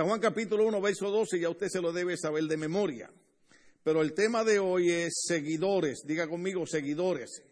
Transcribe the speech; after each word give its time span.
San 0.00 0.08
Juan 0.08 0.20
capítulo 0.20 0.64
1, 0.64 0.80
verso 0.80 1.10
12, 1.10 1.38
ya 1.38 1.50
usted 1.50 1.68
se 1.68 1.78
lo 1.78 1.92
debe 1.92 2.16
saber 2.16 2.44
de 2.44 2.56
memoria. 2.56 3.10
Pero 3.84 4.00
el 4.00 4.14
tema 4.14 4.44
de 4.44 4.58
hoy 4.58 4.88
es 4.88 5.24
seguidores. 5.26 6.04
Diga 6.06 6.26
conmigo, 6.26 6.66
seguidores. 6.66 7.42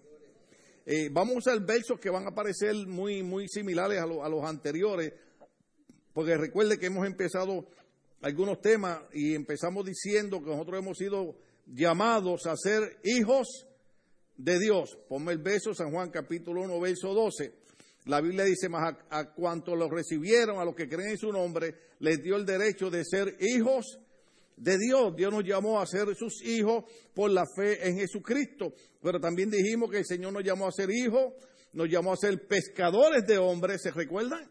Eh, 0.87 1.11
vamos 1.13 1.35
a 1.35 1.39
usar 1.41 1.61
versos 1.67 2.01
que 2.01 2.09
van 2.09 2.27
a 2.27 2.35
parecer 2.35 2.75
muy, 2.87 3.23
muy 3.23 3.49
similares 3.49 3.99
a, 3.99 4.05
a 4.05 4.29
los 4.31 4.45
anteriores, 4.45 5.13
porque 6.15 6.39
recuerde 6.39 6.79
que 6.79 6.87
hemos 6.87 7.07
empezado 7.07 7.69
algunos 8.23 8.63
temas 8.63 8.99
y 9.13 9.35
empezamos 9.35 9.85
diciendo 9.85 10.43
que 10.43 10.49
nosotros 10.49 10.79
hemos 10.79 10.97
sido 10.97 11.37
llamados 11.67 12.47
a 12.47 12.57
ser 12.57 12.99
hijos 13.05 13.67
de 14.39 14.59
Dios. 14.59 14.99
Ponme 15.07 15.33
el 15.33 15.39
verso, 15.43 15.75
San 15.75 15.91
Juan 15.91 16.09
capítulo 16.09 16.63
1, 16.63 16.81
verso 16.81 17.13
12. 17.13 17.53
La 18.09 18.23
Biblia 18.23 18.45
dice, 18.45 18.71
más 18.71 18.95
a, 19.11 19.19
a 19.19 19.35
cuanto 19.35 19.77
los 19.77 19.91
recibieron, 19.91 20.59
a 20.59 20.65
los 20.65 20.75
que 20.75 20.89
creen 20.89 21.11
en 21.11 21.19
su 21.19 21.31
nombre, 21.31 21.75
les 21.99 22.23
dio 22.23 22.37
el 22.37 22.47
derecho 22.47 22.89
de 22.89 23.05
ser 23.05 23.37
hijos 23.39 23.99
de 24.57 24.79
Dios. 24.79 25.15
Dios 25.15 25.31
nos 25.31 25.45
llamó 25.45 25.79
a 25.79 25.87
ser 25.87 26.15
sus 26.17 26.43
hijos 26.43 26.85
por 27.15 27.31
la 27.31 27.45
fe 27.45 27.87
en 27.87 27.99
Jesucristo. 27.99 28.73
Pero 29.03 29.21
también 29.21 29.51
dijimos 29.51 29.91
que 29.91 29.99
el 29.99 30.07
Señor 30.07 30.33
nos 30.33 30.43
llamó 30.43 30.67
a 30.67 30.73
ser 30.73 30.89
hijos, 30.91 31.35
nos 31.75 31.87
llamó 31.91 32.15
a 32.15 32.17
ser 32.17 32.47
pescadores 32.47 33.27
de 33.27 33.37
hombres, 33.37 33.83
¿se 33.83 33.91
recuerdan? 33.91 34.51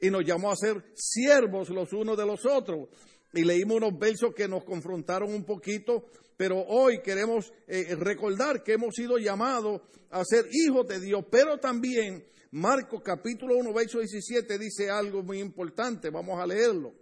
Y 0.00 0.10
nos 0.10 0.24
llamó 0.24 0.50
a 0.50 0.56
ser 0.56 0.82
siervos 0.94 1.68
los 1.70 1.92
unos 1.92 2.16
de 2.16 2.26
los 2.26 2.44
otros. 2.46 2.88
Y 3.32 3.44
leímos 3.44 3.76
unos 3.76 3.96
versos 3.96 4.34
que 4.34 4.48
nos 4.48 4.64
confrontaron 4.64 5.32
un 5.32 5.44
poquito, 5.44 6.06
pero 6.36 6.64
hoy 6.66 7.00
queremos 7.00 7.52
eh, 7.68 7.94
recordar 7.94 8.64
que 8.64 8.72
hemos 8.72 8.92
sido 8.96 9.18
llamados 9.18 9.82
a 10.10 10.24
ser 10.24 10.46
hijos 10.50 10.88
de 10.88 10.98
Dios, 10.98 11.24
pero 11.30 11.58
también 11.58 12.24
Marcos 12.50 13.02
capítulo 13.04 13.56
1, 13.56 13.72
verso 13.72 13.98
17 13.98 14.58
dice 14.58 14.88
algo 14.88 15.22
muy 15.22 15.40
importante, 15.40 16.10
vamos 16.10 16.40
a 16.40 16.46
leerlo. 16.46 16.94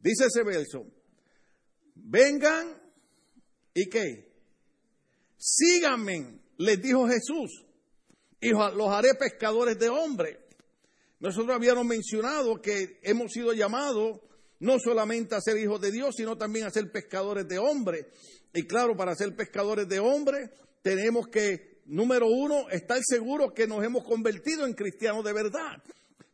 Dice 0.00 0.26
ese 0.26 0.42
verso, 0.42 0.86
vengan 1.94 2.80
y 3.74 3.88
qué, 3.88 4.32
síganme, 5.36 6.40
les 6.58 6.80
dijo 6.80 7.06
Jesús, 7.08 7.64
y 8.40 8.50
los 8.50 8.88
haré 8.88 9.14
pescadores 9.14 9.78
de 9.78 9.88
hombres. 9.88 10.38
Nosotros 11.20 11.54
habíamos 11.54 11.86
mencionado 11.86 12.60
que 12.60 13.00
hemos 13.02 13.32
sido 13.32 13.52
llamados 13.52 14.20
no 14.60 14.78
solamente 14.78 15.34
a 15.34 15.40
ser 15.40 15.58
hijos 15.58 15.80
de 15.80 15.90
Dios, 15.90 16.14
sino 16.16 16.36
también 16.36 16.66
a 16.66 16.70
ser 16.70 16.90
pescadores 16.90 17.48
de 17.48 17.58
hombres. 17.58 18.06
Y 18.52 18.66
claro, 18.66 18.96
para 18.96 19.14
ser 19.14 19.34
pescadores 19.34 19.88
de 19.88 19.98
hombres 19.98 20.50
tenemos 20.82 21.28
que 21.28 21.73
número 21.86 22.26
uno, 22.28 22.68
estar 22.70 22.98
seguro 23.02 23.52
que 23.52 23.66
nos 23.66 23.84
hemos 23.84 24.04
convertido 24.04 24.66
en 24.66 24.74
cristianos 24.74 25.24
de 25.24 25.32
verdad. 25.32 25.82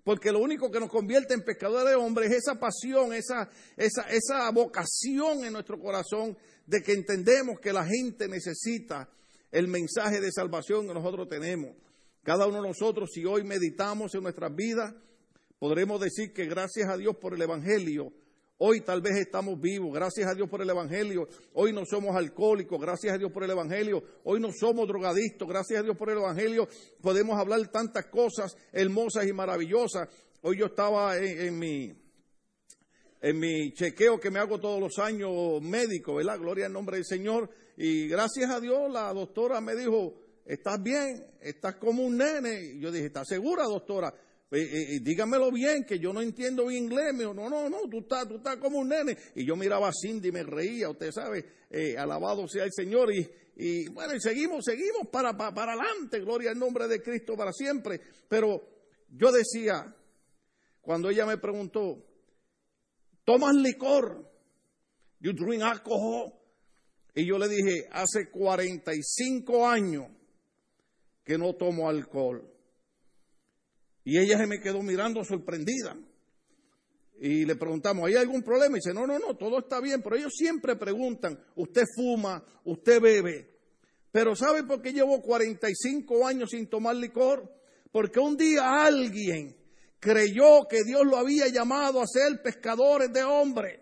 Porque 0.05 0.33
lo 0.33 0.41
único 0.41 0.71
que 0.71 0.81
nos 0.81 0.91
convierte 0.91 1.35
en 1.35 1.45
pescadores 1.45 1.91
de 1.91 1.95
hombres 1.95 2.31
es 2.31 2.39
esa 2.39 2.59
pasión, 2.59 3.13
esa, 3.13 3.51
esa, 3.77 4.03
esa 4.09 4.51
vocación 4.51 5.45
en 5.45 5.53
nuestro 5.53 5.79
corazón 5.79 6.37
de 6.67 6.83
que 6.83 6.93
entendemos 6.93 7.61
que 7.61 7.73
la 7.73 7.85
gente 7.85 8.27
necesita 8.29 9.09
el 9.53 9.69
mensaje 9.69 10.21
de 10.21 10.33
salvación 10.33 10.87
que 10.87 10.95
nosotros 10.95 11.29
tenemos. 11.29 11.73
Cada 12.23 12.47
uno 12.47 12.63
de 12.63 12.69
nosotros, 12.69 13.11
si 13.13 13.25
hoy 13.25 13.45
meditamos 13.45 14.15
en 14.15 14.23
nuestras 14.23 14.55
vidas, 14.55 14.95
podremos 15.59 16.01
decir 16.01 16.33
que 16.33 16.47
gracias 16.47 16.89
a 16.89 16.97
Dios 16.97 17.17
por 17.17 17.35
el 17.35 17.43
Evangelio, 17.43 18.13
Hoy 18.63 18.83
tal 18.83 19.01
vez 19.01 19.17
estamos 19.17 19.59
vivos, 19.59 19.91
gracias 19.91 20.29
a 20.29 20.35
Dios 20.35 20.47
por 20.47 20.61
el 20.61 20.69
Evangelio. 20.69 21.27
Hoy 21.55 21.73
no 21.73 21.87
somos 21.87 22.15
alcohólicos, 22.15 22.79
gracias 22.79 23.15
a 23.15 23.17
Dios 23.17 23.33
por 23.33 23.43
el 23.43 23.51
Evangelio. 23.53 24.03
Hoy 24.25 24.39
no 24.39 24.53
somos 24.53 24.87
drogadictos, 24.87 25.49
gracias 25.49 25.81
a 25.81 25.83
Dios 25.83 25.97
por 25.97 26.11
el 26.11 26.19
Evangelio. 26.19 26.69
Podemos 27.01 27.39
hablar 27.39 27.67
tantas 27.69 28.05
cosas 28.09 28.55
hermosas 28.71 29.27
y 29.27 29.33
maravillosas. 29.33 30.11
Hoy 30.43 30.59
yo 30.59 30.67
estaba 30.67 31.17
en, 31.17 31.59
mi, 31.59 31.91
en 33.23 33.39
mi 33.39 33.73
chequeo 33.73 34.21
que 34.21 34.31
me 34.31 34.41
hago 34.41 34.61
todos 34.61 34.79
los 34.79 34.99
años 34.99 35.63
médico, 35.63 36.17
¿verdad? 36.17 36.39
Gloria 36.39 36.67
al 36.67 36.75
nombre 36.75 36.99
del 36.99 37.07
Señor. 37.07 37.49
Y 37.79 38.09
gracias 38.09 38.51
a 38.51 38.61
Dios 38.61 38.93
la 38.93 39.11
doctora 39.15 39.63
me 39.63 39.75
dijo, 39.75 40.21
estás 40.45 40.83
bien, 40.83 41.27
estás 41.41 41.77
como 41.77 42.05
un 42.05 42.19
nene. 42.19 42.79
Yo 42.79 42.93
dije, 42.93 43.07
¿estás 43.07 43.27
segura, 43.27 43.63
doctora? 43.65 44.13
Eh, 44.53 44.59
eh, 44.61 44.97
eh, 44.97 45.01
dígamelo 45.01 45.53
bien, 45.53 45.85
que 45.85 46.01
yo 46.01 46.13
no 46.13 46.21
entiendo 46.21 46.67
bien 46.67 46.85
inglés. 46.85 47.13
Me 47.13 47.21
dijo, 47.21 47.35
no, 47.35 47.49
no, 47.49 47.69
no, 47.69 47.89
tú 47.89 48.01
estás, 48.01 48.27
tú 48.27 48.37
estás 48.37 48.57
como 48.57 48.79
un 48.79 48.89
nene. 48.89 49.17
Y 49.37 49.45
yo 49.45 49.55
miraba 49.55 49.89
a 49.89 49.93
Cindy 49.93 50.29
y 50.29 50.33
me 50.33 50.43
reía, 50.43 50.91
usted 50.91 51.13
sabe, 51.13 51.45
alabado 51.97 52.49
sea 52.49 52.65
el 52.65 52.73
Señor. 52.73 53.13
Y, 53.15 53.31
y 53.57 53.89
bueno, 53.89 54.15
y 54.15 54.21
seguimos, 54.21 54.65
seguimos 54.65 55.09
para, 55.11 55.37
para, 55.37 55.55
para, 55.55 55.73
adelante, 55.75 56.19
gloria 56.21 56.51
al 56.51 56.59
nombre 56.59 56.89
de 56.89 57.01
Cristo 57.01 57.37
para 57.37 57.53
siempre. 57.53 58.01
Pero 58.29 58.61
yo 59.11 59.31
decía, 59.31 59.95
cuando 60.81 61.11
ella 61.11 61.27
me 61.27 61.39
preguntó, 61.39 62.05
¿tomas 63.25 63.55
licor? 63.55 64.29
¿You 65.21 65.33
drink 65.33 65.63
alcohol? 65.63 66.33
Y 67.15 67.27
yo 67.27 67.39
le 67.39 67.49
dije, 67.49 67.89
hace 67.93 68.31
45 68.31 69.69
años 69.69 70.07
que 71.23 71.39
no 71.39 71.55
tomo 71.55 71.89
alcohol. 71.89 72.50
Y 74.05 74.19
ella 74.19 74.39
se 74.39 74.47
me 74.47 74.61
quedó 74.61 74.83
mirando 74.83 75.25
sorprendida. 75.25 75.97
Y 77.21 77.45
le 77.45 77.55
preguntamos, 77.57 78.07
¿hay 78.07 78.17
algún 78.17 78.43
problema? 78.43 78.77
Y 78.77 78.81
dice, 78.81 78.95
no, 78.95 79.07
no, 79.07 79.19
no, 79.19 79.37
todo 79.37 79.59
está 79.59 79.81
bien. 79.81 80.03
Pero 80.03 80.17
ellos 80.17 80.33
siempre 80.35 80.77
preguntan, 80.77 81.39
¿usted 81.57 81.85
fuma? 81.95 82.43
¿Usted 82.65 83.01
bebe? 83.01 83.51
Pero 84.11 84.35
¿sabe 84.35 84.65
por 84.65 84.81
qué 84.81 84.93
llevo 84.93 85.21
45 85.21 86.27
años 86.27 86.51
sin 86.51 86.67
tomar 86.67 86.97
licor? 86.97 87.53
Porque 87.93 88.21
un 88.21 88.37
día 88.37 88.85
alguien 88.85 89.57
creyó 89.99 90.67
que 90.69 90.83
Dios 90.83 91.03
lo 91.05 91.17
había 91.17 91.49
llamado 91.49 92.01
a 92.01 92.07
ser 92.07 92.41
pescadores 92.43 93.13
de 93.13 93.23
hombres 93.23 93.81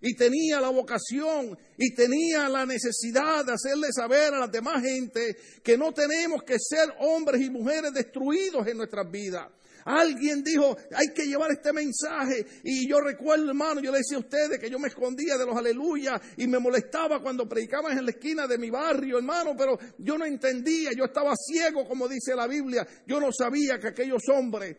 y 0.00 0.14
tenía 0.14 0.60
la 0.60 0.68
vocación 0.68 1.58
y 1.76 1.94
tenía 1.94 2.48
la 2.48 2.64
necesidad 2.64 3.44
de 3.44 3.52
hacerle 3.52 3.88
saber 3.92 4.34
a 4.34 4.40
la 4.40 4.46
demás 4.46 4.82
gente 4.82 5.36
que 5.62 5.76
no 5.76 5.92
tenemos 5.92 6.42
que 6.44 6.56
ser 6.58 6.94
hombres 7.00 7.40
y 7.42 7.50
mujeres 7.50 7.92
destruidos 7.92 8.66
en 8.66 8.76
nuestras 8.76 9.10
vidas. 9.10 9.48
Alguien 9.84 10.42
dijo, 10.44 10.76
hay 10.94 11.14
que 11.14 11.24
llevar 11.24 11.50
este 11.50 11.72
mensaje. 11.72 12.44
Y 12.62 12.86
yo 12.86 13.00
recuerdo, 13.00 13.48
hermano, 13.48 13.80
yo 13.80 13.90
le 13.90 13.98
decía 13.98 14.18
a 14.18 14.20
ustedes 14.20 14.58
que 14.58 14.68
yo 14.68 14.78
me 14.78 14.88
escondía 14.88 15.38
de 15.38 15.46
los 15.46 15.56
aleluya 15.56 16.20
y 16.36 16.46
me 16.46 16.58
molestaba 16.58 17.22
cuando 17.22 17.48
predicaban 17.48 17.96
en 17.96 18.04
la 18.04 18.10
esquina 18.10 18.46
de 18.46 18.58
mi 18.58 18.68
barrio, 18.68 19.16
hermano, 19.16 19.54
pero 19.56 19.78
yo 19.96 20.18
no 20.18 20.26
entendía, 20.26 20.90
yo 20.94 21.06
estaba 21.06 21.32
ciego, 21.34 21.88
como 21.88 22.06
dice 22.06 22.34
la 22.36 22.46
Biblia. 22.46 22.86
Yo 23.06 23.18
no 23.18 23.32
sabía 23.32 23.78
que 23.78 23.88
aquellos 23.88 24.22
hombres 24.28 24.76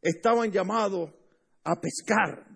estaban 0.00 0.50
llamados 0.50 1.10
a 1.64 1.78
pescar 1.78 2.47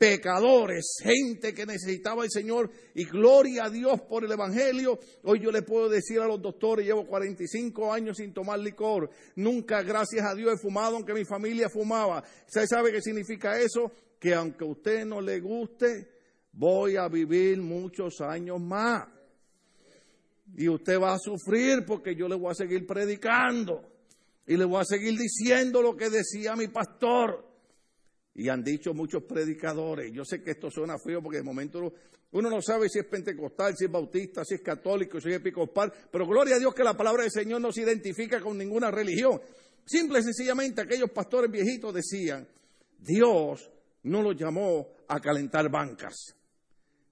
pecadores, 0.00 0.96
gente 1.02 1.52
que 1.52 1.66
necesitaba 1.66 2.24
el 2.24 2.30
Señor 2.30 2.70
y 2.94 3.04
gloria 3.04 3.64
a 3.64 3.70
Dios 3.70 4.00
por 4.08 4.24
el 4.24 4.32
Evangelio. 4.32 4.98
Hoy 5.24 5.40
yo 5.40 5.52
le 5.52 5.60
puedo 5.60 5.90
decir 5.90 6.20
a 6.20 6.26
los 6.26 6.40
doctores, 6.40 6.86
llevo 6.86 7.06
45 7.06 7.92
años 7.92 8.16
sin 8.16 8.32
tomar 8.32 8.60
licor, 8.60 9.10
nunca 9.36 9.82
gracias 9.82 10.24
a 10.24 10.34
Dios 10.34 10.54
he 10.54 10.56
fumado, 10.56 10.96
aunque 10.96 11.12
mi 11.12 11.26
familia 11.26 11.68
fumaba. 11.68 12.24
¿Usted 12.46 12.64
sabe 12.66 12.92
qué 12.92 13.02
significa 13.02 13.60
eso? 13.60 13.92
Que 14.18 14.32
aunque 14.32 14.64
a 14.64 14.68
usted 14.68 15.04
no 15.04 15.20
le 15.20 15.38
guste, 15.38 16.08
voy 16.50 16.96
a 16.96 17.06
vivir 17.08 17.60
muchos 17.60 18.22
años 18.22 18.58
más. 18.58 19.06
Y 20.56 20.66
usted 20.70 20.98
va 20.98 21.12
a 21.12 21.18
sufrir 21.18 21.84
porque 21.86 22.16
yo 22.16 22.26
le 22.26 22.36
voy 22.36 22.52
a 22.52 22.54
seguir 22.54 22.86
predicando 22.86 23.84
y 24.46 24.56
le 24.56 24.64
voy 24.64 24.80
a 24.80 24.84
seguir 24.86 25.18
diciendo 25.18 25.82
lo 25.82 25.94
que 25.94 26.08
decía 26.08 26.56
mi 26.56 26.68
pastor. 26.68 27.49
Y 28.34 28.48
han 28.48 28.62
dicho 28.62 28.94
muchos 28.94 29.24
predicadores, 29.24 30.12
yo 30.12 30.24
sé 30.24 30.42
que 30.42 30.52
esto 30.52 30.70
suena 30.70 30.98
frío 30.98 31.22
porque 31.22 31.38
de 31.38 31.42
momento 31.42 31.92
uno 32.32 32.48
no 32.48 32.62
sabe 32.62 32.88
si 32.88 33.00
es 33.00 33.06
pentecostal, 33.06 33.76
si 33.76 33.86
es 33.86 33.90
bautista, 33.90 34.44
si 34.44 34.54
es 34.54 34.62
católico, 34.62 35.20
si 35.20 35.30
es 35.30 35.36
episcopal, 35.36 35.92
pero 36.10 36.26
gloria 36.26 36.56
a 36.56 36.58
Dios 36.58 36.72
que 36.74 36.84
la 36.84 36.96
palabra 36.96 37.22
del 37.22 37.32
Señor 37.32 37.60
no 37.60 37.72
se 37.72 37.82
identifica 37.82 38.40
con 38.40 38.56
ninguna 38.56 38.90
religión. 38.90 39.40
Simple 39.84 40.20
y 40.20 40.22
sencillamente 40.22 40.80
aquellos 40.80 41.10
pastores 41.10 41.50
viejitos 41.50 41.92
decían, 41.92 42.46
Dios 42.98 43.68
no 44.04 44.22
los 44.22 44.36
llamó 44.36 44.94
a 45.08 45.18
calentar 45.18 45.68
bancas, 45.68 46.36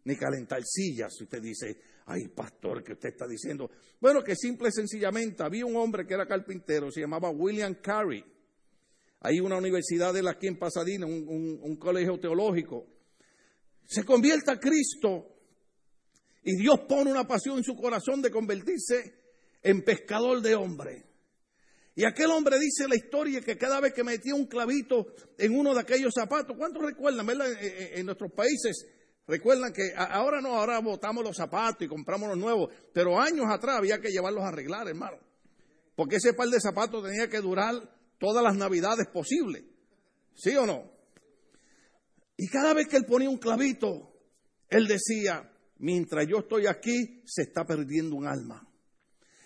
ni 0.04 0.14
calentar 0.16 0.62
sillas. 0.64 1.20
Usted 1.20 1.42
dice, 1.42 1.80
ay 2.06 2.28
pastor, 2.28 2.84
¿qué 2.84 2.92
usted 2.92 3.08
está 3.08 3.26
diciendo? 3.26 3.68
Bueno, 4.00 4.22
que 4.22 4.36
simple 4.36 4.68
y 4.68 4.72
sencillamente 4.72 5.42
había 5.42 5.66
un 5.66 5.74
hombre 5.74 6.06
que 6.06 6.14
era 6.14 6.26
carpintero, 6.26 6.92
se 6.92 7.00
llamaba 7.00 7.30
William 7.30 7.74
Carey 7.82 8.24
hay 9.20 9.40
una 9.40 9.56
universidad 9.56 10.14
de 10.14 10.28
aquí 10.28 10.46
en 10.46 10.58
Pasadena, 10.58 11.06
un, 11.06 11.76
colegio 11.76 12.18
teológico. 12.20 12.86
Se 13.86 14.04
convierte 14.04 14.52
a 14.52 14.60
Cristo 14.60 15.26
y 16.42 16.56
Dios 16.56 16.80
pone 16.88 17.10
una 17.10 17.26
pasión 17.26 17.58
en 17.58 17.64
su 17.64 17.74
corazón 17.74 18.22
de 18.22 18.30
convertirse 18.30 19.14
en 19.62 19.82
pescador 19.82 20.40
de 20.40 20.54
hombres. 20.54 21.04
Y 21.96 22.04
aquel 22.04 22.30
hombre 22.30 22.60
dice 22.60 22.86
la 22.86 22.94
historia 22.94 23.40
que 23.40 23.58
cada 23.58 23.80
vez 23.80 23.92
que 23.92 24.04
metía 24.04 24.34
un 24.36 24.46
clavito 24.46 25.06
en 25.36 25.58
uno 25.58 25.74
de 25.74 25.80
aquellos 25.80 26.14
zapatos, 26.14 26.56
¿cuántos 26.56 26.84
recuerdan? 26.84 27.26
En, 27.28 28.06
nuestros 28.06 28.30
países 28.30 28.86
recuerdan 29.26 29.72
que 29.72 29.92
ahora 29.96 30.40
no, 30.40 30.54
ahora 30.54 30.78
botamos 30.78 31.24
los 31.24 31.36
zapatos 31.36 31.82
y 31.82 31.88
compramos 31.88 32.28
los 32.28 32.38
nuevos, 32.38 32.72
pero 32.94 33.20
años 33.20 33.46
atrás 33.50 33.78
había 33.78 33.98
que 33.98 34.10
llevarlos 34.10 34.44
a 34.44 34.48
arreglar, 34.48 34.86
hermano. 34.86 35.18
Porque 35.96 36.16
ese 36.16 36.34
par 36.34 36.46
de 36.48 36.60
zapatos 36.60 37.02
tenía 37.02 37.28
que 37.28 37.40
durar 37.40 37.97
todas 38.18 38.42
las 38.42 38.56
navidades 38.56 39.06
posibles. 39.08 39.64
¿Sí 40.34 40.54
o 40.56 40.66
no? 40.66 40.90
Y 42.36 42.46
cada 42.48 42.74
vez 42.74 42.86
que 42.86 42.96
él 42.96 43.04
ponía 43.04 43.28
un 43.28 43.38
clavito, 43.38 44.12
él 44.68 44.86
decía, 44.86 45.50
mientras 45.78 46.26
yo 46.28 46.38
estoy 46.38 46.66
aquí, 46.66 47.22
se 47.26 47.42
está 47.42 47.64
perdiendo 47.64 48.14
un 48.14 48.26
alma. 48.26 48.64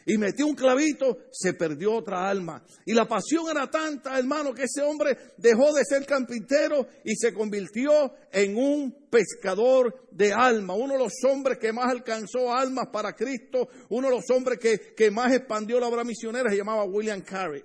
Y 0.05 0.19
metió 0.19 0.47
un 0.47 0.55
clavito, 0.55 1.19
se 1.31 1.55
perdió 1.55 1.95
otra 1.95 2.29
alma. 2.29 2.65
Y 2.85 2.93
la 2.93 3.07
pasión 3.07 3.45
era 3.51 3.71
tanta, 3.71 4.19
hermano, 4.19 4.53
que 4.53 4.65
ese 4.65 4.83
hombre 4.83 5.17
dejó 5.39 5.73
de 5.73 5.85
ser 5.85 6.05
carpintero 6.05 6.87
y 7.05 7.15
se 7.15 7.33
convirtió 7.33 8.13
en 8.33 8.57
un 8.57 9.09
pescador 9.09 10.09
de 10.11 10.33
alma. 10.33 10.75
Uno 10.75 10.95
de 10.95 10.99
los 10.99 11.13
hombres 11.25 11.59
que 11.59 11.73
más 11.73 11.91
alcanzó 11.91 12.53
almas 12.53 12.89
para 12.93 13.15
Cristo, 13.15 13.69
uno 13.91 14.09
de 14.09 14.17
los 14.17 14.25
hombres 14.31 14.59
que, 14.59 14.93
que 14.95 15.11
más 15.11 15.33
expandió 15.33 15.79
la 15.79 15.87
obra 15.87 16.05
misionera, 16.05 16.51
se 16.51 16.57
llamaba 16.57 16.85
William 16.85 17.23
Carey. 17.23 17.63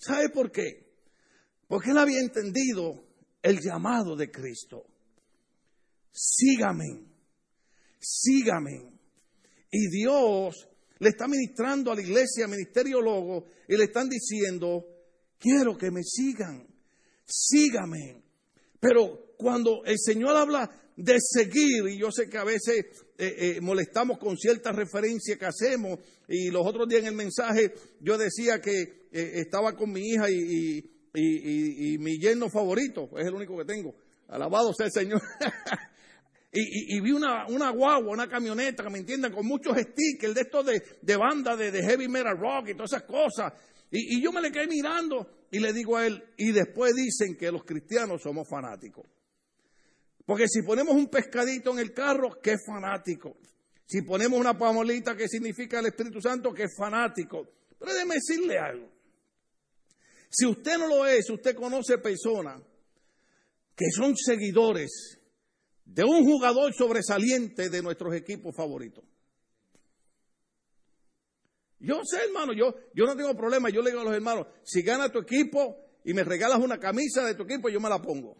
¿Sabe 0.00 0.30
por 0.30 0.50
qué? 0.50 0.94
Porque 1.68 1.90
él 1.90 1.98
había 1.98 2.20
entendido 2.20 3.04
el 3.42 3.60
llamado 3.60 4.16
de 4.16 4.30
Cristo. 4.30 4.86
Sígame, 6.10 7.04
sígame. 7.98 8.98
Y 9.70 9.88
Dios 9.90 10.68
le 10.98 11.10
está 11.10 11.28
ministrando 11.28 11.92
a 11.92 11.94
la 11.94 12.00
iglesia, 12.00 12.48
Ministerio 12.48 13.02
Logo, 13.02 13.44
y 13.68 13.76
le 13.76 13.84
están 13.84 14.08
diciendo, 14.08 14.84
quiero 15.38 15.76
que 15.76 15.90
me 15.90 16.02
sigan, 16.02 16.66
sígame. 17.26 18.22
Pero 18.80 19.34
cuando 19.36 19.84
el 19.84 19.98
Señor 19.98 20.34
habla 20.34 20.70
de 20.96 21.18
seguir, 21.20 21.86
y 21.88 21.98
yo 21.98 22.10
sé 22.10 22.28
que 22.28 22.38
a 22.38 22.44
veces 22.44 22.86
eh, 23.18 23.56
eh, 23.56 23.60
molestamos 23.60 24.18
con 24.18 24.38
ciertas 24.38 24.74
referencias 24.74 25.38
que 25.38 25.46
hacemos, 25.46 25.98
y 26.26 26.50
los 26.50 26.66
otros 26.66 26.88
días 26.88 27.02
en 27.02 27.08
el 27.08 27.14
mensaje 27.14 27.74
yo 28.00 28.16
decía 28.16 28.60
que 28.60 28.99
eh, 29.12 29.40
estaba 29.40 29.74
con 29.74 29.92
mi 29.92 30.00
hija 30.00 30.30
y, 30.30 30.88
mi 31.98 32.18
yerno 32.18 32.48
favorito, 32.48 33.10
es 33.16 33.26
el 33.26 33.34
único 33.34 33.56
que 33.58 33.64
tengo, 33.64 33.94
alabado 34.28 34.72
sea 34.72 34.86
el 34.86 34.92
Señor. 34.92 35.22
Y, 36.52 37.00
vi 37.00 37.12
una, 37.12 37.70
guagua, 37.70 38.12
una 38.12 38.28
camioneta, 38.28 38.82
que 38.82 38.90
me 38.90 38.98
entiendan, 38.98 39.32
con 39.32 39.46
muchos 39.46 39.76
stickers 39.78 40.34
de 40.34 40.40
estos 40.40 40.66
de, 40.66 40.82
de 41.00 41.16
banda 41.16 41.54
de, 41.54 41.70
heavy 41.80 42.08
metal 42.08 42.36
rock 42.36 42.70
y 42.70 42.74
todas 42.74 42.92
esas 42.92 43.04
cosas. 43.04 43.52
Y, 43.90 44.20
yo 44.20 44.32
me 44.32 44.40
le 44.40 44.50
quedé 44.50 44.66
mirando 44.66 45.46
y 45.52 45.60
le 45.60 45.72
digo 45.72 45.96
a 45.96 46.06
él, 46.06 46.22
y 46.36 46.50
después 46.50 46.94
dicen 46.94 47.36
que 47.36 47.52
los 47.52 47.64
cristianos 47.64 48.22
somos 48.22 48.48
fanáticos. 48.48 49.06
Porque 50.26 50.46
si 50.48 50.62
ponemos 50.62 50.94
un 50.94 51.08
pescadito 51.08 51.72
en 51.72 51.78
el 51.78 51.92
carro, 51.92 52.40
¿qué 52.42 52.56
fanático? 52.64 53.36
Si 53.86 54.02
ponemos 54.02 54.38
una 54.38 54.56
pamolita 54.56 55.16
que 55.16 55.28
significa 55.28 55.80
el 55.80 55.86
Espíritu 55.86 56.20
Santo, 56.20 56.52
¿qué 56.52 56.66
fanático? 56.76 57.48
Pero 57.78 57.92
déjeme 57.92 58.14
decirle 58.14 58.58
algo. 58.58 58.88
Si 60.30 60.46
usted 60.46 60.78
no 60.78 60.86
lo 60.86 61.06
es, 61.06 61.28
usted 61.28 61.56
conoce 61.56 61.98
personas 61.98 62.62
que 63.76 63.86
son 63.90 64.16
seguidores 64.16 65.18
de 65.84 66.04
un 66.04 66.24
jugador 66.24 66.72
sobresaliente 66.72 67.68
de 67.68 67.82
nuestros 67.82 68.14
equipos 68.14 68.54
favoritos. 68.54 69.04
Yo 71.80 72.00
sé, 72.04 72.24
hermano, 72.24 72.52
yo, 72.52 72.74
yo 72.94 73.06
no 73.06 73.16
tengo 73.16 73.34
problema. 73.34 73.70
Yo 73.70 73.82
le 73.82 73.90
digo 73.90 74.02
a 74.02 74.04
los 74.04 74.14
hermanos, 74.14 74.46
si 74.62 74.82
gana 74.82 75.10
tu 75.10 75.18
equipo 75.18 75.76
y 76.04 76.14
me 76.14 76.22
regalas 76.22 76.60
una 76.60 76.78
camisa 76.78 77.24
de 77.24 77.34
tu 77.34 77.42
equipo, 77.42 77.68
yo 77.68 77.80
me 77.80 77.88
la 77.88 78.00
pongo. 78.00 78.36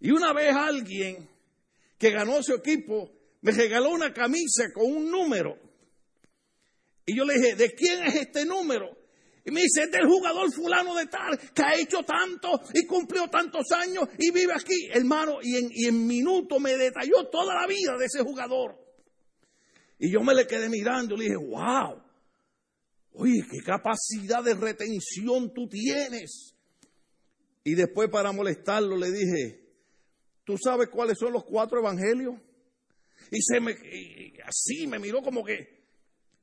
Y 0.00 0.10
una 0.10 0.32
vez 0.32 0.52
alguien 0.54 1.28
que 1.98 2.10
ganó 2.10 2.42
su 2.42 2.54
equipo 2.54 3.12
me 3.42 3.52
regaló 3.52 3.90
una 3.90 4.12
camisa 4.12 4.72
con 4.72 4.90
un 4.90 5.10
número. 5.10 5.58
Y 7.06 7.16
yo 7.16 7.24
le 7.24 7.34
dije, 7.34 7.54
¿de 7.54 7.74
quién 7.74 8.02
es 8.04 8.14
este 8.16 8.44
número? 8.46 8.99
Y 9.44 9.50
me 9.50 9.62
dice, 9.62 9.84
es 9.84 9.90
del 9.90 10.06
jugador 10.06 10.52
fulano 10.52 10.94
de 10.94 11.06
tal, 11.06 11.38
que 11.54 11.62
ha 11.62 11.74
hecho 11.74 12.02
tanto 12.02 12.60
y 12.74 12.86
cumplió 12.86 13.28
tantos 13.28 13.70
años 13.72 14.04
y 14.18 14.30
vive 14.30 14.52
aquí, 14.52 14.88
hermano. 14.92 15.38
Y 15.42 15.56
en, 15.56 15.70
y 15.72 15.86
en 15.86 16.06
minutos 16.06 16.60
me 16.60 16.76
detalló 16.76 17.28
toda 17.30 17.54
la 17.54 17.66
vida 17.66 17.96
de 17.98 18.04
ese 18.04 18.22
jugador. 18.22 18.76
Y 19.98 20.12
yo 20.12 20.20
me 20.22 20.34
le 20.34 20.46
quedé 20.46 20.68
mirando 20.68 21.14
y 21.14 21.18
le 21.18 21.24
dije, 21.24 21.36
wow, 21.36 22.02
oye, 23.12 23.42
qué 23.50 23.58
capacidad 23.64 24.42
de 24.42 24.54
retención 24.54 25.52
tú 25.54 25.68
tienes. 25.68 26.54
Y 27.64 27.74
después 27.74 28.10
para 28.10 28.32
molestarlo 28.32 28.96
le 28.96 29.10
dije, 29.10 29.60
¿tú 30.44 30.56
sabes 30.62 30.88
cuáles 30.88 31.18
son 31.18 31.32
los 31.32 31.44
cuatro 31.44 31.78
evangelios? 31.78 32.34
Y 33.30 33.40
se 33.42 33.60
me, 33.60 33.72
así 34.44 34.86
me 34.86 34.98
miró 34.98 35.22
como 35.22 35.44
que, 35.44 35.80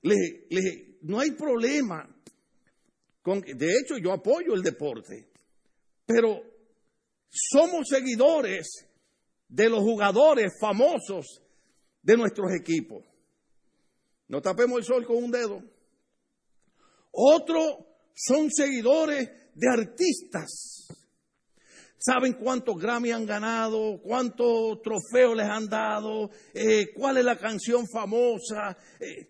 le, 0.04 0.16
le 0.50 0.62
dije, 0.62 0.98
no 1.02 1.20
hay 1.20 1.32
problema 1.32 2.08
de 3.36 3.74
hecho, 3.80 3.98
yo 3.98 4.14
apoyo 4.14 4.54
el 4.54 4.62
deporte, 4.62 5.30
pero 6.06 6.42
somos 7.30 7.88
seguidores 7.90 8.88
de 9.50 9.70
los 9.70 9.80
jugadores 9.80 10.54
famosos 10.60 11.42
de 12.02 12.18
nuestros 12.18 12.52
equipos. 12.54 13.04
No 14.30 14.42
tapemos 14.42 14.80
el 14.80 14.86
sol 14.86 15.06
con 15.06 15.18
un 15.18 15.32
dedo. 15.32 15.62
Otros 17.12 17.78
son 18.14 18.50
seguidores 18.52 19.30
de 19.54 19.70
artistas. 19.70 20.88
Saben 21.98 22.34
cuántos 22.34 22.78
Grammy 22.78 23.12
han 23.12 23.26
ganado, 23.26 24.00
cuántos 24.02 24.82
trofeos 24.82 25.36
les 25.36 25.48
han 25.48 25.68
dado, 25.68 26.30
eh, 26.54 26.94
cuál 26.94 27.18
es 27.18 27.26
la 27.26 27.38
canción 27.38 27.86
famosa. 27.92 28.78
Eh, 29.00 29.28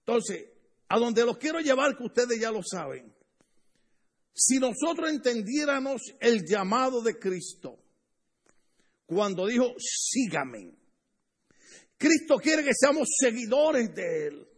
entonces, 0.00 0.46
a 0.88 0.98
donde 0.98 1.24
los 1.24 1.36
quiero 1.36 1.60
llevar, 1.60 1.96
que 1.96 2.04
ustedes 2.04 2.40
ya 2.40 2.50
lo 2.50 2.62
saben, 2.62 3.12
si 4.40 4.60
nosotros 4.60 5.10
entendiéramos 5.10 6.00
el 6.20 6.44
llamado 6.46 7.02
de 7.02 7.18
Cristo, 7.18 7.76
cuando 9.04 9.48
dijo, 9.48 9.74
sígame, 9.78 10.76
Cristo 11.96 12.36
quiere 12.36 12.62
que 12.62 12.70
seamos 12.72 13.08
seguidores 13.18 13.92
de 13.92 14.26
Él. 14.28 14.48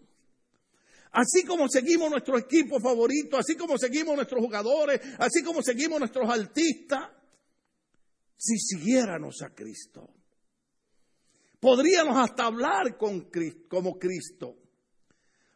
Así 1.13 1.45
como 1.47 1.67
seguimos 1.67 2.11
nuestro 2.11 2.37
equipo 2.37 2.79
favorito, 2.79 3.39
así 3.39 3.57
como 3.57 3.79
seguimos 3.79 4.15
nuestros 4.15 4.45
jugadores, 4.45 5.01
así 5.19 5.43
como 5.43 5.63
seguimos 5.63 5.99
nuestros 5.99 6.29
artistas, 6.29 7.09
si 8.37 8.59
siguiéramos 8.59 9.41
a 9.41 9.55
Cristo, 9.55 10.11
podríamos 11.59 12.19
hasta 12.19 12.45
hablar 12.45 12.99
con 12.99 13.31
Cristo, 13.31 13.67
como 13.71 13.99
Cristo. 13.99 14.57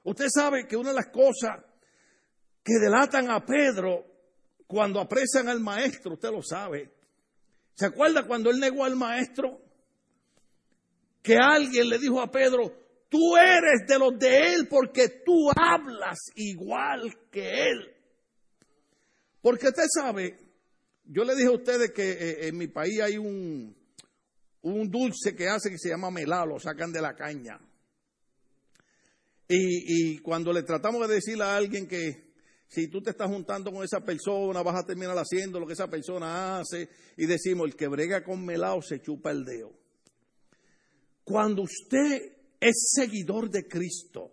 Usted 0.04 0.28
sabe 0.34 0.66
que 0.66 0.78
una 0.78 0.90
de 0.90 0.96
las 0.96 1.08
cosas 1.08 1.62
que 2.62 2.78
delatan 2.80 3.30
a 3.30 3.44
Pedro 3.44 4.13
cuando 4.74 5.00
aprecian 5.00 5.48
al 5.48 5.60
maestro, 5.60 6.14
usted 6.14 6.32
lo 6.32 6.42
sabe. 6.42 6.90
¿Se 7.76 7.86
acuerda 7.86 8.26
cuando 8.26 8.50
él 8.50 8.58
negó 8.58 8.84
al 8.84 8.96
maestro? 8.96 9.60
Que 11.22 11.36
alguien 11.36 11.88
le 11.88 12.00
dijo 12.00 12.20
a 12.20 12.28
Pedro, 12.28 12.72
tú 13.08 13.36
eres 13.36 13.86
de 13.86 13.98
los 14.00 14.18
de 14.18 14.52
él 14.52 14.66
porque 14.68 15.22
tú 15.24 15.48
hablas 15.56 16.18
igual 16.34 17.16
que 17.30 17.68
él. 17.68 17.94
Porque 19.40 19.68
usted 19.68 19.84
sabe, 19.88 20.40
yo 21.04 21.22
le 21.22 21.36
dije 21.36 21.46
a 21.46 21.52
ustedes 21.52 21.92
que 21.92 22.10
eh, 22.10 22.48
en 22.48 22.58
mi 22.58 22.66
país 22.66 23.00
hay 23.00 23.16
un, 23.16 23.76
un 24.62 24.90
dulce 24.90 25.36
que 25.36 25.46
hace 25.46 25.70
que 25.70 25.78
se 25.78 25.90
llama 25.90 26.10
melado, 26.10 26.46
lo 26.46 26.58
sacan 26.58 26.90
de 26.90 27.00
la 27.00 27.14
caña. 27.14 27.60
Y, 29.46 30.14
y 30.16 30.18
cuando 30.18 30.52
le 30.52 30.64
tratamos 30.64 31.06
de 31.06 31.14
decirle 31.14 31.44
a 31.44 31.54
alguien 31.54 31.86
que, 31.86 32.23
si 32.74 32.88
tú 32.88 33.00
te 33.00 33.10
estás 33.10 33.28
juntando 33.28 33.70
con 33.70 33.84
esa 33.84 34.00
persona, 34.00 34.60
vas 34.62 34.82
a 34.82 34.86
terminar 34.86 35.16
haciendo 35.16 35.60
lo 35.60 35.66
que 35.66 35.74
esa 35.74 35.88
persona 35.88 36.58
hace. 36.58 36.88
Y 37.16 37.26
decimos, 37.26 37.68
el 37.68 37.76
que 37.76 37.86
brega 37.86 38.24
con 38.24 38.44
melao 38.44 38.82
se 38.82 39.00
chupa 39.00 39.30
el 39.30 39.44
dedo. 39.44 39.72
Cuando 41.22 41.62
usted 41.62 42.36
es 42.58 42.92
seguidor 42.92 43.48
de 43.48 43.68
Cristo, 43.68 44.32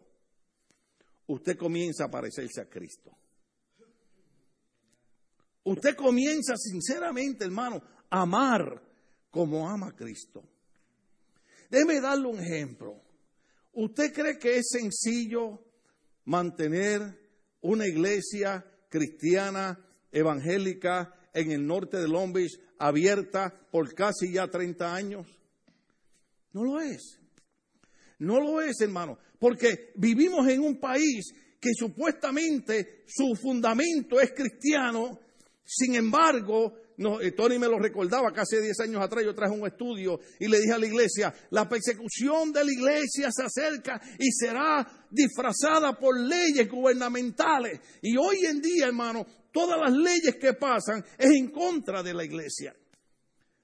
usted 1.28 1.56
comienza 1.56 2.06
a 2.06 2.12
parecerse 2.12 2.62
a 2.62 2.66
Cristo. 2.66 3.12
Usted 5.64 5.96
comienza 5.96 6.58
sinceramente, 6.58 7.46
hermano, 7.46 7.84
a 8.10 8.22
amar 8.22 8.82
como 9.30 9.70
ama 9.70 9.90
a 9.90 9.96
Cristo. 9.96 10.44
Déjeme 11.70 12.02
darle 12.02 12.28
un 12.28 12.40
ejemplo. 12.40 13.00
¿Usted 13.74 14.12
cree 14.12 14.40
que 14.40 14.58
es 14.58 14.70
sencillo 14.70 15.64
mantener 16.26 17.21
una 17.62 17.88
iglesia 17.88 18.66
cristiana 18.90 19.80
evangélica 20.12 21.14
en 21.34 21.52
el 21.52 21.66
norte 21.66 21.98
de 21.98 22.08
Long 22.08 22.36
abierta 22.78 23.54
por 23.72 23.94
casi 23.94 24.34
ya 24.34 24.48
30 24.48 24.94
años? 24.94 25.28
No 26.54 26.64
lo 26.64 26.80
es. 26.82 27.20
No 28.20 28.40
lo 28.40 28.62
es, 28.62 28.80
hermano, 28.82 29.18
porque 29.40 29.92
vivimos 29.96 30.48
en 30.48 30.62
un 30.62 30.80
país 30.80 31.34
que 31.60 31.72
supuestamente 31.74 33.04
su 33.08 33.36
fundamento 33.36 34.20
es 34.20 34.32
cristiano, 34.32 35.20
sin 35.64 35.96
embargo, 35.96 36.74
eh, 37.22 37.32
Tony 37.32 37.58
me 37.58 37.68
lo 37.68 37.80
recordaba 37.80 38.32
que 38.32 38.42
hace 38.42 38.62
10 38.62 38.80
años 38.82 39.02
atrás 39.02 39.24
yo 39.24 39.34
traje 39.34 39.54
un 39.54 39.66
estudio 39.66 40.20
y 40.40 40.48
le 40.48 40.60
dije 40.60 40.74
a 40.74 40.78
la 40.78 40.86
iglesia, 40.86 41.34
la 41.50 41.68
persecución 41.68 42.52
de 42.52 42.64
la 42.64 42.72
iglesia 42.72 43.30
se 43.32 43.44
acerca 43.44 44.00
y 44.20 44.32
será 44.32 45.08
disfrazada 45.10 45.98
por 45.98 46.20
leyes 46.20 46.70
gubernamentales. 46.70 47.80
Y 48.02 48.18
hoy 48.18 48.46
en 48.46 48.62
día, 48.62 48.88
hermano, 48.88 49.26
todas 49.52 49.80
las 49.80 49.92
leyes 49.92 50.36
que 50.40 50.54
pasan 50.54 51.04
es 51.18 51.32
en 51.32 51.50
contra 51.50 52.04
de 52.04 52.14
la 52.14 52.24
iglesia. 52.24 52.76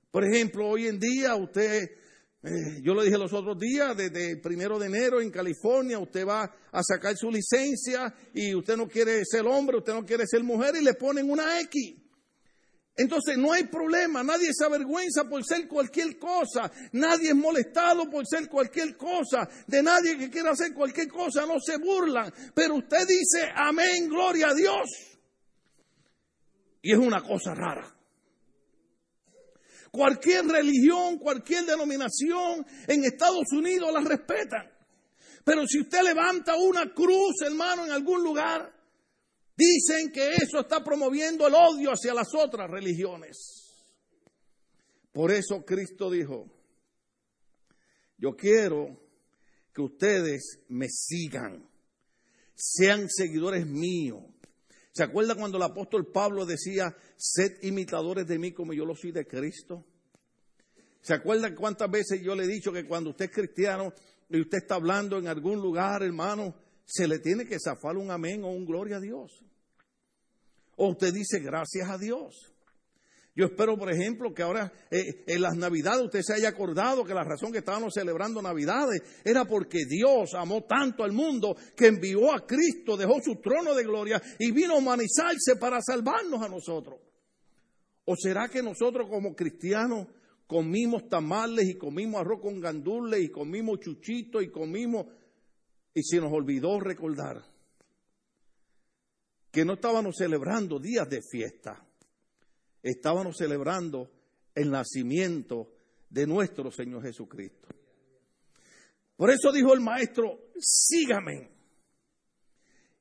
Por 0.09 0.25
ejemplo, 0.25 0.67
hoy 0.67 0.87
en 0.87 0.99
día 0.99 1.35
usted, 1.35 1.83
eh, 2.43 2.81
yo 2.81 2.93
lo 2.93 3.03
dije 3.03 3.17
los 3.17 3.33
otros 3.33 3.59
días, 3.59 3.95
desde 3.95 4.31
el 4.31 4.41
primero 4.41 4.79
de 4.79 4.87
enero 4.87 5.21
en 5.21 5.29
California, 5.29 5.99
usted 5.99 6.25
va 6.25 6.43
a 6.71 6.81
sacar 6.81 7.15
su 7.15 7.29
licencia 7.29 8.13
y 8.33 8.55
usted 8.55 8.77
no 8.77 8.87
quiere 8.87 9.23
ser 9.25 9.45
hombre, 9.45 9.77
usted 9.77 9.93
no 9.93 10.05
quiere 10.05 10.25
ser 10.25 10.43
mujer 10.43 10.75
y 10.79 10.83
le 10.83 10.95
ponen 10.95 11.29
una 11.29 11.59
X. 11.61 12.06
Entonces 12.97 13.37
no 13.37 13.53
hay 13.53 13.65
problema, 13.65 14.23
nadie 14.23 14.49
se 14.51 14.65
avergüenza 14.65 15.25
por 15.29 15.45
ser 15.45 15.67
cualquier 15.67 16.17
cosa, 16.17 16.71
nadie 16.93 17.29
es 17.29 17.35
molestado 17.35 18.09
por 18.09 18.25
ser 18.25 18.49
cualquier 18.49 18.97
cosa, 18.97 19.47
de 19.67 19.83
nadie 19.83 20.17
que 20.17 20.31
quiera 20.31 20.51
hacer 20.51 20.73
cualquier 20.73 21.07
cosa 21.07 21.45
no 21.45 21.59
se 21.59 21.77
burlan, 21.77 22.33
pero 22.55 22.75
usted 22.75 23.05
dice 23.07 23.51
amén, 23.55 24.09
gloria 24.09 24.47
a 24.49 24.53
Dios. 24.55 24.89
Y 26.81 26.91
es 26.91 26.97
una 26.97 27.21
cosa 27.21 27.53
rara. 27.53 27.93
Cualquier 29.91 30.45
religión, 30.45 31.19
cualquier 31.19 31.65
denominación 31.65 32.65
en 32.87 33.03
Estados 33.03 33.45
Unidos 33.51 33.91
la 33.93 34.01
respetan. 34.01 34.71
Pero 35.43 35.67
si 35.67 35.81
usted 35.81 36.01
levanta 36.01 36.55
una 36.55 36.93
cruz, 36.93 37.41
hermano, 37.45 37.85
en 37.85 37.91
algún 37.91 38.23
lugar, 38.23 38.76
Dicen 39.57 40.11
que 40.11 40.35
eso 40.35 40.59
está 40.59 40.83
promoviendo 40.83 41.47
el 41.47 41.55
odio 41.55 41.91
hacia 41.91 42.13
las 42.13 42.27
otras 42.35 42.69
religiones. 42.69 43.63
Por 45.11 45.31
eso 45.31 45.65
Cristo 45.65 46.11
dijo, 46.11 46.45
yo 48.19 48.35
quiero 48.35 48.99
que 49.73 49.81
ustedes 49.81 50.59
me 50.69 50.87
sigan, 50.89 51.67
sean 52.53 53.09
seguidores 53.09 53.65
míos. 53.65 54.23
¿Se 54.91 55.03
acuerda 55.03 55.35
cuando 55.35 55.57
el 55.57 55.63
apóstol 55.63 56.11
Pablo 56.11 56.45
decía, 56.45 56.95
sed 57.15 57.57
imitadores 57.63 58.27
de 58.27 58.37
mí 58.37 58.51
como 58.51 58.73
yo 58.73 58.85
lo 58.85 58.95
soy 58.95 59.11
de 59.11 59.25
Cristo? 59.25 59.85
¿Se 61.01 61.15
acuerdan 61.15 61.55
cuántas 61.55 61.89
veces 61.89 62.21
yo 62.21 62.35
le 62.35 62.43
he 62.43 62.47
dicho 62.47 62.71
que 62.71 62.85
cuando 62.85 63.09
usted 63.09 63.25
es 63.25 63.31
cristiano 63.31 63.91
y 64.29 64.41
usted 64.41 64.59
está 64.59 64.75
hablando 64.75 65.17
en 65.17 65.27
algún 65.27 65.59
lugar, 65.61 66.03
hermano, 66.03 66.53
se 66.87 67.07
le 67.07 67.19
tiene 67.19 67.45
que 67.45 67.59
zafar 67.59 67.97
un 67.97 68.09
amén 68.11 68.43
o 68.43 68.47
un 68.47 68.65
gloria 68.65 68.97
a 68.97 69.01
Dios? 69.01 69.43
O 70.77 70.89
usted 70.89 71.13
dice 71.13 71.39
gracias 71.39 71.89
a 71.89 71.97
Dios. 71.97 72.53
Yo 73.35 73.45
espero, 73.45 73.77
por 73.77 73.91
ejemplo, 73.91 74.33
que 74.33 74.41
ahora 74.41 74.71
eh, 74.89 75.23
en 75.27 75.41
las 75.41 75.55
Navidades 75.55 76.05
usted 76.05 76.21
se 76.23 76.33
haya 76.33 76.49
acordado 76.49 77.03
que 77.03 77.13
la 77.13 77.23
razón 77.23 77.51
que 77.51 77.59
estábamos 77.59 77.93
celebrando 77.93 78.41
Navidades 78.41 79.03
era 79.23 79.45
porque 79.45 79.85
Dios 79.87 80.33
amó 80.33 80.63
tanto 80.63 81.03
al 81.03 81.11
mundo 81.11 81.55
que 81.75 81.87
envió 81.87 82.33
a 82.33 82.47
Cristo, 82.47 82.97
dejó 82.97 83.21
su 83.21 83.35
trono 83.35 83.75
de 83.75 83.83
gloria 83.83 84.19
y 84.39 84.51
vino 84.51 84.73
a 84.73 84.77
humanizarse 84.77 85.55
para 85.59 85.79
salvarnos 85.81 86.41
a 86.41 86.49
nosotros. 86.49 86.99
¿O 88.05 88.15
será 88.15 88.47
que 88.47 88.63
nosotros 88.63 89.07
como 89.07 89.35
cristianos 89.35 90.07
comimos 90.47 91.07
tamales 91.09 91.67
y 91.67 91.77
comimos 91.77 92.21
arroz 92.21 92.39
con 92.41 92.59
gandules 92.59 93.21
y 93.21 93.29
comimos 93.29 93.81
chuchitos 93.81 94.41
y 94.41 94.49
comimos 94.49 95.05
y 95.97 96.03
se 96.03 96.21
nos 96.21 96.31
olvidó 96.31 96.79
recordar? 96.79 97.43
que 99.57 99.65
no 99.65 99.73
estábamos 99.73 100.15
celebrando 100.17 100.79
días 100.79 101.09
de 101.09 101.19
fiesta, 101.23 101.83
estábamos 102.83 103.37
celebrando 103.37 104.11
el 104.53 104.69
nacimiento 104.69 105.73
de 106.11 106.27
nuestro 106.27 106.69
Señor 106.71 107.01
Jesucristo. 107.01 107.67
Por 109.15 109.31
eso 109.31 109.51
dijo 109.51 109.73
el 109.73 109.79
maestro, 109.79 110.51
sígame. 110.59 111.49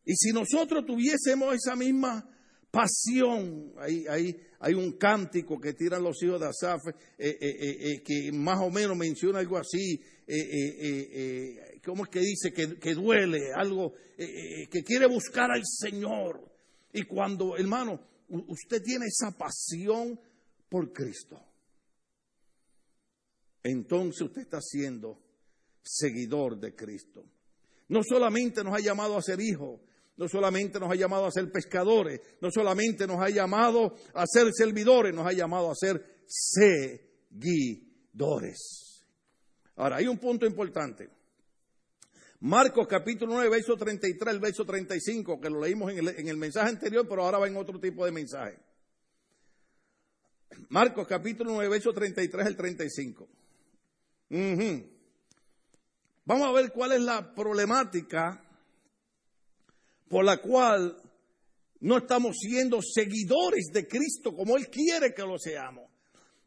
Y 0.07 0.15
si 0.17 0.33
nosotros 0.33 0.87
tuviésemos 0.87 1.55
esa 1.55 1.76
misma 1.76 2.26
pasión, 2.71 3.75
hay, 3.79 4.75
un 4.75 4.93
cántico 4.93 5.61
que 5.61 5.75
tiran 5.75 6.03
los 6.03 6.23
hijos 6.23 6.41
de 6.41 6.47
Asaf, 6.47 6.81
eh, 6.87 6.95
eh, 7.19 7.37
eh, 7.41 8.03
que 8.03 8.33
más 8.33 8.61
o 8.61 8.71
menos 8.71 8.97
menciona 8.97 9.41
algo 9.41 9.59
así, 9.59 10.00
¿cómo 11.87 12.05
es 12.05 12.11
que 12.11 12.21
dice? 12.21 12.52
Que, 12.52 12.95
duele, 12.95 13.52
algo 13.55 13.95
que 14.16 14.83
quiere 14.85 15.07
buscar 15.07 15.50
al 15.52 15.62
Señor. 15.64 16.52
Y 16.93 17.05
cuando, 17.05 17.57
hermano, 17.57 18.00
usted 18.28 18.83
tiene 18.83 19.07
esa 19.07 19.31
pasión 19.38 20.21
por 20.69 20.93
Cristo, 20.93 21.40
entonces 23.62 24.21
usted 24.23 24.43
está 24.43 24.61
siendo 24.61 25.23
seguidor 25.83 26.59
de 26.59 26.75
Cristo. 26.75 27.25
No 27.88 28.02
solamente 28.02 28.64
nos 28.64 28.75
ha 28.75 28.81
llamado 28.81 29.16
a 29.16 29.23
ser 29.23 29.40
hijos, 29.40 29.81
no 30.16 30.28
solamente 30.28 30.81
nos 30.81 30.90
ha 30.90 30.97
llamado 30.97 31.26
a 31.26 31.31
ser 31.31 31.52
pescadores, 31.52 32.21
no 32.40 32.50
solamente 32.50 33.07
nos 33.07 33.21
ha 33.21 33.31
llamado 33.31 33.95
a 34.14 34.26
ser 34.26 34.50
servidores, 34.52 35.14
nos 35.14 35.25
ha 35.26 35.33
llamado 35.33 35.71
a 35.71 35.75
ser 35.76 36.25
seguidores. 36.26 37.76
Ahora, 39.76 39.97
hay 39.97 40.09
un 40.09 40.19
punto 40.19 40.47
importante. 40.47 41.15
Marcos 42.40 42.87
capítulo 42.87 43.35
9, 43.35 43.49
verso 43.49 43.76
33, 43.76 44.35
el 44.35 44.40
verso 44.40 44.64
35, 44.64 45.40
que 45.40 45.50
lo 45.50 45.61
leímos 45.61 45.93
en 45.93 45.99
el, 45.99 46.09
en 46.09 46.28
el 46.28 46.37
mensaje 46.37 46.69
anterior, 46.69 47.07
pero 47.09 47.25
ahora 47.25 47.38
va 47.38 47.49
en 47.49 47.57
otro 47.57 47.81
tipo 47.81 48.05
de 48.05 48.12
mensaje. 48.12 48.59
Marcos 50.69 51.07
capítulo 51.07 51.52
9, 51.52 51.69
verso 51.69 51.93
33 51.93 52.47
al 52.47 52.57
35. 52.57 53.28
Vamos 56.25 56.49
a 56.49 56.52
ver 56.52 56.73
cuál 56.73 56.93
es 56.93 57.00
la 57.00 57.33
problemática 57.35 58.43
por 60.09 60.25
la 60.25 60.38
cual 60.38 60.97
no 61.81 61.99
estamos 61.99 62.37
siendo 62.38 62.81
seguidores 62.83 63.66
de 63.73 63.87
Cristo 63.87 64.35
como 64.35 64.57
Él 64.57 64.69
quiere 64.69 65.14
que 65.14 65.23
lo 65.23 65.38
seamos. 65.38 65.90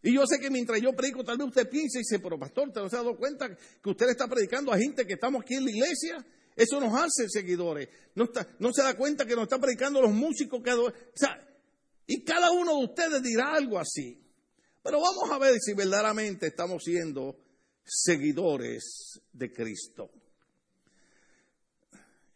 Y 0.02 0.14
yo 0.14 0.26
sé 0.26 0.40
que 0.40 0.50
mientras 0.50 0.82
yo 0.82 0.94
predico, 0.94 1.24
tal 1.24 1.38
vez 1.38 1.48
usted 1.48 1.70
piense 1.70 2.00
y 2.00 2.02
dice, 2.02 2.20
pero 2.20 2.40
pastor, 2.40 2.72
¿te 2.72 2.80
no 2.80 2.90
se 2.90 2.96
ha 2.96 3.00
dado 3.00 3.18
cuenta 3.18 3.50
que 3.50 3.90
usted 3.90 4.10
está 4.10 4.28
predicando 4.28 4.72
a 4.72 4.78
gente 4.78 5.06
que 5.06 5.14
estamos 5.14 5.42
aquí 5.42 5.56
en 5.56 5.66
la 5.66 5.72
iglesia? 5.72 6.26
Eso 6.56 6.80
nos 6.80 6.94
hace 6.94 7.28
seguidores. 7.28 7.90
No, 8.16 8.26
está, 8.26 8.48
no 8.60 8.72
se 8.74 8.82
da 8.82 8.96
cuenta 8.96 9.26
que 9.26 9.36
nos 9.36 9.44
está 9.44 9.60
predicando 9.60 10.02
los 10.02 10.12
músicos 10.12 10.62
que... 10.64 10.72
Y 12.08 12.24
cada 12.24 12.52
uno 12.52 12.78
de 12.78 12.86
ustedes 12.86 13.22
dirá 13.22 13.54
algo 13.54 13.78
así. 13.78 14.20
Pero 14.82 15.00
vamos 15.02 15.30
a 15.32 15.38
ver 15.38 15.56
si 15.60 15.74
verdaderamente 15.74 16.48
estamos 16.48 16.84
siendo 16.84 17.38
seguidores 17.84 19.22
de 19.34 19.52
Cristo. 19.52 20.10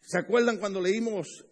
¿Se 0.00 0.18
acuerdan 0.18 0.58
cuando 0.58 0.80
leímos 0.80 1.44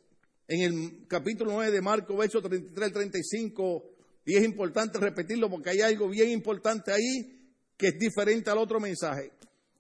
en 0.47 0.61
el 0.61 1.07
capítulo 1.09 1.53
9 1.53 1.73
de 1.73 1.81
Marcos, 1.81 2.17
verso 2.17 2.43
33 2.43 2.87
al 2.87 2.93
35? 2.93 3.92
Y 4.25 4.37
es 4.37 4.45
importante 4.45 4.99
repetirlo 4.99 5.51
porque 5.51 5.71
hay 5.71 5.81
algo 5.81 6.09
bien 6.09 6.31
importante 6.31 6.93
ahí 6.93 7.41
que 7.77 7.89
es 7.89 7.99
diferente 7.99 8.51
al 8.51 8.59
otro 8.59 8.79
mensaje. 8.79 9.33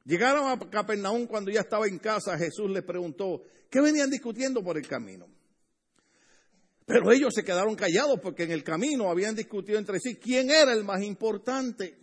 Llegaron 0.04 0.48
a 0.48 0.58
Capernaum 0.70 1.26
cuando 1.26 1.50
ya 1.50 1.60
estaba 1.60 1.86
en 1.86 1.98
casa, 1.98 2.36
Jesús 2.36 2.70
les 2.70 2.82
preguntó, 2.82 3.42
¿qué 3.70 3.80
venían 3.80 4.10
discutiendo 4.10 4.62
por 4.62 4.76
el 4.76 4.86
camino? 4.88 5.28
Pero 6.84 7.12
ellos 7.12 7.32
se 7.32 7.44
quedaron 7.44 7.76
callados 7.76 8.18
porque 8.20 8.42
en 8.42 8.50
el 8.50 8.64
camino 8.64 9.08
habían 9.08 9.36
discutido 9.36 9.78
entre 9.78 10.00
sí 10.00 10.16
quién 10.16 10.50
era 10.50 10.72
el 10.72 10.82
más 10.82 11.02
importante. 11.02 11.96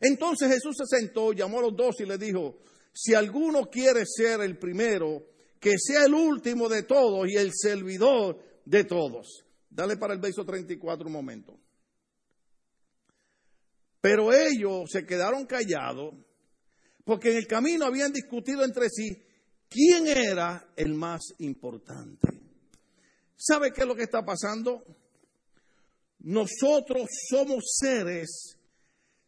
Entonces 0.00 0.48
Jesús 0.48 0.76
se 0.78 0.98
sentó, 0.98 1.32
llamó 1.32 1.58
a 1.58 1.62
los 1.62 1.76
dos 1.76 2.00
y 2.00 2.06
les 2.06 2.18
dijo, 2.18 2.60
si 2.92 3.14
alguno 3.14 3.66
quiere 3.66 4.04
ser 4.06 4.40
el 4.40 4.58
primero, 4.58 5.26
que 5.60 5.74
sea 5.78 6.06
el 6.06 6.14
último 6.14 6.70
de 6.70 6.84
todos 6.84 7.28
y 7.28 7.36
el 7.36 7.50
servidor 7.52 8.38
de 8.64 8.84
todos. 8.84 9.44
Dale 9.70 9.96
para 9.96 10.14
el 10.14 10.20
verso 10.20 10.44
34 10.44 11.06
un 11.06 11.12
momento. 11.12 11.58
Pero 14.00 14.32
ellos 14.32 14.90
se 14.90 15.06
quedaron 15.06 15.46
callados 15.46 16.14
porque 17.04 17.30
en 17.30 17.36
el 17.38 17.46
camino 17.46 17.86
habían 17.86 18.12
discutido 18.12 18.64
entre 18.64 18.88
sí 18.88 19.08
quién 19.68 20.06
era 20.06 20.72
el 20.76 20.94
más 20.94 21.20
importante. 21.38 22.28
¿Sabe 23.36 23.72
qué 23.72 23.82
es 23.82 23.86
lo 23.86 23.94
que 23.94 24.02
está 24.02 24.24
pasando? 24.24 24.84
Nosotros 26.20 27.08
somos 27.28 27.64
seres 27.78 28.56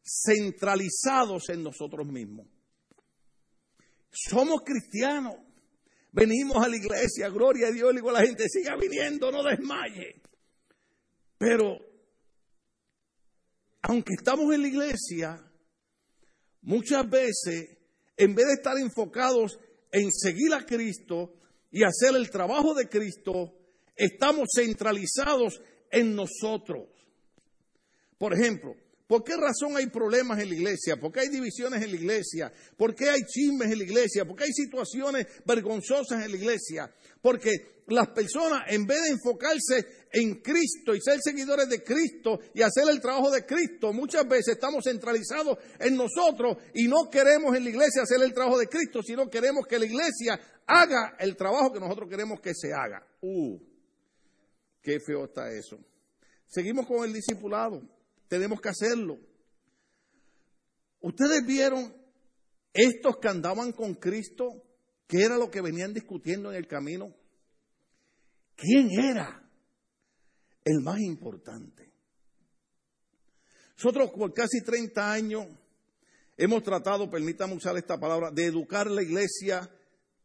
centralizados 0.02 1.48
en 1.48 1.62
nosotros 1.62 2.06
mismos. 2.06 2.46
Somos 4.10 4.60
cristianos 4.62 5.36
Venimos 6.12 6.62
a 6.62 6.68
la 6.68 6.76
iglesia, 6.76 7.30
gloria 7.30 7.68
a 7.68 7.70
Dios, 7.70 7.90
le 7.90 8.00
digo 8.00 8.10
a 8.10 8.20
la 8.20 8.20
gente, 8.20 8.46
siga 8.46 8.76
viniendo, 8.76 9.32
no 9.32 9.42
desmaye. 9.42 10.20
Pero, 11.42 11.76
aunque 13.82 14.12
estamos 14.16 14.54
en 14.54 14.62
la 14.62 14.68
iglesia, 14.68 15.44
muchas 16.60 17.10
veces, 17.10 17.78
en 18.16 18.32
vez 18.36 18.46
de 18.46 18.52
estar 18.52 18.78
enfocados 18.78 19.58
en 19.90 20.12
seguir 20.12 20.54
a 20.54 20.64
Cristo 20.64 21.34
y 21.72 21.82
hacer 21.82 22.14
el 22.14 22.30
trabajo 22.30 22.74
de 22.74 22.88
Cristo, 22.88 23.58
estamos 23.96 24.50
centralizados 24.54 25.60
en 25.90 26.14
nosotros. 26.14 26.86
Por 28.18 28.34
ejemplo, 28.34 28.76
¿Por 29.12 29.24
qué 29.24 29.36
razón 29.36 29.76
hay 29.76 29.88
problemas 29.88 30.40
en 30.40 30.48
la 30.48 30.54
iglesia? 30.54 30.96
¿Por 30.96 31.12
qué 31.12 31.20
hay 31.20 31.28
divisiones 31.28 31.82
en 31.82 31.90
la 31.90 31.96
iglesia? 31.96 32.50
¿Por 32.78 32.94
qué 32.94 33.10
hay 33.10 33.20
chismes 33.26 33.70
en 33.70 33.76
la 33.76 33.84
iglesia? 33.84 34.24
¿Por 34.24 34.36
qué 34.36 34.44
hay 34.44 34.52
situaciones 34.54 35.26
vergonzosas 35.44 36.24
en 36.24 36.30
la 36.30 36.36
iglesia? 36.38 36.90
Porque 37.20 37.82
las 37.88 38.08
personas, 38.08 38.62
en 38.68 38.86
vez 38.86 39.02
de 39.02 39.08
enfocarse 39.10 40.01
en 40.12 40.42
Cristo 40.42 40.94
y 40.94 41.00
ser 41.00 41.18
seguidores 41.22 41.68
de 41.68 41.82
Cristo 41.82 42.38
y 42.54 42.62
hacer 42.62 42.84
el 42.90 43.00
trabajo 43.00 43.30
de 43.30 43.46
Cristo, 43.46 43.92
muchas 43.92 44.28
veces 44.28 44.54
estamos 44.54 44.84
centralizados 44.84 45.58
en 45.78 45.96
nosotros 45.96 46.58
y 46.74 46.86
no 46.86 47.08
queremos 47.10 47.56
en 47.56 47.64
la 47.64 47.70
iglesia 47.70 48.02
hacer 48.02 48.22
el 48.22 48.34
trabajo 48.34 48.58
de 48.58 48.68
Cristo, 48.68 49.02
sino 49.02 49.28
queremos 49.30 49.66
que 49.66 49.78
la 49.78 49.86
iglesia 49.86 50.38
haga 50.66 51.16
el 51.18 51.34
trabajo 51.36 51.72
que 51.72 51.80
nosotros 51.80 52.08
queremos 52.10 52.40
que 52.40 52.54
se 52.54 52.72
haga. 52.72 53.06
Uh, 53.22 53.58
qué 54.82 54.98
feo 55.00 55.24
está 55.24 55.50
eso. 55.50 55.78
Seguimos 56.46 56.86
con 56.86 57.04
el 57.04 57.12
discipulado. 57.12 57.82
Tenemos 58.28 58.60
que 58.60 58.68
hacerlo. 58.68 59.18
Ustedes 61.00 61.44
vieron 61.46 61.94
estos 62.74 63.16
que 63.16 63.28
andaban 63.28 63.72
con 63.72 63.94
Cristo, 63.94 64.62
¿qué 65.06 65.22
era 65.22 65.36
lo 65.36 65.50
que 65.50 65.60
venían 65.60 65.92
discutiendo 65.92 66.50
en 66.50 66.56
el 66.56 66.66
camino? 66.66 67.14
¿Quién 68.56 68.90
era 68.90 69.41
el 70.64 70.80
más 70.80 71.00
importante? 71.00 71.92
Nosotros 73.76 74.10
por 74.10 74.32
casi 74.32 74.62
30 74.62 75.12
años 75.12 75.46
hemos 76.36 76.62
tratado, 76.62 77.10
permítame 77.10 77.54
usar 77.54 77.76
esta 77.76 77.98
palabra, 77.98 78.30
de 78.30 78.44
educar 78.46 78.90
la 78.90 79.02
iglesia 79.02 79.68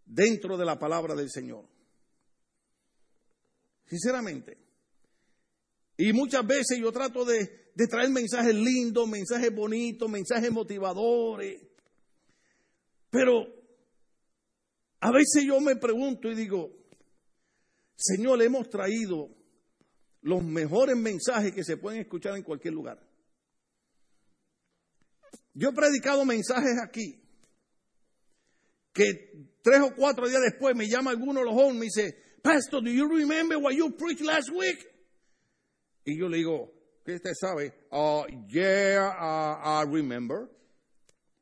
dentro 0.06 0.58
de 0.58 0.66
la 0.66 0.78
palabra 0.78 1.16
del 1.16 1.30
Señor. 1.30 1.66
Sinceramente. 3.88 4.58
Y 5.98 6.14
muchas 6.14 6.46
veces 6.46 6.78
yo 6.80 6.92
trato 6.92 7.26
de, 7.26 7.72
traer 7.90 8.10
mensajes 8.10 8.54
lindos, 8.54 9.08
mensajes 9.08 9.54
bonitos, 9.54 10.10
mensajes 10.10 10.52
motivadores. 10.52 11.62
Pero 13.10 13.48
a 15.00 15.12
veces 15.12 15.44
yo 15.46 15.60
me 15.60 15.76
pregunto 15.76 16.30
y 16.30 16.36
digo, 16.36 16.72
Señor, 17.96 18.42
hemos 18.44 18.70
traído 18.70 19.30
los 20.28 20.44
mejores 20.44 20.98
mensajes 20.98 21.54
que 21.54 21.64
se 21.64 21.78
pueden 21.78 22.02
escuchar 22.02 22.36
en 22.36 22.44
cualquier 22.44 22.74
lugar. 22.74 23.00
Yo 25.54 25.70
he 25.70 25.74
predicado 25.74 26.26
mensajes 26.26 26.78
aquí 26.84 27.24
que 28.92 29.56
tres 29.62 29.80
o 29.80 29.96
cuatro 29.96 30.28
días 30.28 30.42
después 30.42 30.76
me 30.76 30.90
llama 30.90 31.12
alguno 31.12 31.40
de 31.40 31.46
los 31.46 31.54
jóvenes 31.54 31.76
y 31.76 31.80
me 31.80 31.86
dice, 31.86 32.24
Pastor, 32.44 32.84
do 32.84 32.92
you 32.92 33.08
remember 33.08 33.58
what 33.58 33.72
you 33.72 33.90
preached 33.96 34.26
last 34.26 34.50
week? 34.50 34.86
Y 36.04 36.18
yo 36.20 36.28
le 36.28 36.38
digo, 36.38 36.74
¿qué 37.06 37.16
usted 37.16 37.34
sabe? 37.40 37.72
Uh, 37.90 38.26
yeah, 38.50 39.08
uh, 39.08 39.82
I 39.82 39.86
remember. 39.90 40.50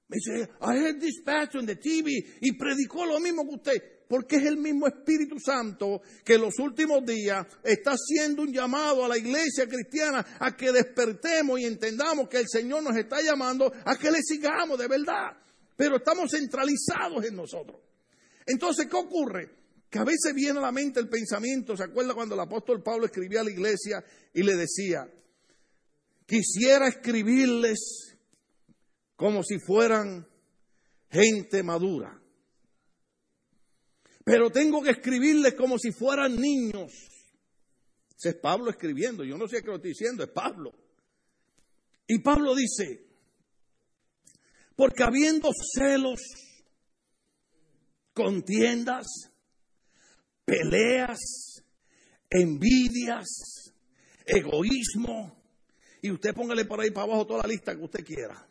Me 0.09 0.17
dice, 0.17 0.47
I 0.61 0.75
heard 0.75 1.01
this 1.01 1.23
pastor 1.25 1.57
on 1.57 1.65
the 1.65 1.75
TV 1.75 2.23
y 2.39 2.51
predicó 2.51 3.07
lo 3.07 3.19
mismo 3.19 3.45
que 3.45 3.55
usted. 3.55 3.94
Porque 4.07 4.35
es 4.35 4.45
el 4.45 4.57
mismo 4.57 4.87
Espíritu 4.87 5.39
Santo 5.39 6.01
que 6.23 6.35
en 6.35 6.41
los 6.41 6.59
últimos 6.59 7.03
días 7.05 7.45
está 7.63 7.91
haciendo 7.91 8.43
un 8.43 8.53
llamado 8.53 9.03
a 9.03 9.07
la 9.07 9.17
iglesia 9.17 9.67
cristiana 9.67 10.37
a 10.39 10.55
que 10.55 10.71
despertemos 10.71 11.59
y 11.59 11.65
entendamos 11.65 12.29
que 12.29 12.37
el 12.37 12.47
Señor 12.47 12.83
nos 12.83 12.95
está 12.95 13.21
llamando 13.21 13.71
a 13.83 13.95
que 13.97 14.11
le 14.11 14.21
sigamos 14.21 14.77
de 14.77 14.87
verdad. 14.87 15.37
Pero 15.75 15.97
estamos 15.97 16.31
centralizados 16.31 17.25
en 17.25 17.35
nosotros. 17.35 17.81
Entonces, 18.45 18.87
¿qué 18.87 18.95
ocurre? 18.95 19.49
Que 19.89 19.99
a 19.99 20.03
veces 20.03 20.33
viene 20.33 20.59
a 20.59 20.61
la 20.61 20.71
mente 20.71 20.99
el 20.99 21.09
pensamiento, 21.09 21.75
¿se 21.75 21.83
acuerda 21.83 22.13
cuando 22.13 22.35
el 22.35 22.41
apóstol 22.41 22.83
Pablo 22.83 23.05
escribía 23.05 23.41
a 23.41 23.43
la 23.43 23.51
iglesia 23.51 24.03
y 24.33 24.43
le 24.43 24.55
decía, 24.55 25.09
quisiera 26.25 26.87
escribirles 26.87 28.15
como 29.15 29.43
si 29.43 29.59
fueran 29.59 30.27
gente 31.09 31.63
madura, 31.63 32.21
pero 34.25 34.49
tengo 34.49 34.81
que 34.81 34.89
escribirles 34.89 35.53
como 35.53 35.77
si 35.77 35.91
fueran 35.91 36.35
niños. 36.35 36.91
Ese 38.17 38.29
es 38.29 38.35
Pablo 38.35 38.71
escribiendo, 38.71 39.23
yo 39.23 39.37
no 39.37 39.47
sé 39.47 39.61
qué 39.61 39.67
lo 39.67 39.75
estoy 39.75 39.91
diciendo, 39.91 40.23
es 40.23 40.31
Pablo. 40.31 40.73
Y 42.07 42.19
Pablo 42.19 42.55
dice, 42.55 43.05
porque 44.75 45.03
habiendo 45.03 45.51
celos, 45.75 46.19
contiendas, 48.13 49.05
peleas, 50.43 51.19
envidias, 52.27 53.73
egoísmo, 54.25 55.39
y 56.01 56.09
usted 56.09 56.33
póngale 56.33 56.65
por 56.65 56.81
ahí 56.81 56.89
para 56.89 57.05
abajo 57.05 57.27
toda 57.27 57.43
la 57.43 57.49
lista 57.49 57.75
que 57.75 57.83
usted 57.83 58.03
quiera. 58.03 58.49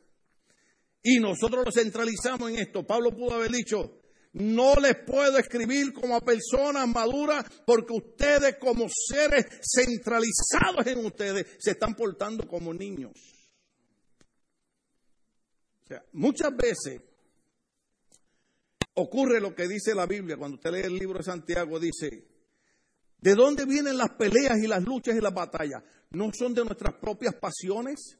Y 1.02 1.18
nosotros 1.18 1.64
lo 1.64 1.72
centralizamos 1.72 2.50
en 2.50 2.58
esto. 2.60 2.86
Pablo 2.86 3.10
pudo 3.10 3.34
haber 3.34 3.50
dicho, 3.50 4.03
no 4.34 4.74
les 4.74 4.96
puedo 5.04 5.38
escribir 5.38 5.92
como 5.92 6.16
a 6.16 6.20
personas 6.20 6.88
maduras 6.88 7.44
porque 7.64 7.92
ustedes 7.92 8.56
como 8.58 8.86
seres 8.88 9.46
centralizados 9.62 10.86
en 10.86 11.06
ustedes 11.06 11.56
se 11.58 11.72
están 11.72 11.94
portando 11.94 12.46
como 12.46 12.74
niños. 12.74 13.12
O 15.84 15.86
sea, 15.86 16.04
muchas 16.12 16.56
veces 16.56 17.00
ocurre 18.94 19.40
lo 19.40 19.54
que 19.54 19.68
dice 19.68 19.94
la 19.94 20.06
Biblia, 20.06 20.36
cuando 20.36 20.56
usted 20.56 20.72
lee 20.72 20.80
el 20.80 20.96
libro 20.96 21.18
de 21.18 21.24
Santiago, 21.24 21.78
dice, 21.78 22.26
¿de 23.18 23.34
dónde 23.34 23.64
vienen 23.66 23.96
las 23.96 24.10
peleas 24.10 24.58
y 24.58 24.66
las 24.66 24.82
luchas 24.82 25.16
y 25.16 25.20
las 25.20 25.34
batallas? 25.34 25.82
¿No 26.10 26.32
son 26.32 26.54
de 26.54 26.64
nuestras 26.64 26.94
propias 26.94 27.34
pasiones? 27.36 28.18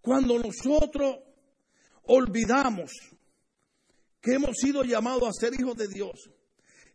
Cuando 0.00 0.38
nosotros 0.38 1.18
olvidamos 2.04 2.90
que 4.24 4.32
hemos 4.32 4.56
sido 4.56 4.82
llamados 4.84 5.28
a 5.28 5.32
ser 5.38 5.52
hijos 5.60 5.76
de 5.76 5.86
Dios, 5.86 6.30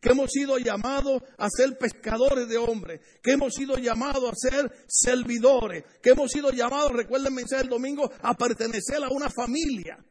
que 0.01 0.09
hemos 0.09 0.31
sido 0.31 0.57
llamados 0.57 1.21
a 1.37 1.47
ser 1.47 1.77
pescadores 1.77 2.49
de 2.49 2.57
hombres, 2.57 3.01
que 3.21 3.33
hemos 3.33 3.53
sido 3.53 3.77
llamados 3.77 4.31
a 4.31 4.35
ser 4.35 4.71
servidores, 4.87 5.83
que 6.01 6.09
hemos 6.09 6.31
sido 6.31 6.49
llamados, 6.49 6.91
recuerden 6.91 7.27
el 7.27 7.33
mensaje 7.33 7.61
del 7.61 7.69
domingo, 7.69 8.09
a 8.23 8.33
pertenecer 8.33 9.03
a 9.03 9.09
una 9.09 9.29
familia 9.29 10.03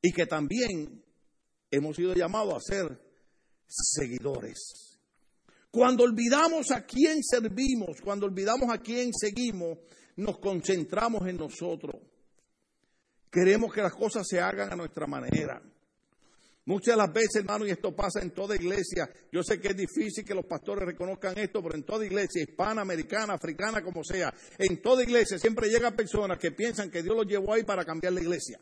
y 0.00 0.10
que 0.10 0.24
también 0.24 1.04
hemos 1.70 1.94
sido 1.94 2.14
llamados 2.14 2.54
a 2.54 2.60
ser 2.60 2.98
seguidores. 3.66 4.98
Cuando 5.70 6.04
olvidamos 6.04 6.70
a 6.70 6.86
quién 6.86 7.22
servimos, 7.22 8.00
cuando 8.02 8.24
olvidamos 8.24 8.70
a 8.70 8.78
quién 8.78 9.12
seguimos, 9.12 9.80
nos 10.16 10.38
concentramos 10.38 11.28
en 11.28 11.36
nosotros. 11.36 11.96
Queremos 13.30 13.70
que 13.70 13.82
las 13.82 13.92
cosas 13.92 14.26
se 14.26 14.40
hagan 14.40 14.72
a 14.72 14.76
nuestra 14.76 15.06
manera. 15.06 15.62
Muchas 16.68 16.98
las 16.98 17.10
veces, 17.10 17.36
hermano, 17.36 17.66
y 17.66 17.70
esto 17.70 17.96
pasa 17.96 18.20
en 18.20 18.32
toda 18.32 18.54
iglesia, 18.54 19.08
yo 19.32 19.42
sé 19.42 19.58
que 19.58 19.68
es 19.68 19.76
difícil 19.76 20.22
que 20.22 20.34
los 20.34 20.44
pastores 20.44 20.84
reconozcan 20.84 21.38
esto, 21.38 21.62
pero 21.62 21.74
en 21.74 21.82
toda 21.82 22.04
iglesia, 22.04 22.42
hispana, 22.42 22.82
americana, 22.82 23.32
africana, 23.32 23.80
como 23.82 24.04
sea, 24.04 24.34
en 24.58 24.82
toda 24.82 25.02
iglesia 25.02 25.38
siempre 25.38 25.70
llegan 25.70 25.96
personas 25.96 26.36
que 26.36 26.52
piensan 26.52 26.90
que 26.90 27.02
Dios 27.02 27.16
los 27.16 27.24
llevó 27.24 27.54
ahí 27.54 27.62
para 27.62 27.86
cambiar 27.86 28.12
la 28.12 28.20
iglesia. 28.20 28.60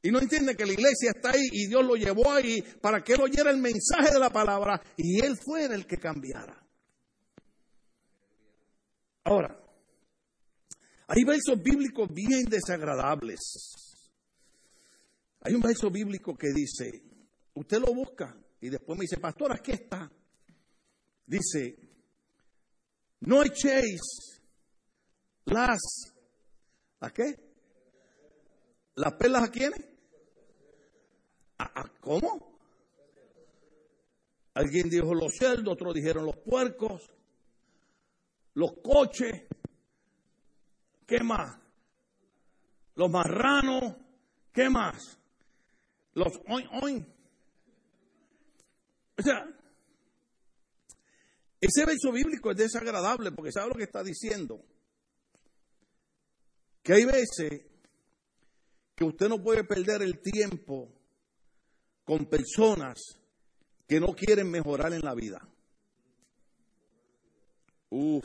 Y 0.00 0.12
no 0.12 0.20
entiende 0.20 0.54
que 0.54 0.64
la 0.64 0.74
iglesia 0.74 1.10
está 1.12 1.30
ahí 1.30 1.48
y 1.50 1.66
Dios 1.66 1.84
lo 1.84 1.96
llevó 1.96 2.30
ahí 2.30 2.62
para 2.80 3.02
que 3.02 3.14
él 3.14 3.22
oyera 3.22 3.50
el 3.50 3.58
mensaje 3.58 4.12
de 4.12 4.20
la 4.20 4.30
palabra 4.30 4.80
y 4.96 5.18
él 5.24 5.36
fuera 5.44 5.74
el 5.74 5.88
que 5.88 5.96
cambiara. 5.96 6.56
Ahora, 9.24 9.60
hay 11.08 11.24
versos 11.24 11.60
bíblicos 11.60 12.08
bien 12.14 12.44
desagradables. 12.44 13.89
Hay 15.42 15.54
un 15.54 15.62
verso 15.62 15.90
bíblico 15.90 16.36
que 16.36 16.48
dice, 16.52 17.02
usted 17.54 17.78
lo 17.78 17.94
busca 17.94 18.36
y 18.60 18.68
después 18.68 18.98
me 18.98 19.04
dice, 19.04 19.18
pastor, 19.18 19.52
aquí 19.52 19.72
está. 19.72 20.10
Dice, 21.26 21.78
no 23.20 23.42
echéis 23.42 24.00
las, 25.46 25.80
¿a 27.00 27.10
qué? 27.10 27.34
¿Las 28.96 29.14
perlas 29.14 29.44
a 29.44 29.50
quiénes? 29.50 29.90
¿Cómo? 32.00 32.58
Alguien 34.54 34.90
dijo 34.90 35.14
los 35.14 35.34
cerdos, 35.36 35.74
otros 35.74 35.94
dijeron 35.94 36.26
los 36.26 36.36
puercos, 36.36 37.10
los 38.54 38.72
coches, 38.82 39.44
¿qué 41.06 41.22
más? 41.22 41.58
Los 42.94 43.10
marranos, 43.10 43.96
¿qué 44.52 44.68
más? 44.68 45.19
Los 46.14 46.40
oin 46.48 46.66
oin. 46.82 47.14
O 49.18 49.22
sea, 49.22 49.46
ese 51.60 51.84
verso 51.84 52.12
bíblico 52.12 52.50
es 52.50 52.56
desagradable 52.56 53.32
porque 53.32 53.52
sabe 53.52 53.68
lo 53.68 53.74
que 53.74 53.84
está 53.84 54.02
diciendo. 54.02 54.64
Que 56.82 56.94
hay 56.94 57.04
veces 57.04 57.66
que 58.94 59.04
usted 59.04 59.28
no 59.28 59.42
puede 59.42 59.64
perder 59.64 60.02
el 60.02 60.20
tiempo 60.20 60.92
con 62.04 62.26
personas 62.26 62.98
que 63.86 64.00
no 64.00 64.14
quieren 64.14 64.50
mejorar 64.50 64.92
en 64.92 65.02
la 65.02 65.14
vida. 65.14 65.46
Uf, 67.90 68.24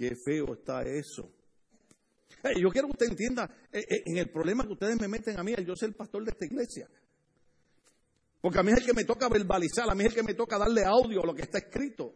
Qué 0.00 0.16
feo 0.16 0.54
está 0.54 0.82
eso. 0.82 1.30
Yo 2.60 2.70
quiero 2.70 2.88
que 2.88 2.92
usted 2.92 3.06
entienda 3.06 3.50
eh, 3.72 3.84
eh, 3.88 4.02
en 4.06 4.16
el 4.18 4.30
problema 4.30 4.64
que 4.64 4.72
ustedes 4.72 4.98
me 5.00 5.08
meten 5.08 5.38
a 5.38 5.42
mí, 5.42 5.54
yo 5.66 5.74
soy 5.76 5.88
el 5.88 5.94
pastor 5.94 6.24
de 6.24 6.30
esta 6.30 6.44
iglesia. 6.44 6.88
Porque 8.40 8.58
a 8.58 8.62
mí 8.62 8.72
es 8.72 8.78
el 8.78 8.86
que 8.86 8.94
me 8.94 9.04
toca 9.04 9.28
verbalizar, 9.28 9.90
a 9.90 9.94
mí 9.94 10.04
es 10.04 10.10
el 10.10 10.14
que 10.14 10.22
me 10.22 10.34
toca 10.34 10.58
darle 10.58 10.84
audio 10.84 11.22
a 11.22 11.26
lo 11.26 11.34
que 11.34 11.42
está 11.42 11.58
escrito. 11.58 12.14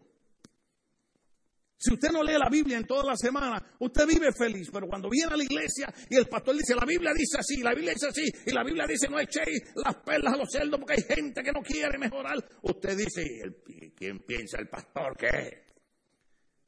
Si 1.77 1.93
usted 1.93 2.11
no 2.13 2.23
lee 2.23 2.39
la 2.39 2.49
Biblia 2.49 2.79
en 2.79 2.87
toda 2.87 3.05
la 3.05 3.17
semana, 3.17 3.63
usted 3.81 4.07
vive 4.07 4.33
feliz, 4.33 4.71
pero 4.73 4.87
cuando 4.87 5.11
viene 5.11 5.35
a 5.35 5.37
la 5.37 5.45
iglesia 5.45 5.93
y 6.09 6.17
el 6.17 6.27
pastor 6.27 6.57
dice, 6.57 6.75
la 6.75 6.87
Biblia 6.87 7.13
dice 7.13 7.37
así, 7.39 7.63
la 7.63 7.75
Biblia 7.75 7.93
dice 7.93 8.07
así, 8.07 8.25
y 8.47 8.53
la 8.53 8.65
Biblia 8.65 8.87
dice, 8.87 9.07
no 9.09 9.21
echéis 9.21 9.61
las 9.75 9.97
perlas 9.97 10.33
a 10.33 10.37
los 10.39 10.51
cerdos 10.51 10.81
porque 10.81 10.95
hay 10.95 11.17
gente 11.17 11.43
que 11.43 11.53
no 11.53 11.61
quiere 11.61 11.99
mejorar, 11.99 12.43
usted 12.63 12.97
dice, 12.97 13.23
¿quién 13.95 14.21
piensa 14.21 14.59
el 14.61 14.69
pastor 14.69 15.15
que 15.15 15.27
es? 15.27 15.65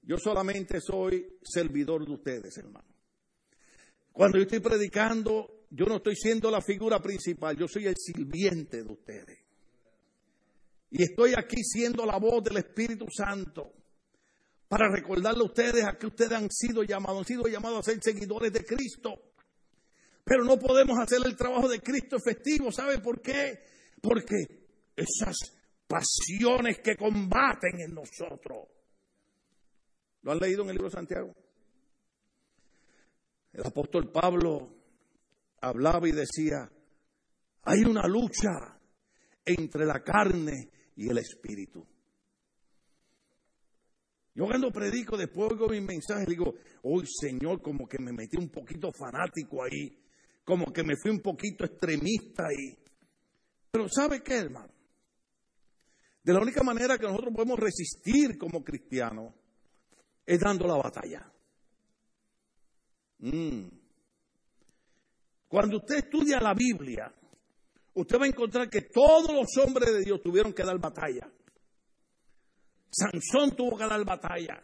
Yo 0.02 0.18
solamente 0.18 0.80
soy 0.82 1.38
servidor 1.42 2.04
de 2.04 2.12
ustedes, 2.12 2.58
hermano. 2.58 2.95
Cuando 4.16 4.38
yo 4.38 4.44
estoy 4.44 4.60
predicando, 4.60 5.66
yo 5.68 5.84
no 5.84 5.96
estoy 5.96 6.16
siendo 6.16 6.50
la 6.50 6.62
figura 6.62 7.00
principal, 7.00 7.54
yo 7.54 7.68
soy 7.68 7.86
el 7.86 7.96
sirviente 7.98 8.82
de 8.82 8.90
ustedes. 8.90 9.44
Y 10.88 11.02
estoy 11.02 11.34
aquí 11.36 11.62
siendo 11.62 12.06
la 12.06 12.16
voz 12.16 12.42
del 12.42 12.56
Espíritu 12.56 13.04
Santo 13.14 13.74
para 14.68 14.88
recordarle 14.90 15.42
a 15.42 15.44
ustedes 15.46 15.84
a 15.84 15.98
que 15.98 16.06
ustedes 16.06 16.32
han 16.32 16.50
sido 16.50 16.82
llamados, 16.82 17.18
han 17.18 17.24
sido 17.26 17.42
llamados 17.46 17.80
a 17.80 17.90
ser 17.90 18.02
seguidores 18.02 18.50
de 18.54 18.64
Cristo. 18.64 19.20
Pero 20.24 20.44
no 20.44 20.58
podemos 20.58 20.98
hacer 20.98 21.18
el 21.22 21.36
trabajo 21.36 21.68
de 21.68 21.80
Cristo 21.80 22.16
efectivo. 22.16 22.72
¿Sabe 22.72 23.00
por 23.00 23.20
qué? 23.20 23.58
Porque 24.00 24.46
esas 24.96 25.36
pasiones 25.86 26.78
que 26.78 26.96
combaten 26.96 27.80
en 27.80 27.94
nosotros. 27.94 28.66
¿Lo 30.22 30.32
han 30.32 30.38
leído 30.38 30.62
en 30.62 30.70
el 30.70 30.76
libro 30.76 30.88
de 30.88 30.96
Santiago? 30.96 31.34
El 33.56 33.66
apóstol 33.66 34.12
Pablo 34.12 34.68
hablaba 35.62 36.06
y 36.06 36.12
decía, 36.12 36.70
hay 37.62 37.84
una 37.84 38.06
lucha 38.06 38.78
entre 39.46 39.86
la 39.86 40.04
carne 40.04 40.68
y 40.94 41.08
el 41.08 41.16
espíritu. 41.16 41.82
Yo 44.34 44.44
cuando 44.44 44.70
predico, 44.70 45.16
después 45.16 45.52
oigo 45.52 45.68
mi 45.68 45.80
mensaje, 45.80 46.26
digo, 46.26 46.54
hoy 46.82 47.06
Señor, 47.06 47.62
como 47.62 47.88
que 47.88 47.96
me 47.98 48.12
metí 48.12 48.36
un 48.36 48.50
poquito 48.50 48.92
fanático 48.92 49.64
ahí, 49.64 50.04
como 50.44 50.70
que 50.70 50.84
me 50.84 50.94
fui 50.94 51.10
un 51.10 51.20
poquito 51.20 51.64
extremista 51.64 52.48
ahí. 52.48 52.76
Pero 53.70 53.88
¿sabe 53.88 54.22
qué, 54.22 54.34
hermano? 54.34 54.74
De 56.22 56.32
la 56.34 56.40
única 56.40 56.62
manera 56.62 56.98
que 56.98 57.06
nosotros 57.06 57.32
podemos 57.34 57.58
resistir 57.58 58.36
como 58.36 58.62
cristianos 58.62 59.32
es 60.26 60.40
dando 60.40 60.66
la 60.66 60.76
batalla. 60.76 61.32
Mm. 63.18 63.68
Cuando 65.48 65.78
usted 65.78 65.96
estudia 65.96 66.40
la 66.40 66.54
Biblia, 66.54 67.12
usted 67.94 68.18
va 68.18 68.24
a 68.24 68.28
encontrar 68.28 68.68
que 68.68 68.82
todos 68.82 69.32
los 69.32 69.46
hombres 69.64 69.92
de 69.92 70.04
Dios 70.04 70.20
tuvieron 70.22 70.52
que 70.52 70.64
dar 70.64 70.78
batalla. 70.78 71.30
Sansón 72.90 73.54
tuvo 73.56 73.76
que 73.76 73.86
dar 73.86 74.04
batalla. 74.04 74.62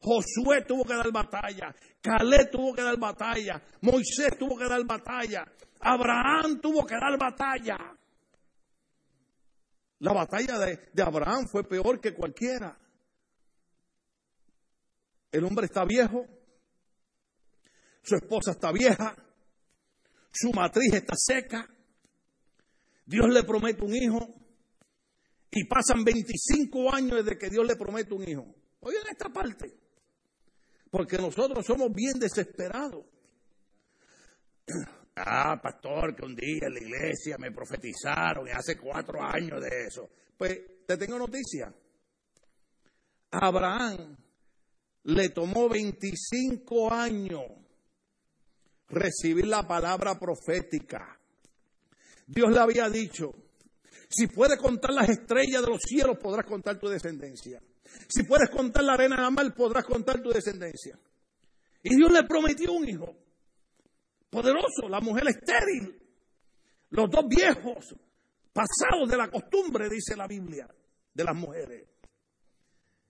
Josué 0.00 0.64
tuvo 0.66 0.84
que 0.84 0.94
dar 0.94 1.10
batalla. 1.12 1.74
Caleb 2.00 2.50
tuvo 2.50 2.74
que 2.74 2.82
dar 2.82 2.98
batalla. 2.98 3.62
Moisés 3.82 4.38
tuvo 4.38 4.56
que 4.56 4.68
dar 4.68 4.84
batalla. 4.84 5.44
Abraham 5.80 6.60
tuvo 6.60 6.86
que 6.86 6.94
dar 6.94 7.18
batalla. 7.18 7.76
La 10.00 10.12
batalla 10.12 10.58
de, 10.58 10.90
de, 10.92 11.02
Abraham 11.02 11.46
fue 11.50 11.64
peor 11.64 12.00
que 12.00 12.14
cualquiera. 12.14 12.78
El 15.32 15.44
hombre 15.44 15.66
está 15.66 15.84
viejo. 15.84 16.24
Su 18.02 18.16
esposa 18.16 18.52
está 18.52 18.72
vieja. 18.72 19.14
Su 20.32 20.52
matriz 20.52 20.94
está 20.94 21.14
seca. 21.16 21.68
Dios 23.04 23.28
le 23.28 23.42
promete 23.42 23.84
un 23.84 23.94
hijo. 23.94 24.34
Y 25.50 25.64
pasan 25.64 26.04
25 26.04 26.94
años 26.94 27.24
desde 27.24 27.38
que 27.38 27.48
Dios 27.48 27.66
le 27.66 27.76
promete 27.76 28.14
un 28.14 28.28
hijo. 28.28 28.54
Oigan 28.80 29.06
esta 29.10 29.28
parte. 29.30 29.74
Porque 30.90 31.16
nosotros 31.16 31.64
somos 31.64 31.92
bien 31.92 32.18
desesperados. 32.18 33.04
Ah, 35.20 35.60
pastor, 35.60 36.14
que 36.14 36.24
un 36.24 36.36
día 36.36 36.68
en 36.68 36.74
la 36.74 36.78
iglesia 36.78 37.36
me 37.38 37.50
profetizaron 37.50 38.46
y 38.46 38.52
hace 38.52 38.78
cuatro 38.78 39.20
años 39.20 39.60
de 39.60 39.86
eso. 39.88 40.08
Pues 40.36 40.86
te 40.86 40.96
tengo 40.96 41.18
noticia. 41.18 41.74
Abraham 43.32 44.16
le 45.02 45.28
tomó 45.30 45.68
25 45.68 46.92
años 46.92 47.42
recibir 48.88 49.46
la 49.46 49.66
palabra 49.66 50.18
profética. 50.18 51.18
Dios 52.26 52.52
le 52.52 52.58
había 52.58 52.88
dicho, 52.88 53.32
si 54.08 54.26
puedes 54.26 54.58
contar 54.58 54.92
las 54.92 55.08
estrellas 55.08 55.62
de 55.62 55.68
los 55.68 55.80
cielos, 55.82 56.16
podrás 56.18 56.46
contar 56.46 56.78
tu 56.78 56.88
descendencia. 56.88 57.60
Si 58.08 58.22
puedes 58.24 58.50
contar 58.50 58.84
la 58.84 58.94
arena 58.94 59.22
del 59.22 59.32
mar, 59.32 59.54
podrás 59.54 59.84
contar 59.84 60.20
tu 60.20 60.30
descendencia. 60.30 60.98
Y 61.82 61.96
Dios 61.96 62.10
le 62.10 62.24
prometió 62.24 62.72
un 62.72 62.88
hijo 62.88 63.16
poderoso, 64.30 64.88
la 64.88 65.00
mujer 65.00 65.28
estéril, 65.28 65.98
los 66.90 67.10
dos 67.10 67.26
viejos, 67.28 67.94
pasados 68.52 69.08
de 69.08 69.16
la 69.16 69.30
costumbre, 69.30 69.88
dice 69.88 70.16
la 70.16 70.26
Biblia, 70.26 70.68
de 71.14 71.24
las 71.24 71.34
mujeres. 71.34 71.88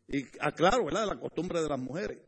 Y 0.08 0.24
aclaro, 0.40 0.84
¿verdad? 0.84 1.02
De 1.02 1.14
la 1.14 1.20
costumbre 1.20 1.60
de 1.60 1.68
las 1.68 1.78
mujeres. 1.78 2.18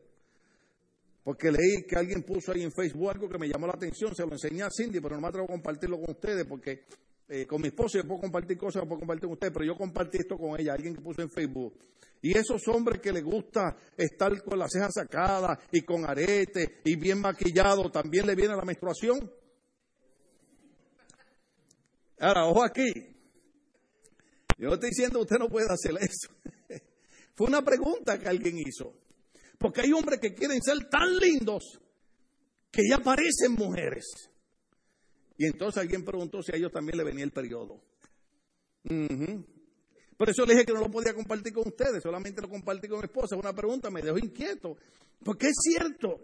Porque 1.23 1.51
leí 1.51 1.83
que 1.87 1.95
alguien 1.95 2.23
puso 2.23 2.51
ahí 2.51 2.63
en 2.63 2.71
Facebook 2.71 3.11
algo 3.11 3.29
que 3.29 3.37
me 3.37 3.47
llamó 3.47 3.67
la 3.67 3.73
atención, 3.73 4.15
se 4.15 4.25
lo 4.25 4.31
enseñé 4.31 4.63
a 4.63 4.69
Cindy, 4.71 4.99
pero 4.99 5.15
no 5.15 5.21
me 5.21 5.27
atrevo 5.27 5.45
a 5.45 5.51
compartirlo 5.51 5.99
con 5.99 6.11
ustedes 6.11 6.45
porque 6.45 6.85
eh, 7.27 7.45
con 7.45 7.61
mi 7.61 7.67
esposa 7.67 7.99
yo 7.99 8.07
puedo 8.07 8.21
compartir 8.21 8.57
cosas, 8.57 8.83
puedo 8.83 8.99
compartir 8.99 9.25
con 9.25 9.33
usted, 9.33 9.53
pero 9.53 9.63
yo 9.63 9.77
compartí 9.77 10.17
esto 10.17 10.37
con 10.37 10.59
ella, 10.59 10.73
alguien 10.73 10.95
que 10.95 11.01
puso 11.01 11.21
en 11.21 11.29
Facebook. 11.29 11.77
Y 12.23 12.37
esos 12.37 12.67
hombres 12.67 12.99
que 12.99 13.11
les 13.11 13.23
gusta 13.23 13.75
estar 13.97 14.43
con 14.43 14.59
las 14.59 14.71
cejas 14.71 14.93
sacadas 14.93 15.57
y 15.71 15.81
con 15.81 16.05
arete 16.05 16.81
y 16.83 16.95
bien 16.95 17.21
maquillado, 17.21 17.89
¿también 17.89 18.27
le 18.27 18.35
viene 18.35 18.55
la 18.55 18.63
menstruación? 18.63 19.31
Ahora, 22.19 22.45
ojo 22.45 22.63
aquí. 22.63 22.91
Yo 24.57 24.73
estoy 24.73 24.89
diciendo 24.89 25.21
usted 25.21 25.39
no 25.39 25.49
puede 25.49 25.67
hacer 25.71 25.95
eso. 25.99 26.29
Fue 27.35 27.47
una 27.47 27.63
pregunta 27.63 28.19
que 28.19 28.27
alguien 28.27 28.57
hizo. 28.59 29.00
Porque 29.61 29.81
hay 29.81 29.93
hombres 29.93 30.19
que 30.19 30.33
quieren 30.33 30.59
ser 30.61 30.89
tan 30.89 31.15
lindos 31.17 31.79
que 32.71 32.81
ya 32.89 32.97
parecen 32.97 33.53
mujeres. 33.53 34.05
Y 35.37 35.45
entonces 35.45 35.79
alguien 35.81 36.03
preguntó 36.03 36.41
si 36.41 36.51
a 36.51 36.55
ellos 36.55 36.71
también 36.71 36.97
le 36.97 37.03
venía 37.03 37.23
el 37.23 37.31
periodo. 37.31 37.79
Por 40.17 40.29
eso 40.29 40.45
le 40.45 40.53
dije 40.53 40.65
que 40.65 40.73
no 40.73 40.79
lo 40.79 40.89
podía 40.89 41.13
compartir 41.13 41.53
con 41.53 41.67
ustedes, 41.67 42.01
solamente 42.01 42.41
lo 42.41 42.49
compartí 42.49 42.87
con 42.87 42.99
mi 42.99 43.05
esposa. 43.05 43.35
Una 43.35 43.53
pregunta 43.53 43.91
me 43.91 44.01
dejó 44.01 44.17
inquieto. 44.17 44.77
Porque 45.23 45.47
es 45.47 45.55
cierto. 45.61 46.19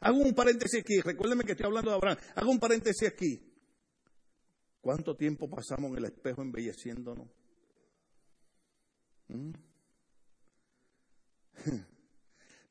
Hago 0.00 0.18
un 0.18 0.34
paréntesis 0.34 0.80
aquí. 0.80 1.00
Recuérdenme 1.00 1.44
que 1.44 1.52
estoy 1.52 1.66
hablando 1.66 1.90
de 1.90 1.96
Abraham. 1.96 2.18
Hago 2.34 2.50
un 2.50 2.58
paréntesis 2.58 3.08
aquí. 3.08 3.40
¿Cuánto 4.80 5.16
tiempo 5.16 5.48
pasamos 5.48 5.90
en 5.92 5.98
el 5.98 6.04
espejo 6.04 6.42
embelleciéndonos? 6.42 7.28
¿Mm? 9.28 9.52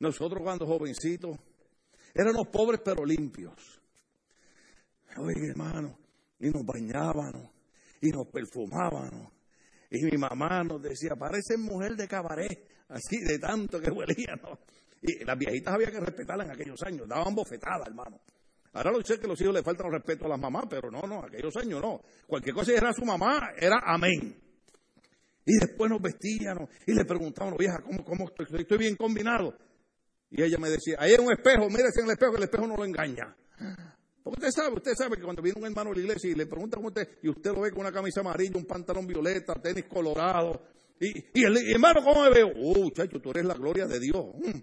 Nosotros 0.00 0.42
cuando 0.42 0.66
jovencitos 0.66 1.36
éramos 2.14 2.48
pobres 2.48 2.80
pero 2.84 3.04
limpios. 3.04 3.80
Oye, 5.16 5.48
hermano, 5.48 5.98
y 6.38 6.50
nos 6.50 6.64
bañábamos, 6.64 7.50
y 8.00 8.10
nos 8.10 8.28
perfumábamos. 8.28 9.32
Y 9.90 10.04
mi 10.04 10.18
mamá 10.18 10.62
nos 10.62 10.82
decía, 10.82 11.16
parece 11.18 11.56
mujer 11.56 11.96
de 11.96 12.06
cabaret, 12.06 12.68
así 12.88 13.18
de 13.20 13.38
tanto 13.38 13.80
que 13.80 13.90
huelíamos. 13.90 14.58
Y 15.02 15.24
las 15.24 15.38
viejitas 15.38 15.74
había 15.74 15.90
que 15.90 16.00
respetarlas 16.00 16.46
en 16.46 16.52
aquellos 16.52 16.82
años, 16.82 17.08
daban 17.08 17.34
bofetadas, 17.34 17.88
hermano. 17.88 18.20
Ahora 18.72 18.92
lo 18.92 19.02
sé 19.02 19.18
que 19.18 19.26
los 19.26 19.40
hijos 19.40 19.54
le 19.54 19.62
faltan 19.62 19.90
respeto 19.90 20.26
a 20.26 20.28
las 20.28 20.38
mamás, 20.38 20.66
pero 20.68 20.90
no, 20.90 21.02
no, 21.02 21.24
aquellos 21.24 21.56
años 21.56 21.80
no. 21.80 22.02
Cualquier 22.26 22.54
cosa 22.54 22.72
que 22.72 22.78
era 22.78 22.92
su 22.92 23.04
mamá, 23.04 23.52
era 23.56 23.80
amén. 23.84 24.36
Y 25.46 25.58
después 25.58 25.90
nos 25.90 26.02
vestíamos 26.02 26.68
y 26.86 26.92
le 26.92 27.04
preguntábamos, 27.06 27.58
vieja, 27.58 27.80
¿cómo, 27.82 28.04
cómo 28.04 28.26
estoy? 28.28 28.60
estoy 28.60 28.78
bien 28.78 28.96
combinado? 28.96 29.56
Y 30.30 30.42
ella 30.42 30.58
me 30.58 30.68
decía, 30.68 30.96
ahí 30.98 31.12
hay 31.12 31.24
un 31.24 31.32
espejo, 31.32 31.68
mírese 31.70 32.00
en 32.00 32.06
el 32.06 32.12
espejo, 32.12 32.36
el 32.36 32.42
espejo 32.42 32.66
no 32.66 32.76
lo 32.76 32.84
engaña 32.84 33.34
usted 34.30 34.50
sabe, 34.50 34.76
usted 34.76 34.94
sabe 34.94 35.16
que 35.16 35.22
cuando 35.22 35.42
viene 35.42 35.58
un 35.58 35.66
hermano 35.66 35.90
a 35.90 35.94
la 35.94 36.00
iglesia 36.00 36.30
y 36.30 36.34
le 36.34 36.46
pregunta 36.46 36.76
cómo 36.76 36.88
usted, 36.88 37.18
y 37.22 37.28
usted 37.28 37.52
lo 37.52 37.62
ve 37.62 37.70
con 37.70 37.80
una 37.80 37.92
camisa 37.92 38.20
amarilla, 38.20 38.56
un 38.56 38.66
pantalón 38.66 39.06
violeta, 39.06 39.54
tenis 39.54 39.86
colorado, 39.86 40.62
y, 41.00 41.44
el 41.44 41.56
hermano, 41.70 42.02
¿cómo 42.02 42.24
me 42.24 42.30
veo? 42.30 42.48
Oh, 42.56 42.90
chacho, 42.90 43.20
tú 43.20 43.30
eres 43.30 43.44
la 43.44 43.54
gloria 43.54 43.86
de 43.86 44.00
Dios. 44.00 44.34
Mm. 44.34 44.58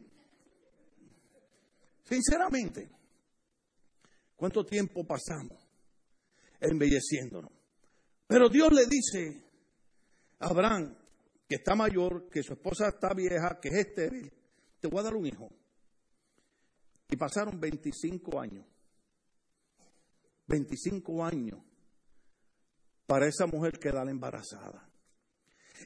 Sinceramente, 2.03 2.89
¿cuánto 4.35 4.65
tiempo 4.65 5.05
pasamos 5.05 5.65
embelleciéndonos? 6.59 7.51
Pero 8.27 8.49
Dios 8.49 8.69
le 8.73 8.85
dice 8.85 9.45
a 10.39 10.47
Abraham, 10.47 10.93
que 11.47 11.55
está 11.55 11.73
mayor, 11.73 12.27
que 12.29 12.43
su 12.43 12.53
esposa 12.53 12.89
está 12.89 13.13
vieja, 13.13 13.57
que 13.61 13.69
es 13.69 13.75
estéril, 13.75 14.31
voy 14.87 14.99
a 14.99 15.03
dar 15.03 15.15
un 15.15 15.25
hijo. 15.25 15.49
Y 17.09 17.15
pasaron 17.15 17.59
25 17.59 18.39
años. 18.39 18.65
25 20.47 21.25
años 21.25 21.59
para 23.05 23.27
esa 23.27 23.45
mujer 23.45 23.79
quedar 23.79 24.07
embarazada. 24.09 24.87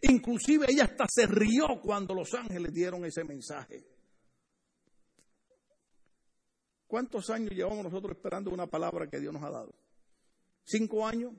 Inclusive 0.02 0.68
ella 0.70 0.86
hasta 0.86 1.06
se 1.10 1.26
rió 1.26 1.82
cuando 1.82 2.14
los 2.14 2.34
ángeles 2.34 2.74
dieron 2.74 3.06
ese 3.06 3.24
mensaje. 3.24 3.86
¿Cuántos 6.88 7.30
años 7.30 7.52
llevamos 7.52 7.84
nosotros 7.84 8.16
esperando 8.16 8.52
una 8.52 8.68
palabra 8.68 9.08
que 9.08 9.20
Dios 9.20 9.34
nos 9.34 9.44
ha 9.44 9.52
dado? 9.52 9.76
¿Cinco 10.64 11.06
años? 11.06 11.34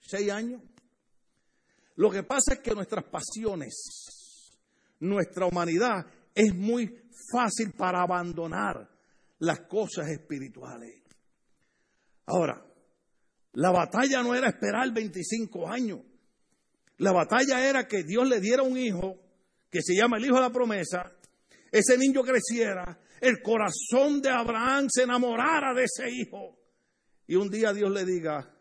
¿Seis 0.00 0.30
años? 0.30 0.62
Lo 1.96 2.10
que 2.10 2.22
pasa 2.22 2.54
es 2.54 2.60
que 2.60 2.74
nuestras 2.74 3.04
pasiones, 3.04 3.74
nuestra 5.00 5.46
humanidad 5.46 6.06
es 6.34 6.54
muy 6.54 7.02
fácil 7.32 7.72
para 7.72 8.02
abandonar 8.02 8.90
las 9.38 9.60
cosas 9.60 10.08
espirituales. 10.08 11.02
Ahora, 12.26 12.64
la 13.52 13.70
batalla 13.70 14.22
no 14.22 14.34
era 14.34 14.48
esperar 14.48 14.92
25 14.92 15.68
años. 15.68 16.00
La 16.98 17.12
batalla 17.12 17.68
era 17.68 17.86
que 17.86 18.02
Dios 18.02 18.28
le 18.28 18.40
diera 18.40 18.62
un 18.62 18.76
hijo, 18.76 19.20
que 19.70 19.80
se 19.82 19.94
llama 19.94 20.16
el 20.16 20.24
hijo 20.26 20.36
de 20.36 20.40
la 20.40 20.50
promesa, 20.50 21.12
ese 21.70 21.98
niño 21.98 22.22
creciera, 22.22 23.00
el 23.20 23.42
corazón 23.42 24.20
de 24.20 24.30
Abraham 24.30 24.86
se 24.88 25.02
enamorara 25.02 25.74
de 25.74 25.84
ese 25.84 26.08
hijo. 26.10 26.56
Y 27.26 27.34
un 27.36 27.48
día 27.50 27.72
Dios 27.72 27.90
le 27.90 28.04
diga, 28.04 28.56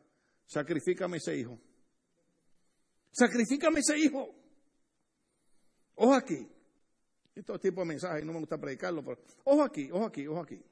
sacrifícame 0.45 1.17
ese 1.17 1.37
hijo. 1.37 1.59
Sacrifícame 3.11 3.81
ese 3.81 3.99
hijo. 3.99 4.33
Ojo 5.95 6.13
aquí. 6.15 6.52
Este 7.35 7.57
tipo 7.59 7.81
de 7.81 7.87
mensajes 7.87 8.23
no 8.23 8.33
me 8.33 8.39
gusta 8.39 8.59
predicarlo, 8.59 9.03
pero 9.03 9.19
ojo 9.45 9.63
aquí, 9.63 9.89
ojo 9.91 10.05
aquí, 10.05 10.27
ojo 10.27 10.41
aquí. 10.41 10.63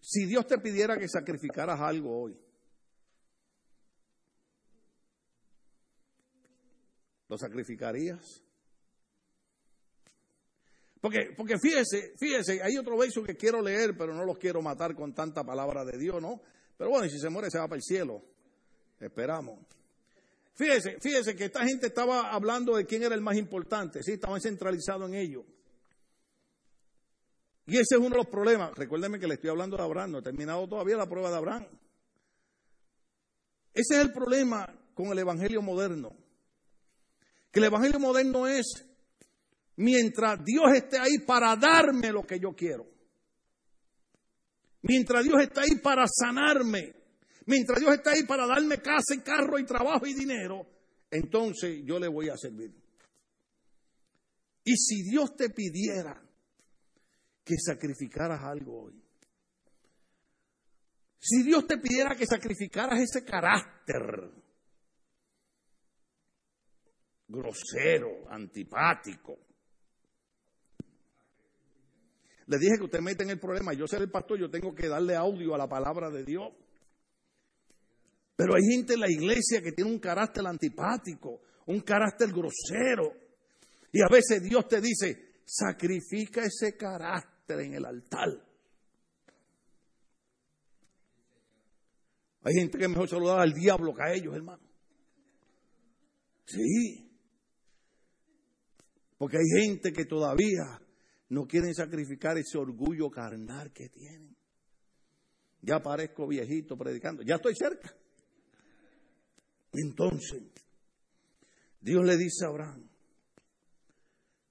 Si 0.00 0.26
Dios 0.26 0.46
te 0.46 0.58
pidiera 0.58 0.96
que 0.98 1.08
sacrificaras 1.08 1.78
algo 1.80 2.22
hoy, 2.22 2.38
¿lo 7.28 7.38
sacrificarías? 7.38 8.42
Porque, 11.00 11.34
porque 11.36 11.58
fíjese, 11.58 12.14
fíjese, 12.16 12.62
hay 12.62 12.76
otro 12.78 12.96
verso 12.96 13.22
que 13.22 13.36
quiero 13.36 13.60
leer, 13.60 13.96
pero 13.98 14.14
no 14.14 14.24
los 14.24 14.38
quiero 14.38 14.62
matar 14.62 14.94
con 14.94 15.12
tanta 15.12 15.44
palabra 15.44 15.84
de 15.84 15.98
Dios, 15.98 16.22
¿no? 16.22 16.40
Pero 16.78 16.90
bueno, 16.90 17.08
si 17.08 17.18
se 17.18 17.28
muere 17.28 17.50
se 17.50 17.58
va 17.58 17.66
para 17.66 17.76
el 17.76 17.82
cielo. 17.82 18.22
Esperamos. 18.98 19.58
Fíjese, 20.54 20.98
fíjese 21.00 21.34
que 21.34 21.46
esta 21.46 21.64
gente 21.64 21.86
estaba 21.86 22.30
hablando 22.30 22.76
de 22.76 22.84
quién 22.84 23.02
era 23.02 23.14
el 23.14 23.22
más 23.22 23.36
importante, 23.36 24.02
sí, 24.02 24.12
estaban 24.12 24.40
centralizados 24.40 25.08
en 25.08 25.14
ello. 25.14 25.44
Y 27.66 27.76
ese 27.76 27.94
es 27.94 27.98
uno 27.98 28.10
de 28.10 28.16
los 28.16 28.26
problemas. 28.26 28.72
Recuérdenme 28.74 29.18
que 29.18 29.26
le 29.26 29.34
estoy 29.34 29.50
hablando 29.50 29.76
de 29.76 29.82
Abraham, 29.82 30.12
no 30.12 30.18
he 30.18 30.22
terminado 30.22 30.68
todavía 30.68 30.96
la 30.96 31.08
prueba 31.08 31.30
de 31.30 31.36
Abraham. 31.36 31.66
Ese 33.72 33.94
es 33.94 34.00
el 34.00 34.12
problema 34.12 34.68
con 34.94 35.06
el 35.06 35.18
Evangelio 35.18 35.62
moderno. 35.62 36.14
Que 37.50 37.60
el 37.60 37.66
Evangelio 37.66 37.98
moderno 37.98 38.46
es 38.46 38.84
mientras 39.76 40.44
Dios 40.44 40.72
esté 40.74 40.98
ahí 40.98 41.18
para 41.26 41.56
darme 41.56 42.12
lo 42.12 42.26
que 42.26 42.38
yo 42.38 42.52
quiero. 42.54 42.86
Mientras 44.82 45.24
Dios 45.24 45.40
está 45.40 45.62
ahí 45.62 45.76
para 45.76 46.04
sanarme. 46.06 47.01
Mientras 47.46 47.80
Dios 47.80 47.94
está 47.94 48.12
ahí 48.12 48.24
para 48.24 48.46
darme 48.46 48.78
casa 48.78 49.14
y 49.14 49.20
carro 49.20 49.58
y 49.58 49.64
trabajo 49.64 50.06
y 50.06 50.14
dinero, 50.14 50.66
entonces 51.10 51.82
yo 51.84 51.98
le 51.98 52.08
voy 52.08 52.28
a 52.28 52.36
servir. 52.36 52.72
Y 54.64 54.76
si 54.76 55.02
Dios 55.10 55.34
te 55.36 55.50
pidiera 55.50 56.22
que 57.44 57.56
sacrificaras 57.58 58.42
algo 58.42 58.84
hoy, 58.84 59.02
si 61.18 61.42
Dios 61.42 61.66
te 61.66 61.78
pidiera 61.78 62.16
que 62.16 62.26
sacrificaras 62.26 63.00
ese 63.00 63.24
carácter 63.24 64.30
grosero, 67.28 68.28
antipático, 68.28 69.38
le 72.46 72.58
dije 72.58 72.76
que 72.76 72.84
usted 72.84 73.00
mete 73.00 73.22
en 73.22 73.30
el 73.30 73.38
problema. 73.38 73.72
Yo 73.72 73.86
ser 73.86 74.02
el 74.02 74.10
pastor, 74.10 74.38
yo 74.38 74.50
tengo 74.50 74.74
que 74.74 74.88
darle 74.88 75.14
audio 75.14 75.54
a 75.54 75.58
la 75.58 75.68
palabra 75.68 76.10
de 76.10 76.24
Dios. 76.24 76.52
Pero 78.36 78.54
hay 78.54 78.62
gente 78.62 78.94
en 78.94 79.00
la 79.00 79.10
iglesia 79.10 79.60
que 79.62 79.72
tiene 79.72 79.90
un 79.90 79.98
carácter 79.98 80.46
antipático, 80.46 81.42
un 81.66 81.80
carácter 81.80 82.30
grosero. 82.30 83.12
Y 83.92 84.00
a 84.00 84.08
veces 84.08 84.42
Dios 84.42 84.66
te 84.68 84.80
dice, 84.80 85.40
sacrifica 85.44 86.42
ese 86.44 86.76
carácter 86.76 87.60
en 87.60 87.74
el 87.74 87.84
altar. 87.84 88.28
Hay 92.44 92.54
gente 92.54 92.78
que 92.78 92.88
mejor 92.88 93.08
saludar 93.08 93.40
al 93.40 93.52
diablo 93.52 93.94
que 93.94 94.02
a 94.02 94.12
ellos, 94.12 94.34
hermano. 94.34 94.62
Sí. 96.46 97.08
Porque 99.16 99.36
hay 99.36 99.62
gente 99.62 99.92
que 99.92 100.04
todavía 100.06 100.80
no 101.28 101.46
quieren 101.46 101.74
sacrificar 101.74 102.36
ese 102.38 102.58
orgullo 102.58 103.10
carnal 103.10 103.72
que 103.72 103.88
tienen. 103.88 104.36
Ya 105.60 105.80
parezco 105.80 106.26
viejito 106.26 106.76
predicando, 106.76 107.22
ya 107.22 107.36
estoy 107.36 107.54
cerca. 107.54 107.94
Entonces, 109.72 110.42
Dios 111.80 112.04
le 112.04 112.16
dice 112.16 112.44
a 112.44 112.48
Abraham, 112.48 112.88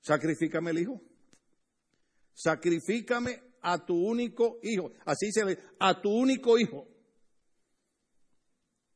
sacrifícame 0.01 0.71
el 0.71 0.79
hijo, 0.79 1.01
sacrifícame 2.33 3.41
a 3.61 3.85
tu 3.85 3.95
único 3.95 4.59
hijo, 4.63 4.91
así 5.05 5.31
se 5.31 5.43
ve, 5.43 5.59
a 5.79 6.01
tu 6.01 6.09
único 6.09 6.57
hijo. 6.57 6.87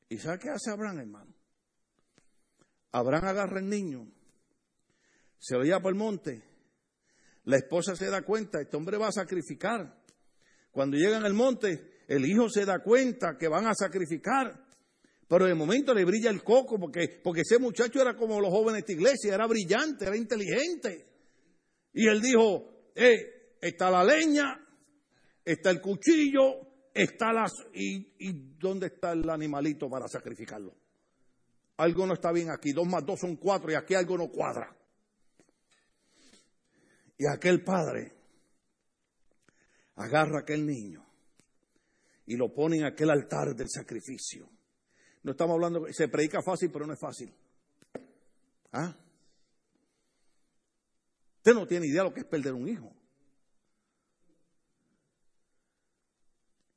¿Y 0.09 0.17
sabe 0.17 0.39
qué 0.39 0.49
hace 0.49 0.71
Abraham, 0.71 0.99
hermano? 0.99 1.35
Abraham 2.91 3.25
agarra 3.25 3.59
el 3.59 3.69
niño, 3.69 4.11
se 5.37 5.55
lo 5.55 5.63
lleva 5.63 5.81
por 5.81 5.91
el 5.91 5.99
monte 5.99 6.55
la 7.45 7.57
esposa 7.57 7.95
se 7.95 8.09
da 8.09 8.23
cuenta, 8.23 8.59
este 8.59 8.75
hombre 8.75 8.97
va 8.97 9.07
a 9.07 9.11
sacrificar. 9.11 10.03
Cuando 10.71 10.97
llegan 10.97 11.25
al 11.25 11.33
monte, 11.33 12.03
el 12.07 12.25
hijo 12.25 12.49
se 12.49 12.65
da 12.65 12.79
cuenta 12.79 13.37
que 13.37 13.47
van 13.47 13.67
a 13.67 13.75
sacrificar. 13.75 14.64
Pero 15.27 15.45
de 15.45 15.55
momento 15.55 15.93
le 15.93 16.05
brilla 16.05 16.29
el 16.29 16.43
coco 16.43 16.79
porque, 16.79 17.19
porque 17.23 17.41
ese 17.41 17.57
muchacho 17.57 18.01
era 18.01 18.15
como 18.15 18.39
los 18.39 18.51
jóvenes 18.51 18.73
de 18.73 18.79
esta 18.79 18.91
iglesia, 18.93 19.33
era 19.33 19.47
brillante, 19.47 20.05
era 20.05 20.15
inteligente. 20.15 21.07
Y 21.93 22.07
él 22.07 22.21
dijo, 22.21 22.91
eh, 22.93 23.57
está 23.59 23.89
la 23.89 24.03
leña, 24.03 24.59
está 25.43 25.71
el 25.71 25.81
cuchillo, 25.81 26.89
está 26.93 27.33
las... 27.33 27.51
Y, 27.73 28.13
¿Y 28.19 28.57
dónde 28.59 28.87
está 28.87 29.13
el 29.13 29.27
animalito 29.29 29.89
para 29.89 30.07
sacrificarlo? 30.07 30.75
Algo 31.77 32.05
no 32.05 32.13
está 32.13 32.31
bien 32.31 32.51
aquí, 32.51 32.71
dos 32.71 32.87
más 32.87 33.05
dos 33.05 33.19
son 33.19 33.35
cuatro 33.35 33.71
y 33.71 33.75
aquí 33.75 33.95
algo 33.95 34.17
no 34.17 34.29
cuadra. 34.29 34.75
Y 37.17 37.25
aquel 37.27 37.63
padre 37.63 38.13
agarra 39.95 40.39
a 40.39 40.41
aquel 40.41 40.65
niño 40.65 41.05
y 42.25 42.35
lo 42.35 42.53
pone 42.53 42.77
en 42.77 42.85
aquel 42.85 43.09
altar 43.09 43.55
del 43.55 43.69
sacrificio. 43.69 44.49
No 45.25 45.31
estamos 45.31 45.55
hablando, 45.55 45.87
se 45.91 46.07
predica 46.07 46.43
fácil, 46.43 46.69
pero 46.71 46.85
no 46.85 46.93
es 46.93 46.99
fácil. 46.99 47.33
¿Ah? 48.71 48.95
Usted 51.37 51.53
no 51.55 51.65
tiene 51.65 51.87
idea 51.87 52.03
de 52.03 52.09
lo 52.09 52.13
que 52.13 52.19
es 52.19 52.27
perder 52.27 52.53
un 52.53 52.69
hijo. 52.69 52.95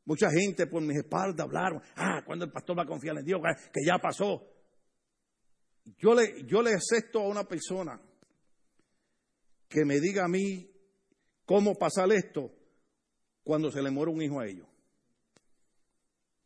Mucha 0.07 0.31
gente 0.31 0.67
por 0.67 0.81
mis 0.81 0.97
espaldas 0.97 1.45
hablaron, 1.45 1.83
ah, 1.95 2.23
cuando 2.25 2.47
el 2.47 2.51
pastor 2.51 2.79
va 2.79 2.85
a 2.85 2.87
confiar 2.87 3.19
en 3.19 3.25
Dios, 3.27 3.39
que 3.71 3.85
ya 3.87 3.99
pasó. 3.99 4.43
Yo 5.99 6.15
le, 6.15 6.47
yo 6.47 6.63
le 6.63 6.73
acepto 6.73 7.21
a 7.21 7.29
una 7.29 7.45
persona 7.45 8.01
que 9.69 9.85
me 9.85 10.01
diga 10.01 10.25
a 10.25 10.29
mí 10.29 10.71
cómo 11.45 11.75
pasar 11.75 12.11
esto 12.13 12.51
cuando 13.45 13.71
se 13.71 13.83
le 13.83 13.91
muere 13.91 14.11
un 14.11 14.23
hijo 14.23 14.41
a 14.41 14.47
ellos. 14.47 14.67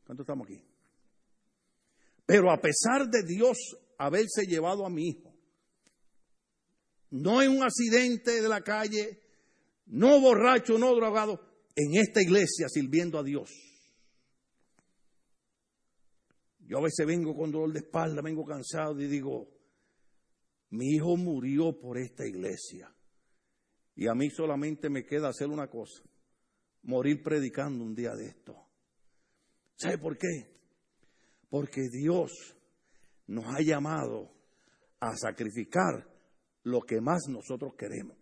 ¿Cuántos 0.04 0.24
estamos 0.24 0.48
aquí? 0.48 0.71
Pero 2.32 2.50
a 2.50 2.58
pesar 2.62 3.10
de 3.10 3.24
Dios 3.24 3.58
haberse 3.98 4.46
llevado 4.46 4.86
a 4.86 4.88
mi 4.88 5.08
hijo, 5.08 5.34
no 7.10 7.42
en 7.42 7.50
un 7.50 7.62
accidente 7.62 8.40
de 8.40 8.48
la 8.48 8.62
calle, 8.62 9.20
no 9.84 10.18
borracho, 10.18 10.78
no 10.78 10.94
drogado, 10.94 11.38
en 11.76 12.00
esta 12.00 12.22
iglesia 12.22 12.70
sirviendo 12.70 13.18
a 13.18 13.22
Dios. 13.22 13.50
Yo 16.60 16.78
a 16.78 16.80
veces 16.80 17.06
vengo 17.06 17.36
con 17.36 17.52
dolor 17.52 17.70
de 17.70 17.80
espalda, 17.80 18.22
vengo 18.22 18.46
cansado 18.46 18.98
y 18.98 19.08
digo, 19.08 19.50
mi 20.70 20.94
hijo 20.94 21.18
murió 21.18 21.78
por 21.78 21.98
esta 21.98 22.26
iglesia. 22.26 22.90
Y 23.94 24.06
a 24.06 24.14
mí 24.14 24.30
solamente 24.30 24.88
me 24.88 25.04
queda 25.04 25.28
hacer 25.28 25.48
una 25.48 25.68
cosa, 25.68 26.02
morir 26.84 27.22
predicando 27.22 27.84
un 27.84 27.94
día 27.94 28.14
de 28.14 28.28
esto. 28.28 28.56
¿Sabe 29.76 29.98
por 29.98 30.16
qué? 30.16 30.62
Porque 31.52 31.90
Dios 31.90 32.56
nos 33.26 33.44
ha 33.44 33.60
llamado 33.60 34.32
a 35.00 35.14
sacrificar 35.14 36.08
lo 36.62 36.80
que 36.80 36.98
más 37.02 37.28
nosotros 37.28 37.74
queremos. 37.74 38.16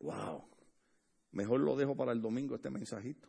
Wow. 0.00 0.42
Mejor 1.30 1.60
lo 1.60 1.76
dejo 1.76 1.94
para 1.94 2.10
el 2.10 2.20
domingo 2.20 2.56
este 2.56 2.68
mensajito. 2.68 3.28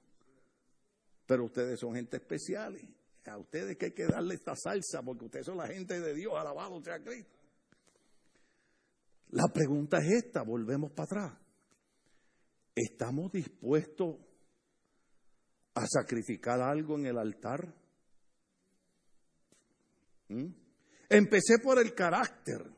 Pero 1.28 1.46
ustedes 1.46 1.80
son 1.80 1.94
gente 1.94 2.18
especiales. 2.18 2.84
A 3.26 3.38
ustedes 3.38 3.78
que 3.78 3.86
hay 3.86 3.92
que 3.92 4.08
darle 4.08 4.34
esta 4.34 4.56
salsa 4.56 5.04
porque 5.04 5.26
ustedes 5.26 5.46
son 5.46 5.58
la 5.58 5.68
gente 5.68 6.00
de 6.00 6.16
Dios, 6.16 6.34
alabado 6.36 6.82
sea 6.82 7.04
Cristo. 7.04 7.38
La 9.30 9.48
pregunta 9.54 10.00
es 10.00 10.26
esta, 10.26 10.42
volvemos 10.42 10.92
para 10.92 11.06
atrás. 11.06 11.40
¿Estamos 12.74 13.32
dispuestos 13.32 14.16
a 15.74 15.88
sacrificar 15.88 16.62
algo 16.62 16.98
en 16.98 17.06
el 17.06 17.18
altar? 17.18 17.74
¿Mm? 20.30 20.48
Empecé 21.10 21.60
por 21.60 21.80
el 21.80 21.94
carácter. 21.94 22.72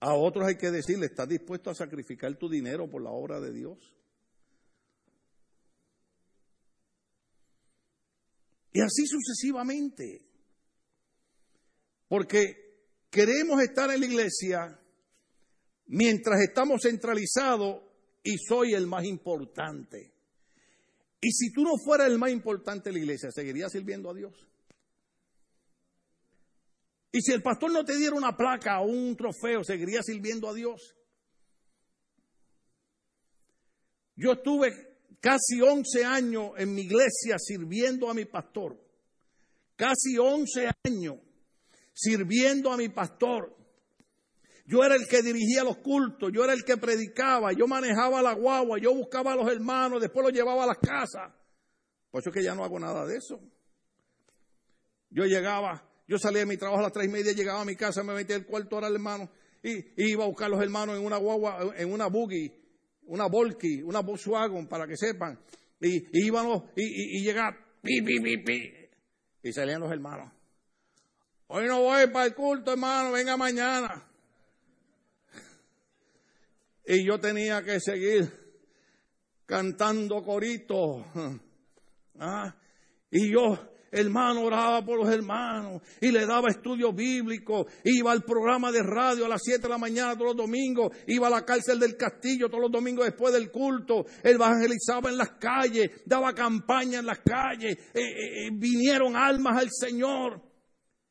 A 0.00 0.14
otros 0.14 0.46
hay 0.46 0.56
que 0.56 0.70
decirle, 0.70 1.06
¿estás 1.06 1.28
dispuesto 1.28 1.70
a 1.70 1.74
sacrificar 1.74 2.36
tu 2.36 2.48
dinero 2.48 2.88
por 2.88 3.02
la 3.02 3.10
obra 3.10 3.40
de 3.40 3.52
Dios? 3.52 3.94
Y 8.72 8.80
así 8.80 9.06
sucesivamente. 9.06 10.24
Porque 12.06 12.86
queremos 13.10 13.60
estar 13.60 13.90
en 13.90 14.00
la 14.00 14.06
iglesia 14.06 14.80
mientras 15.86 16.40
estamos 16.40 16.82
centralizados 16.82 17.82
y 18.22 18.36
soy 18.38 18.74
el 18.74 18.86
más 18.86 19.04
importante. 19.04 20.17
Y 21.20 21.32
si 21.32 21.52
tú 21.52 21.62
no 21.62 21.76
fueras 21.84 22.08
el 22.08 22.18
más 22.18 22.30
importante 22.30 22.90
en 22.90 22.94
la 22.94 23.00
iglesia, 23.00 23.30
¿seguirías 23.32 23.72
sirviendo 23.72 24.10
a 24.10 24.14
Dios? 24.14 24.32
Y 27.10 27.20
si 27.22 27.32
el 27.32 27.42
pastor 27.42 27.72
no 27.72 27.84
te 27.84 27.96
diera 27.96 28.14
una 28.14 28.36
placa 28.36 28.80
o 28.80 28.86
un 28.86 29.16
trofeo, 29.16 29.64
¿seguirías 29.64 30.06
sirviendo 30.06 30.48
a 30.48 30.54
Dios? 30.54 30.94
Yo 34.14 34.32
estuve 34.32 34.98
casi 35.20 35.60
11 35.60 36.04
años 36.04 36.50
en 36.56 36.74
mi 36.74 36.82
iglesia 36.82 37.38
sirviendo 37.38 38.10
a 38.10 38.14
mi 38.14 38.24
pastor. 38.24 38.78
Casi 39.76 40.18
11 40.18 40.70
años 40.84 41.16
sirviendo 41.92 42.72
a 42.72 42.76
mi 42.76 42.88
pastor. 42.88 43.57
Yo 44.68 44.84
era 44.84 44.96
el 44.96 45.08
que 45.08 45.22
dirigía 45.22 45.64
los 45.64 45.78
cultos, 45.78 46.30
yo 46.30 46.44
era 46.44 46.52
el 46.52 46.62
que 46.62 46.76
predicaba, 46.76 47.54
yo 47.54 47.66
manejaba 47.66 48.20
la 48.20 48.34
guagua, 48.34 48.78
yo 48.78 48.94
buscaba 48.94 49.32
a 49.32 49.34
los 49.34 49.50
hermanos, 49.50 49.98
después 49.98 50.22
los 50.22 50.34
llevaba 50.34 50.64
a 50.64 50.66
las 50.66 50.76
casas. 50.76 51.32
Por 52.10 52.20
eso 52.20 52.28
es 52.28 52.34
que 52.34 52.42
ya 52.42 52.54
no 52.54 52.64
hago 52.64 52.78
nada 52.78 53.06
de 53.06 53.16
eso. 53.16 53.40
Yo 55.08 55.24
llegaba, 55.24 55.82
yo 56.06 56.18
salía 56.18 56.40
de 56.40 56.46
mi 56.46 56.58
trabajo 56.58 56.80
a 56.80 56.82
las 56.82 56.92
tres 56.92 57.06
y 57.06 57.10
media, 57.10 57.32
llegaba 57.32 57.62
a 57.62 57.64
mi 57.64 57.76
casa, 57.76 58.02
me 58.02 58.12
metía 58.12 58.36
el 58.36 58.44
cuarto 58.44 58.76
hora 58.76 58.88
al 58.88 58.94
hermano 58.94 59.30
y, 59.62 60.10
iba 60.10 60.24
a 60.24 60.26
buscar 60.26 60.48
a 60.48 60.50
los 60.50 60.62
hermanos 60.62 60.98
en 60.98 61.06
una 61.06 61.16
guagua, 61.16 61.72
en 61.74 61.90
una 61.90 62.08
buggy, 62.08 62.52
una 63.06 63.26
Volky, 63.26 63.80
una 63.82 64.00
Volkswagen, 64.00 64.68
para 64.68 64.86
que 64.86 64.98
sepan. 64.98 65.40
Y, 65.80 66.26
íbamos 66.26 66.64
y, 66.76 67.16
y, 67.16 67.22
llegaba, 67.22 67.56
pi, 67.82 68.02
pi, 68.02 68.20
pi, 68.20 68.36
pi, 68.44 68.72
y 69.44 69.50
salían 69.50 69.80
los 69.80 69.90
hermanos. 69.90 70.30
Hoy 71.46 71.66
no 71.66 71.80
voy 71.80 72.06
para 72.08 72.26
el 72.26 72.34
culto, 72.34 72.72
hermano, 72.72 73.12
venga 73.12 73.34
mañana. 73.38 74.07
Y 76.90 77.04
yo 77.04 77.20
tenía 77.20 77.62
que 77.62 77.80
seguir 77.80 78.26
cantando 79.44 80.22
corito. 80.22 81.04
¿Ah? 82.18 82.56
Y 83.10 83.30
yo 83.30 83.58
hermano 83.90 84.42
oraba 84.42 84.82
por 84.84 84.98
los 84.98 85.08
hermanos 85.10 85.82
y 86.00 86.10
le 86.10 86.24
daba 86.24 86.48
estudios 86.48 86.94
bíblicos, 86.94 87.66
iba 87.84 88.10
al 88.10 88.22
programa 88.22 88.72
de 88.72 88.82
radio 88.82 89.26
a 89.26 89.28
las 89.28 89.42
7 89.44 89.62
de 89.62 89.68
la 89.68 89.78
mañana 89.78 90.14
todos 90.14 90.34
los 90.34 90.46
domingos, 90.46 90.90
iba 91.06 91.26
a 91.26 91.30
la 91.30 91.44
cárcel 91.44 91.78
del 91.78 91.96
castillo 91.96 92.48
todos 92.48 92.62
los 92.62 92.72
domingos 92.72 93.04
después 93.04 93.34
del 93.34 93.50
culto, 93.50 94.06
evangelizaba 94.22 95.10
en 95.10 95.18
las 95.18 95.32
calles, 95.32 96.02
daba 96.06 96.34
campaña 96.34 97.00
en 97.00 97.06
las 97.06 97.20
calles, 97.20 97.76
eh, 97.94 98.00
eh, 98.00 98.46
eh, 98.46 98.50
vinieron 98.52 99.14
almas 99.14 99.58
al 99.58 99.68
Señor. 99.70 100.42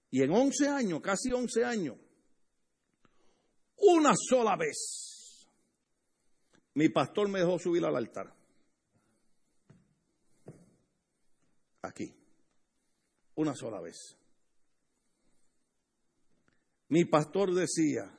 Y 0.09 0.23
en 0.23 0.31
11 0.31 0.67
años, 0.69 1.01
casi 1.01 1.31
11 1.31 1.65
años, 1.65 1.97
una 3.77 4.13
sola 4.15 4.55
vez, 4.55 5.06
mi 6.77 6.89
pastor 6.89 7.27
me 7.27 7.39
dejó 7.39 7.57
subir 7.57 7.83
al 7.85 7.95
altar. 7.95 8.31
Aquí 11.81 12.13
una 13.33 13.55
sola 13.55 13.81
vez. 13.81 14.15
Mi 16.89 17.05
pastor 17.05 17.55
decía, 17.55 18.15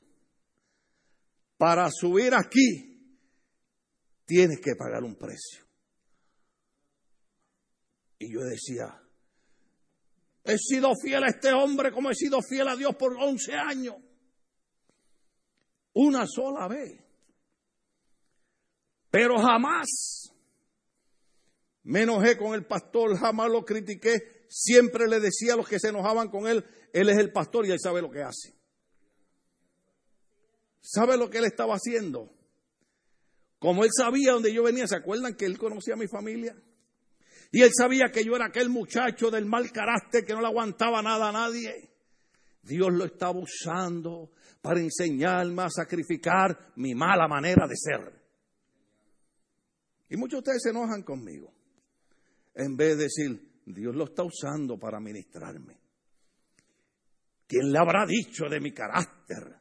para 1.56 1.88
subir 1.92 2.34
aquí 2.34 3.24
tienes 4.24 4.60
que 4.60 4.74
pagar 4.74 5.04
un 5.04 5.14
precio. 5.14 5.64
Y 8.18 8.32
yo 8.32 8.40
decía, 8.40 9.00
he 10.42 10.58
sido 10.58 10.90
fiel 11.00 11.22
a 11.22 11.28
este 11.28 11.52
hombre 11.52 11.92
como 11.92 12.10
he 12.10 12.14
sido 12.16 12.42
fiel 12.42 12.66
a 12.66 12.74
Dios 12.74 12.96
por 12.96 13.16
11 13.16 13.54
años. 13.54 13.94
Una 15.94 16.26
sola 16.26 16.66
vez. 16.66 17.07
Pero 19.10 19.38
jamás 19.38 20.32
me 21.84 22.02
enojé 22.02 22.36
con 22.36 22.54
el 22.54 22.66
pastor, 22.66 23.16
jamás 23.16 23.50
lo 23.50 23.64
critiqué, 23.64 24.44
siempre 24.48 25.08
le 25.08 25.20
decía 25.20 25.54
a 25.54 25.56
los 25.56 25.68
que 25.68 25.78
se 25.78 25.88
enojaban 25.88 26.28
con 26.28 26.46
él, 26.46 26.64
él 26.92 27.08
es 27.08 27.18
el 27.18 27.32
pastor 27.32 27.66
y 27.66 27.70
él 27.70 27.80
sabe 27.80 28.02
lo 28.02 28.10
que 28.10 28.22
hace. 28.22 28.54
¿Sabe 30.80 31.16
lo 31.16 31.30
que 31.30 31.38
él 31.38 31.44
estaba 31.44 31.74
haciendo? 31.74 32.32
Como 33.58 33.84
él 33.84 33.90
sabía 33.96 34.32
dónde 34.32 34.52
yo 34.52 34.62
venía, 34.62 34.86
¿se 34.86 34.96
acuerdan 34.96 35.34
que 35.34 35.44
él 35.44 35.58
conocía 35.58 35.94
a 35.94 35.98
mi 35.98 36.06
familia? 36.06 36.54
Y 37.50 37.62
él 37.62 37.70
sabía 37.74 38.10
que 38.12 38.24
yo 38.24 38.36
era 38.36 38.46
aquel 38.46 38.68
muchacho 38.68 39.30
del 39.30 39.46
mal 39.46 39.72
carácter 39.72 40.24
que 40.24 40.34
no 40.34 40.40
le 40.40 40.46
aguantaba 40.46 41.02
nada 41.02 41.30
a 41.30 41.32
nadie. 41.32 41.90
Dios 42.62 42.92
lo 42.92 43.06
estaba 43.06 43.38
usando 43.38 44.32
para 44.60 44.80
enseñarme 44.80 45.62
a 45.62 45.70
sacrificar 45.70 46.72
mi 46.76 46.94
mala 46.94 47.26
manera 47.26 47.66
de 47.66 47.74
ser. 47.76 48.17
Y 50.10 50.16
muchos 50.16 50.38
de 50.38 50.50
ustedes 50.50 50.62
se 50.62 50.70
enojan 50.70 51.02
conmigo. 51.02 51.52
En 52.54 52.76
vez 52.76 52.96
de 52.96 53.04
decir, 53.04 53.62
Dios 53.66 53.94
lo 53.94 54.04
está 54.04 54.22
usando 54.24 54.78
para 54.78 55.00
ministrarme. 55.00 55.78
¿Quién 57.46 57.70
le 57.72 57.78
habrá 57.78 58.04
dicho 58.06 58.44
de 58.48 58.60
mi 58.60 58.72
carácter? 58.72 59.56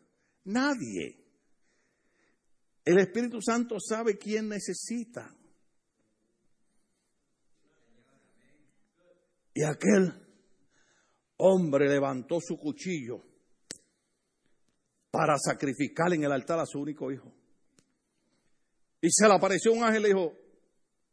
Nadie. 0.46 1.26
El 2.84 3.00
Espíritu 3.00 3.42
Santo 3.42 3.78
sabe 3.80 4.18
quién 4.18 4.50
necesita. 4.50 5.34
Y 9.54 9.64
aquel 9.64 10.14
hombre 11.38 11.90
levantó 11.90 12.40
su 12.40 12.58
cuchillo 12.58 13.24
para 15.12 15.38
sacrificar 15.38 16.14
en 16.14 16.24
el 16.24 16.32
altar 16.32 16.60
a 16.60 16.66
su 16.66 16.80
único 16.80 17.12
hijo. 17.12 17.37
Y 19.02 19.10
se 19.12 19.28
le 19.28 19.34
apareció 19.34 19.74
un 19.74 19.84
ángel 19.84 20.06
y 20.06 20.08
dijo, 20.08 20.34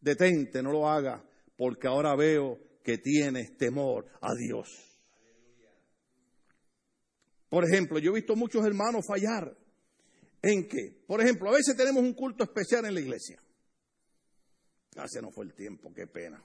detente, 0.00 0.62
no 0.62 0.72
lo 0.72 0.88
haga, 0.88 1.24
porque 1.56 1.86
ahora 1.86 2.14
veo 2.16 2.58
que 2.82 2.98
tienes 2.98 3.56
temor 3.56 4.06
a 4.20 4.34
Dios. 4.34 4.68
Por 7.48 7.64
ejemplo, 7.64 7.98
yo 7.98 8.10
he 8.10 8.14
visto 8.14 8.34
muchos 8.36 8.64
hermanos 8.66 9.04
fallar 9.06 9.56
en 10.42 10.68
que, 10.68 11.04
por 11.06 11.20
ejemplo, 11.20 11.48
a 11.48 11.52
veces 11.52 11.76
tenemos 11.76 12.02
un 12.02 12.14
culto 12.14 12.44
especial 12.44 12.84
en 12.84 12.94
la 12.94 13.00
iglesia. 13.00 13.40
Ah, 14.96 15.06
se 15.08 15.22
nos 15.22 15.34
fue 15.34 15.44
el 15.44 15.54
tiempo, 15.54 15.92
qué 15.94 16.06
pena. 16.06 16.42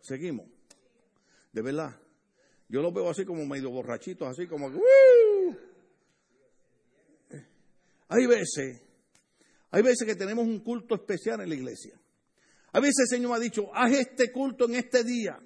Seguimos. 0.00 0.46
De 1.52 1.62
verdad. 1.62 1.98
Yo 2.68 2.82
los 2.82 2.92
veo 2.92 3.08
así 3.08 3.24
como 3.24 3.44
medio 3.46 3.70
borrachitos, 3.70 4.28
así 4.28 4.46
como... 4.46 4.70
Hay 8.08 8.26
veces, 8.26 8.82
hay 9.74 9.82
veces 9.82 10.06
que 10.06 10.14
tenemos 10.14 10.46
un 10.46 10.60
culto 10.60 10.94
especial 10.94 11.40
en 11.40 11.48
la 11.48 11.54
iglesia. 11.56 12.00
A 12.74 12.78
veces 12.78 13.10
el 13.10 13.16
Señor 13.16 13.32
me 13.32 13.36
ha 13.38 13.40
dicho, 13.40 13.74
haz 13.74 13.90
este 13.90 14.30
culto 14.30 14.66
en 14.66 14.76
este 14.76 15.02
día. 15.02 15.36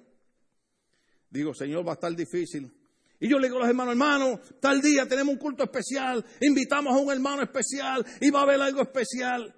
Digo, 1.31 1.55
Señor, 1.55 1.83
va 1.83 1.93
a 1.93 1.95
estar 1.95 2.15
difícil. 2.15 2.71
Y 3.19 3.27
yo 3.27 3.39
le 3.39 3.47
digo 3.47 3.57
a 3.57 3.61
los 3.61 3.69
hermanos, 3.69 3.93
hermanos, 3.93 4.39
tal 4.59 4.81
día 4.81 5.07
tenemos 5.07 5.33
un 5.33 5.39
culto 5.39 5.63
especial, 5.63 6.23
invitamos 6.41 6.95
a 6.95 6.99
un 6.99 7.11
hermano 7.11 7.41
especial 7.41 8.05
y 8.21 8.29
va 8.29 8.41
a 8.41 8.43
haber 8.43 8.61
algo 8.61 8.83
especial. 8.83 9.51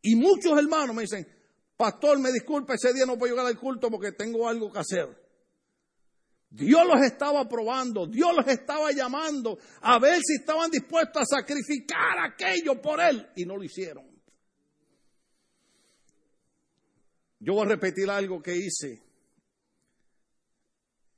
Y 0.00 0.16
muchos 0.16 0.58
hermanos 0.58 0.96
me 0.96 1.02
dicen, 1.02 1.28
pastor, 1.76 2.18
me 2.20 2.32
disculpe, 2.32 2.72
ese 2.72 2.94
día 2.94 3.04
no 3.04 3.18
puedo 3.18 3.34
llegar 3.34 3.46
al 3.46 3.58
culto 3.58 3.90
porque 3.90 4.12
tengo 4.12 4.48
algo 4.48 4.72
que 4.72 4.78
hacer. 4.78 5.08
Dios 6.50 6.84
los 6.84 7.00
estaba 7.02 7.48
probando, 7.48 8.08
Dios 8.08 8.34
los 8.36 8.46
estaba 8.48 8.90
llamando 8.90 9.56
a 9.82 10.00
ver 10.00 10.20
si 10.20 10.34
estaban 10.34 10.68
dispuestos 10.68 11.22
a 11.22 11.36
sacrificar 11.36 12.18
aquello 12.18 12.82
por 12.82 13.00
Él 13.00 13.28
y 13.36 13.44
no 13.44 13.56
lo 13.56 13.62
hicieron. 13.62 14.04
Yo 17.38 17.54
voy 17.54 17.66
a 17.66 17.68
repetir 17.68 18.10
algo 18.10 18.42
que 18.42 18.56
hice 18.56 19.00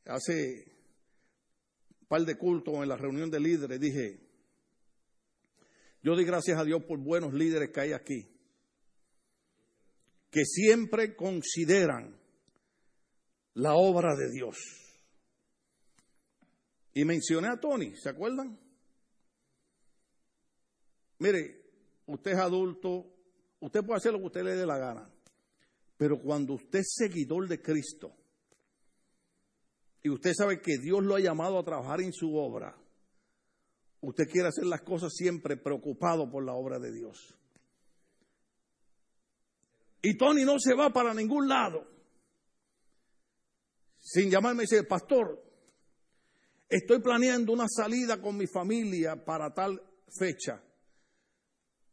hace 0.04 0.66
un 2.02 2.06
par 2.06 2.22
de 2.26 2.36
cultos 2.36 2.74
en 2.74 2.88
la 2.88 2.96
reunión 2.96 3.30
de 3.30 3.40
líderes. 3.40 3.80
Dije, 3.80 4.20
Yo 6.02 6.14
doy 6.14 6.26
gracias 6.26 6.58
a 6.58 6.64
Dios 6.64 6.84
por 6.84 6.98
buenos 6.98 7.32
líderes 7.32 7.70
que 7.70 7.80
hay 7.80 7.92
aquí, 7.92 8.28
que 10.30 10.44
siempre 10.44 11.16
consideran 11.16 12.20
la 13.54 13.74
obra 13.74 14.14
de 14.14 14.30
Dios. 14.30 14.81
Y 16.94 17.04
mencioné 17.04 17.48
a 17.48 17.58
Tony, 17.58 17.96
¿se 17.96 18.08
acuerdan? 18.08 18.58
Mire, 21.18 21.62
usted 22.06 22.32
es 22.32 22.38
adulto, 22.38 23.06
usted 23.60 23.84
puede 23.84 23.98
hacer 23.98 24.12
lo 24.12 24.18
que 24.18 24.26
usted 24.26 24.42
le 24.42 24.56
dé 24.56 24.66
la 24.66 24.78
gana, 24.78 25.10
pero 25.96 26.20
cuando 26.20 26.54
usted 26.54 26.80
es 26.80 26.94
seguidor 26.94 27.48
de 27.48 27.62
Cristo 27.62 28.12
y 30.02 30.10
usted 30.10 30.32
sabe 30.34 30.60
que 30.60 30.78
Dios 30.78 31.02
lo 31.02 31.14
ha 31.14 31.20
llamado 31.20 31.58
a 31.58 31.64
trabajar 31.64 32.00
en 32.00 32.12
su 32.12 32.36
obra, 32.36 32.76
usted 34.00 34.28
quiere 34.28 34.48
hacer 34.48 34.66
las 34.66 34.82
cosas 34.82 35.14
siempre 35.14 35.56
preocupado 35.56 36.28
por 36.28 36.44
la 36.44 36.54
obra 36.54 36.78
de 36.78 36.92
Dios. 36.92 37.36
Y 40.02 40.16
Tony 40.16 40.44
no 40.44 40.58
se 40.58 40.74
va 40.74 40.92
para 40.92 41.14
ningún 41.14 41.48
lado 41.48 41.86
sin 44.02 44.28
llamarme 44.28 44.64
y 44.64 44.66
decir, 44.66 44.86
pastor, 44.88 45.40
estoy 46.76 47.00
planeando 47.00 47.52
una 47.52 47.66
salida 47.68 48.20
con 48.20 48.36
mi 48.36 48.46
familia 48.46 49.16
para 49.16 49.52
tal 49.52 49.80
fecha. 50.08 50.62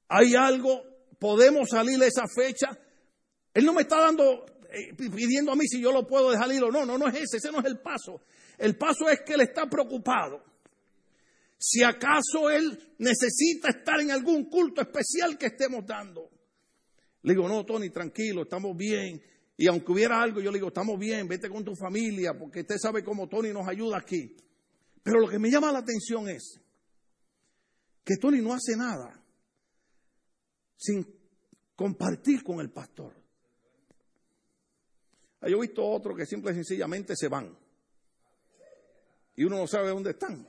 ¿Hay 0.08 0.36
algo? 0.36 0.82
¿Podemos 1.20 1.70
salir 1.70 2.00
de 2.00 2.08
esa 2.08 2.24
fecha? 2.34 2.78
Él 3.54 3.66
no 3.66 3.74
me 3.74 3.82
está 3.82 4.00
dando, 4.00 4.46
eh, 4.72 4.94
pidiendo 4.96 5.52
a 5.52 5.56
mí 5.56 5.68
si 5.68 5.82
yo 5.82 5.92
lo 5.92 6.08
puedo 6.08 6.32
dejar 6.32 6.52
ir 6.52 6.64
o 6.64 6.72
no, 6.72 6.86
no, 6.86 6.98
no 6.98 7.08
es 7.08 7.16
ese, 7.16 7.38
ese 7.38 7.52
no 7.52 7.60
es 7.60 7.66
el 7.66 7.80
paso. 7.80 8.22
El 8.58 8.78
paso 8.78 9.10
es 9.10 9.20
que 9.26 9.34
él 9.34 9.42
está 9.42 9.70
preocupado. 9.70 10.44
Si 11.58 11.84
acaso 11.84 12.50
él 12.50 12.96
necesita 13.00 13.70
estar 13.70 14.00
en 14.00 14.12
algún 14.12 14.50
culto 14.50 14.82
especial 14.82 15.38
que 15.38 15.48
estemos 15.48 15.86
dando. 15.86 16.30
Le 17.24 17.34
digo, 17.34 17.50
no, 17.50 17.66
Tony, 17.66 17.90
tranquilo, 17.90 18.44
estamos 18.44 18.78
bien. 18.78 19.22
Y 19.58 19.68
aunque 19.68 19.92
hubiera 19.92 20.22
algo, 20.22 20.40
yo 20.40 20.52
le 20.52 20.58
digo, 20.58 20.70
estamos 20.70 20.98
bien, 20.98 21.28
vete 21.28 21.50
con 21.50 21.66
tu 21.66 21.76
familia, 21.76 22.32
porque 22.40 22.62
usted 22.62 22.78
sabe 22.78 23.04
cómo 23.04 23.28
Tony 23.28 23.52
nos 23.52 23.68
ayuda 23.68 23.98
aquí. 23.98 24.38
Pero 25.04 25.20
lo 25.20 25.28
que 25.28 25.40
me 25.40 25.50
llama 25.50 25.72
la 25.72 25.80
atención 25.80 26.30
es 26.30 26.60
que 28.04 28.18
Tony 28.18 28.42
no 28.42 28.54
hace 28.54 28.76
nada 28.76 29.24
sin 30.78 31.06
compartir 31.76 32.44
con 32.44 32.60
el 32.60 32.72
pastor. 32.72 33.14
Yo 35.42 35.58
he 35.58 35.62
visto 35.62 35.86
otros 35.86 36.18
que 36.18 36.26
simple 36.26 36.52
y 36.52 36.56
sencillamente 36.56 37.16
se 37.16 37.28
van. 37.28 37.58
Y 39.36 39.44
uno 39.46 39.58
no 39.58 39.68
sabe 39.68 39.90
dónde 39.90 40.12
están. 40.12 40.46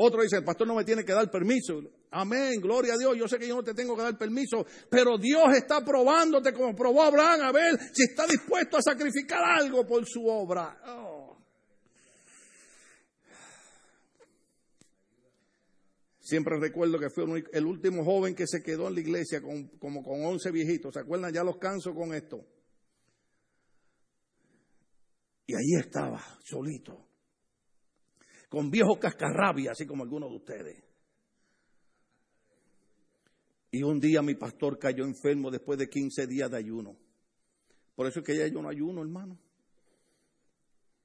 Otro 0.00 0.22
dice, 0.22 0.36
el 0.36 0.44
pastor 0.44 0.66
no 0.66 0.74
me 0.74 0.84
tiene 0.84 1.04
que 1.04 1.12
dar 1.12 1.30
permiso. 1.30 1.80
Amén, 2.10 2.60
gloria 2.60 2.94
a 2.94 2.96
Dios. 2.96 3.16
Yo 3.16 3.28
sé 3.28 3.38
que 3.38 3.48
yo 3.48 3.56
no 3.56 3.62
te 3.62 3.74
tengo 3.74 3.96
que 3.96 4.02
dar 4.02 4.16
permiso, 4.16 4.64
pero 4.88 5.18
Dios 5.18 5.52
está 5.56 5.84
probándote 5.84 6.52
como 6.52 6.74
probó 6.74 7.02
Abraham 7.02 7.42
a 7.42 7.52
ver 7.52 7.78
si 7.92 8.04
está 8.04 8.26
dispuesto 8.26 8.78
a 8.78 8.82
sacrificar 8.82 9.42
algo 9.44 9.86
por 9.86 10.06
su 10.06 10.26
obra. 10.26 10.80
Oh. 10.86 11.07
Siempre 16.28 16.58
recuerdo 16.60 16.98
que 16.98 17.08
fue 17.08 17.24
el 17.52 17.64
último 17.64 18.04
joven 18.04 18.34
que 18.34 18.46
se 18.46 18.62
quedó 18.62 18.88
en 18.88 18.94
la 18.96 19.00
iglesia 19.00 19.40
con, 19.40 19.68
como 19.78 20.02
con 20.02 20.22
11 20.22 20.50
viejitos. 20.50 20.92
¿Se 20.92 21.00
acuerdan? 21.00 21.32
Ya 21.32 21.42
los 21.42 21.56
canso 21.56 21.94
con 21.94 22.12
esto. 22.12 22.44
Y 25.46 25.54
ahí 25.54 25.80
estaba, 25.80 26.22
solito 26.44 27.08
con 28.48 28.70
viejos 28.70 28.98
cascarrabias, 28.98 29.72
así 29.72 29.86
como 29.86 30.02
algunos 30.02 30.30
de 30.30 30.36
ustedes. 30.36 30.84
Y 33.70 33.82
un 33.82 34.00
día 34.00 34.22
mi 34.22 34.34
pastor 34.34 34.78
cayó 34.78 35.04
enfermo 35.04 35.50
después 35.50 35.78
de 35.78 35.88
15 35.88 36.26
días 36.26 36.50
de 36.50 36.56
ayuno. 36.56 36.96
Por 37.94 38.06
eso 38.06 38.20
es 38.20 38.24
que 38.24 38.36
ya 38.36 38.46
yo 38.46 38.62
no 38.62 38.70
ayuno, 38.70 39.02
hermano. 39.02 39.38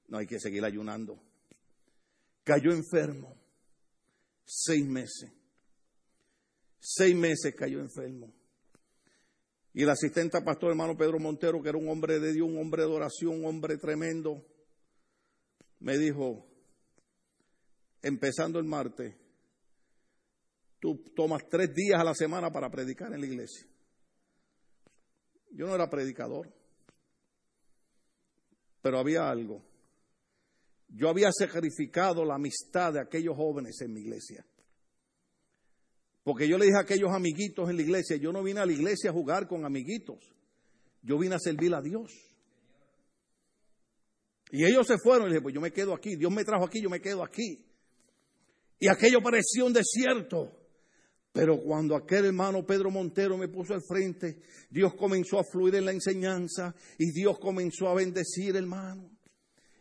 No 0.07 0.17
hay 0.17 0.26
que 0.26 0.39
seguir 0.39 0.63
ayunando. 0.63 1.21
Cayó 2.43 2.71
enfermo. 2.71 3.36
Seis 4.45 4.85
meses. 4.85 5.31
Seis 6.79 7.15
meses 7.15 7.55
cayó 7.55 7.79
enfermo. 7.79 8.33
Y 9.73 9.83
el 9.83 9.89
asistente 9.89 10.39
pastor 10.41 10.69
hermano 10.69 10.95
Pedro 10.95 11.19
Montero, 11.19 11.61
que 11.61 11.69
era 11.69 11.77
un 11.77 11.89
hombre 11.89 12.19
de 12.19 12.33
Dios, 12.33 12.47
un 12.47 12.59
hombre 12.59 12.83
de 12.83 12.89
oración, 12.89 13.39
un 13.39 13.45
hombre 13.45 13.77
tremendo, 13.77 14.45
me 15.79 15.97
dijo, 15.97 16.45
empezando 18.01 18.59
el 18.59 18.65
martes, 18.65 19.15
tú 20.79 21.03
tomas 21.15 21.47
tres 21.49 21.73
días 21.73 21.99
a 21.99 22.03
la 22.03 22.13
semana 22.13 22.51
para 22.51 22.69
predicar 22.69 23.11
en 23.13 23.21
la 23.21 23.27
iglesia. 23.27 23.65
Yo 25.51 25.67
no 25.67 25.75
era 25.75 25.89
predicador, 25.89 26.53
pero 28.81 28.99
había 28.99 29.29
algo. 29.29 29.63
Yo 30.93 31.09
había 31.09 31.31
sacrificado 31.31 32.23
la 32.23 32.35
amistad 32.35 32.93
de 32.93 33.01
aquellos 33.01 33.35
jóvenes 33.35 33.81
en 33.81 33.93
mi 33.93 34.01
iglesia. 34.01 34.45
Porque 36.23 36.47
yo 36.47 36.57
le 36.57 36.65
dije 36.65 36.77
a 36.77 36.81
aquellos 36.81 37.11
amiguitos 37.11 37.69
en 37.69 37.75
la 37.75 37.81
iglesia, 37.81 38.15
yo 38.15 38.31
no 38.31 38.41
vine 38.41 38.61
a 38.61 38.65
la 38.65 38.71
iglesia 38.71 39.09
a 39.09 39.13
jugar 39.13 39.47
con 39.47 39.65
amiguitos, 39.65 40.19
yo 41.01 41.17
vine 41.17 41.35
a 41.35 41.39
servir 41.39 41.73
a 41.75 41.81
Dios. 41.81 42.13
Y 44.51 44.63
ellos 44.63 44.87
se 44.87 44.97
fueron 44.99 45.27
y 45.27 45.31
dije, 45.31 45.41
pues 45.41 45.53
yo 45.53 45.59
me 45.59 45.71
quedo 45.71 45.93
aquí, 45.93 46.15
Dios 46.15 46.31
me 46.31 46.45
trajo 46.45 46.63
aquí, 46.63 46.81
yo 46.81 46.89
me 46.89 47.01
quedo 47.01 47.23
aquí 47.23 47.65
y 48.83 48.89
aquello 48.89 49.21
parecía 49.21 49.63
un 49.63 49.71
desierto. 49.71 50.59
Pero 51.31 51.57
cuando 51.61 51.95
aquel 51.95 52.25
hermano 52.25 52.65
Pedro 52.65 52.91
Montero 52.91 53.37
me 53.37 53.47
puso 53.47 53.73
al 53.73 53.81
frente, 53.81 54.41
Dios 54.69 54.93
comenzó 54.95 55.39
a 55.39 55.45
fluir 55.45 55.75
en 55.75 55.85
la 55.85 55.93
enseñanza 55.93 56.75
y 56.97 57.11
Dios 57.13 57.39
comenzó 57.39 57.87
a 57.87 57.93
bendecir, 57.93 58.57
hermano. 58.57 59.09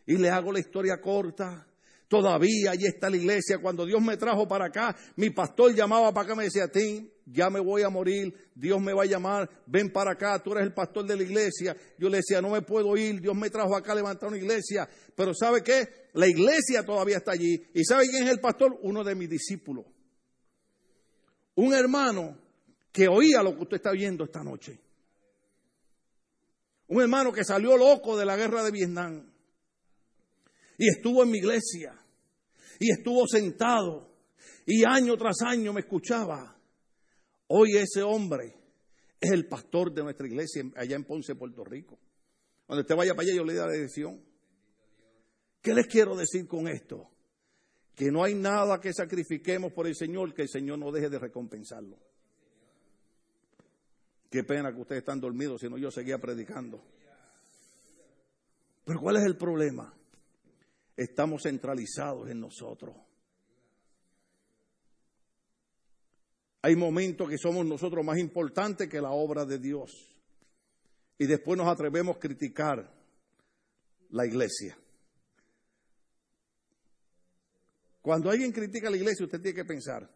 Y 0.05 0.17
le 0.17 0.29
hago 0.29 0.51
la 0.51 0.59
historia 0.59 0.99
corta. 0.99 1.67
Todavía 2.07 2.71
allí 2.71 2.85
está 2.85 3.09
la 3.09 3.17
iglesia. 3.17 3.57
Cuando 3.59 3.85
Dios 3.85 4.01
me 4.01 4.17
trajo 4.17 4.47
para 4.47 4.65
acá, 4.65 4.95
mi 5.15 5.29
pastor 5.31 5.73
llamaba 5.73 6.13
para 6.13 6.25
acá 6.25 6.33
y 6.33 6.37
me 6.37 6.43
decía, 6.43 6.65
a 6.65 6.67
ti, 6.67 7.11
ya 7.25 7.49
me 7.49 7.59
voy 7.59 7.81
a 7.83 7.89
morir, 7.89 8.51
Dios 8.53 8.79
me 8.81 8.93
va 8.93 9.03
a 9.03 9.07
llamar, 9.07 9.49
ven 9.65 9.91
para 9.91 10.11
acá, 10.11 10.37
tú 10.43 10.51
eres 10.51 10.65
el 10.65 10.73
pastor 10.73 11.05
de 11.05 11.15
la 11.15 11.23
iglesia. 11.23 11.75
Yo 11.97 12.09
le 12.09 12.17
decía, 12.17 12.41
no 12.41 12.49
me 12.49 12.61
puedo 12.61 12.95
ir, 12.97 13.21
Dios 13.21 13.35
me 13.35 13.49
trajo 13.49 13.75
acá 13.75 13.93
a 13.93 13.95
levantar 13.95 14.29
una 14.29 14.37
iglesia. 14.37 14.87
Pero 15.15 15.33
¿sabe 15.33 15.63
qué? 15.63 16.09
La 16.13 16.27
iglesia 16.27 16.85
todavía 16.85 17.17
está 17.17 17.31
allí. 17.31 17.65
¿Y 17.73 17.83
sabe 17.83 18.07
quién 18.07 18.23
es 18.23 18.29
el 18.29 18.39
pastor? 18.39 18.77
Uno 18.83 19.03
de 19.03 19.15
mis 19.15 19.29
discípulos. 19.29 19.85
Un 21.55 21.73
hermano 21.73 22.37
que 22.91 23.07
oía 23.07 23.41
lo 23.41 23.55
que 23.55 23.61
usted 23.63 23.77
está 23.77 23.91
viendo 23.91 24.23
esta 24.23 24.43
noche. 24.43 24.79
Un 26.87 27.01
hermano 27.01 27.31
que 27.31 27.43
salió 27.43 27.75
loco 27.75 28.15
de 28.17 28.25
la 28.25 28.35
guerra 28.35 28.63
de 28.63 28.71
Vietnam. 28.71 29.32
Y 30.83 30.89
estuvo 30.89 31.23
en 31.23 31.31
mi 31.31 31.37
iglesia. 31.37 31.97
Y 32.77 32.91
estuvo 32.91 33.25
sentado. 33.25 34.17
Y 34.65 34.83
año 34.83 35.15
tras 35.15 35.41
año 35.41 35.71
me 35.71 35.79
escuchaba. 35.79 36.59
Hoy 37.47 37.77
ese 37.77 38.03
hombre 38.03 38.53
es 39.17 39.31
el 39.31 39.47
pastor 39.47 39.93
de 39.93 40.03
nuestra 40.03 40.27
iglesia 40.27 40.61
allá 40.75 40.97
en 40.97 41.05
Ponce, 41.05 41.35
Puerto 41.35 41.63
Rico. 41.63 41.97
Cuando 42.65 42.81
usted 42.81 42.97
vaya 42.97 43.15
para 43.15 43.25
allá, 43.25 43.33
yo 43.33 43.45
le 43.45 43.53
doy 43.53 43.65
la 43.65 43.71
dirección. 43.71 44.21
¿Qué 45.61 45.73
les 45.73 45.87
quiero 45.87 46.17
decir 46.17 46.49
con 46.49 46.67
esto? 46.67 47.09
Que 47.95 48.11
no 48.11 48.21
hay 48.21 48.35
nada 48.35 48.81
que 48.81 48.91
sacrifiquemos 48.91 49.71
por 49.71 49.87
el 49.87 49.95
Señor 49.95 50.33
que 50.33 50.41
el 50.41 50.49
Señor 50.49 50.79
no 50.79 50.91
deje 50.91 51.09
de 51.09 51.17
recompensarlo. 51.19 51.97
Qué 54.29 54.43
pena 54.43 54.73
que 54.73 54.81
ustedes 54.81 54.99
están 54.99 55.21
dormidos, 55.21 55.61
si 55.61 55.69
no 55.69 55.77
yo 55.77 55.89
seguía 55.91 56.17
predicando. 56.17 56.83
Pero 58.83 58.99
¿cuál 58.99 59.15
es 59.15 59.23
el 59.23 59.37
problema? 59.37 59.93
Estamos 60.95 61.43
centralizados 61.43 62.29
en 62.29 62.39
nosotros. 62.39 62.95
Hay 66.61 66.75
momentos 66.77 67.29
que 67.29 67.37
somos 67.37 67.65
nosotros 67.65 68.05
más 68.05 68.17
importantes 68.17 68.87
que 68.87 69.01
la 69.01 69.11
obra 69.11 69.45
de 69.45 69.59
Dios. 69.59 69.91
Y 71.17 71.25
después 71.25 71.57
nos 71.57 71.67
atrevemos 71.67 72.15
a 72.15 72.19
criticar 72.19 72.89
la 74.11 74.25
iglesia. 74.25 74.77
Cuando 78.01 78.29
alguien 78.29 78.51
critica 78.51 78.89
la 78.89 78.97
iglesia, 78.97 79.25
usted 79.25 79.41
tiene 79.41 79.55
que 79.55 79.65
pensar, 79.65 80.09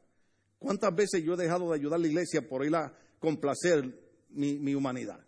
¿cuántas 0.58 0.96
veces 0.96 1.24
yo 1.24 1.34
he 1.34 1.38
dejado 1.38 1.70
de 1.70 1.76
ayudar 1.76 1.98
a 1.98 2.02
la 2.02 2.08
iglesia 2.08 2.48
por 2.48 2.66
ir 2.66 2.76
a 2.76 2.98
complacer 3.20 4.26
mi, 4.30 4.58
mi 4.58 4.74
humanidad? 4.74 5.27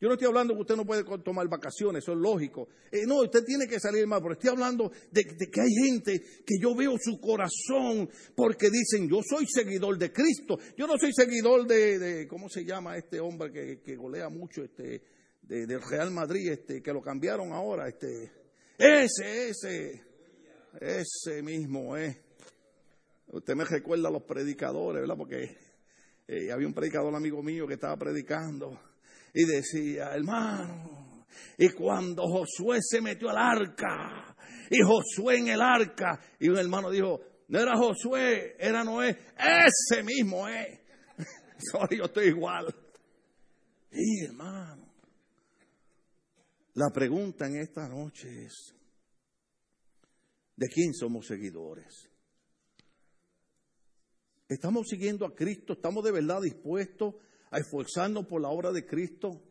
Yo 0.00 0.06
no 0.06 0.14
estoy 0.14 0.28
hablando 0.28 0.54
que 0.54 0.60
usted 0.60 0.76
no 0.76 0.86
puede 0.86 1.02
tomar 1.24 1.48
vacaciones, 1.48 2.04
eso 2.04 2.12
es 2.12 2.18
lógico. 2.18 2.68
Eh, 2.92 3.04
no, 3.04 3.22
usted 3.22 3.42
tiene 3.44 3.66
que 3.66 3.80
salir 3.80 4.06
más, 4.06 4.20
pero 4.20 4.34
estoy 4.34 4.50
hablando 4.50 4.92
de, 5.10 5.24
que 5.24 5.60
hay 5.60 5.72
gente 5.86 6.20
que 6.46 6.54
yo 6.60 6.74
veo 6.76 6.94
su 7.02 7.20
corazón 7.20 8.08
porque 8.36 8.70
dicen, 8.70 9.08
yo 9.08 9.20
soy 9.28 9.46
seguidor 9.48 9.98
de 9.98 10.12
Cristo. 10.12 10.56
Yo 10.76 10.86
no 10.86 10.94
soy 10.98 11.12
seguidor 11.12 11.66
de, 11.66 12.28
¿cómo 12.28 12.48
se 12.48 12.64
llama 12.64 12.96
este 12.96 13.18
hombre 13.18 13.80
que, 13.82 13.96
golea 13.96 14.28
mucho, 14.28 14.62
este, 14.62 15.02
del 15.42 15.82
Real 15.82 16.12
Madrid, 16.12 16.52
este, 16.52 16.80
que 16.80 16.92
lo 16.92 17.02
cambiaron 17.02 17.52
ahora, 17.52 17.88
este, 17.88 18.30
ese, 18.78 19.48
ese, 19.48 20.02
ese 20.80 21.42
mismo, 21.42 21.96
eh. 21.96 22.22
Usted 23.30 23.54
me 23.56 23.64
recuerda 23.64 24.08
a 24.08 24.12
los 24.12 24.22
predicadores, 24.22 25.02
¿verdad? 25.02 25.16
Porque 25.16 25.58
eh, 26.28 26.52
había 26.52 26.66
un 26.66 26.72
predicador 26.72 27.14
amigo 27.14 27.42
mío 27.42 27.66
que 27.66 27.74
estaba 27.74 27.96
predicando 27.96 28.78
y 29.34 29.44
decía, 29.44 30.14
hermano, 30.14 31.26
y 31.56 31.70
cuando 31.70 32.22
Josué 32.26 32.78
se 32.80 33.00
metió 33.00 33.28
al 33.30 33.38
arca, 33.38 34.36
y 34.70 34.78
Josué 34.82 35.38
en 35.38 35.48
el 35.48 35.60
arca, 35.60 36.20
y 36.38 36.48
un 36.48 36.58
hermano 36.58 36.90
dijo, 36.90 37.20
no 37.48 37.58
era 37.58 37.76
Josué, 37.76 38.56
era 38.58 38.84
Noé, 38.84 39.18
ese 39.38 40.02
mismo 40.02 40.46
es. 40.48 40.80
Sorry, 41.72 41.98
yo 41.98 42.04
estoy 42.04 42.28
igual. 42.28 42.66
Y 43.90 44.24
hermano, 44.24 44.86
la 46.74 46.90
pregunta 46.90 47.46
en 47.46 47.56
esta 47.56 47.88
noche 47.88 48.44
es, 48.44 48.74
¿de 50.56 50.68
quién 50.68 50.92
somos 50.92 51.26
seguidores? 51.26 52.08
¿Estamos 54.48 54.86
siguiendo 54.88 55.26
a 55.26 55.34
Cristo? 55.34 55.72
¿Estamos 55.72 56.04
de 56.04 56.12
verdad 56.12 56.40
dispuestos 56.40 57.14
a 57.50 57.58
esforzarnos 57.58 58.26
por 58.26 58.40
la 58.40 58.48
obra 58.48 58.72
de 58.72 58.86
Cristo? 58.86 59.42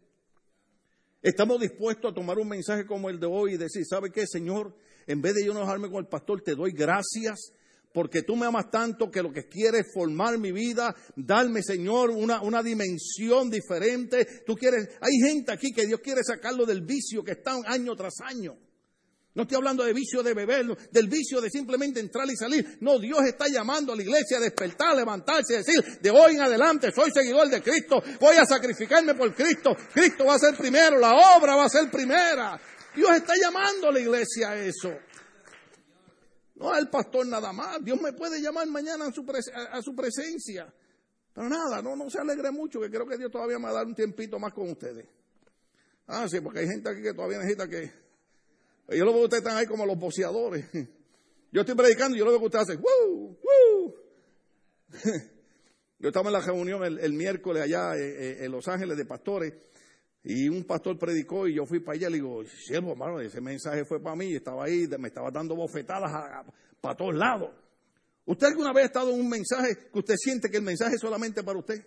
¿Estamos 1.22 1.60
dispuestos 1.60 2.12
a 2.12 2.16
tomar 2.16 2.38
un 2.38 2.48
mensaje 2.48 2.86
como 2.86 3.10
el 3.10 3.20
de 3.20 3.28
hoy 3.28 3.54
y 3.54 3.58
decir, 3.58 3.84
¿sabe 3.86 4.12
qué, 4.12 4.26
Señor? 4.28 4.76
En 5.08 5.22
vez 5.22 5.34
de 5.36 5.46
yo 5.46 5.52
enojarme 5.52 5.90
con 5.90 6.00
el 6.00 6.08
pastor, 6.08 6.42
te 6.42 6.56
doy 6.56 6.72
gracias 6.72 7.54
porque 7.98 8.22
tú 8.22 8.36
me 8.36 8.46
amas 8.46 8.70
tanto 8.70 9.10
que 9.10 9.24
lo 9.24 9.32
que 9.32 9.48
quieres 9.48 9.88
es 9.88 9.94
formar 9.94 10.38
mi 10.38 10.52
vida, 10.52 10.96
darme, 11.16 11.64
Señor, 11.64 12.12
una, 12.12 12.44
una 12.44 12.62
dimensión 12.62 13.50
diferente. 13.50 14.44
Tú 14.46 14.56
quieres, 14.56 14.90
hay 15.02 15.28
gente 15.28 15.52
aquí 15.52 15.72
que 15.72 15.88
Dios 15.88 16.00
quiere 16.02 16.22
sacarlo 16.24 16.66
del 16.68 16.82
vicio 16.82 17.24
que 17.24 17.32
está 17.32 17.56
año 17.66 17.96
tras 17.96 18.22
año. 18.22 18.56
No 19.38 19.44
estoy 19.44 19.58
hablando 19.58 19.84
de 19.84 19.94
vicio 19.94 20.24
de 20.24 20.34
beber, 20.34 20.66
del 20.90 21.08
vicio 21.08 21.40
de 21.40 21.52
simplemente 21.52 22.00
entrar 22.00 22.28
y 22.28 22.36
salir. 22.36 22.80
No, 22.82 22.98
Dios 22.98 23.20
está 23.24 23.48
llamando 23.48 23.94
a 23.94 23.96
la 23.96 24.02
iglesia 24.02 24.38
a 24.38 24.40
despertar, 24.40 24.94
a 24.94 24.96
levantarse 24.96 25.54
y 25.54 25.58
decir, 25.58 26.00
de 26.02 26.10
hoy 26.10 26.34
en 26.34 26.42
adelante 26.42 26.92
soy 26.92 27.12
seguidor 27.12 27.48
de 27.48 27.62
Cristo, 27.62 28.02
voy 28.20 28.36
a 28.36 28.48
sacrificarme 28.48 29.14
por 29.14 29.36
Cristo. 29.36 29.78
Cristo 29.94 30.26
va 30.26 30.34
a 30.34 30.40
ser 30.40 30.58
primero, 30.58 30.98
la 30.98 31.14
obra 31.38 31.56
va 31.56 31.66
a 31.66 31.70
ser 31.70 31.92
primera. 31.92 32.60
Dios 32.96 33.16
está 33.16 33.36
llamando 33.40 33.90
a 33.90 33.92
la 33.92 34.00
iglesia 34.00 34.50
a 34.50 34.58
eso. 34.58 34.92
No 36.56 36.74
al 36.74 36.90
pastor 36.90 37.28
nada 37.28 37.54
más. 37.54 37.78
Dios 37.84 38.02
me 38.02 38.14
puede 38.14 38.42
llamar 38.42 38.66
mañana 38.66 39.06
a 39.06 39.12
su, 39.12 39.24
a 39.72 39.82
su 39.84 39.94
presencia. 39.94 40.74
Pero 41.32 41.48
nada, 41.48 41.84
no, 41.84 41.96
no 41.96 42.10
se 42.10 42.18
alegre 42.18 42.50
mucho, 42.50 42.80
que 42.80 42.90
creo 42.90 43.06
que 43.06 43.20
Dios 43.20 43.32
todavía 43.32 43.60
me 43.60 43.66
va 43.66 43.70
a 43.70 43.74
dar 43.74 43.86
un 43.86 43.94
tiempito 43.94 44.40
más 44.40 44.52
con 44.52 44.72
ustedes. 44.72 45.06
Ah, 46.08 46.28
sí, 46.28 46.42
porque 46.42 46.62
hay 46.62 46.68
gente 46.68 46.90
aquí 46.90 47.04
que 47.04 47.14
todavía 47.14 47.38
necesita 47.38 47.68
que... 47.68 48.07
Yo 48.90 49.06
lo 49.06 49.12
veo 49.12 49.22
que 49.22 49.26
ustedes 49.26 49.44
están 49.44 49.58
ahí 49.58 49.66
como 49.66 49.86
los 49.86 49.98
boceadores. 49.98 50.66
Yo 51.52 51.62
estoy 51.62 51.76
predicando 51.76 52.16
y 52.16 52.20
yo 52.20 52.26
lo 52.26 52.32
veo 52.32 52.40
que 52.42 52.46
ustedes 52.48 52.70
hacen... 52.70 52.82
¡Woo! 52.82 53.38
¡Woo! 53.42 53.96
Yo 56.00 56.10
estaba 56.10 56.28
en 56.28 56.34
la 56.34 56.42
reunión 56.42 56.84
el, 56.84 57.14
miércoles 57.14 57.64
allá 57.64 57.96
eh, 57.96 58.02
eh, 58.02 58.46
en 58.46 58.52
Los 58.52 58.68
Ángeles 58.68 58.98
de 58.98 59.06
pastores 59.06 59.54
y 60.24 60.50
un 60.50 60.66
pastor 60.66 61.00
predicó 61.00 61.48
y 61.48 61.56
yo 61.56 61.66
fui 61.66 61.80
para 61.80 61.96
allá 61.96 62.10
y 62.10 62.12
le 62.12 62.18
digo, 62.18 62.44
siervo, 62.44 62.92
hermano, 62.92 63.22
ese 63.22 63.40
mensaje 63.40 63.86
fue 63.86 64.02
para 64.02 64.16
mí, 64.16 64.36
estaba 64.36 64.66
ahí, 64.66 64.86
me 65.00 65.08
estaba 65.08 65.32
dando 65.32 65.56
bofetadas 65.56 66.46
para 66.82 66.96
todos 66.96 67.16
lados. 67.16 67.50
¿Usted 68.26 68.48
alguna 68.48 68.74
vez 68.74 68.84
ha 68.84 68.88
estado 68.88 69.14
en 69.14 69.22
un 69.22 69.30
mensaje 69.30 69.90
que 69.92 70.00
usted 70.00 70.16
siente 70.18 70.50
que 70.50 70.58
el 70.58 70.64
mensaje 70.64 70.96
es 70.96 71.02
solamente 71.02 71.44
para 71.44 71.58
usted? 71.58 71.82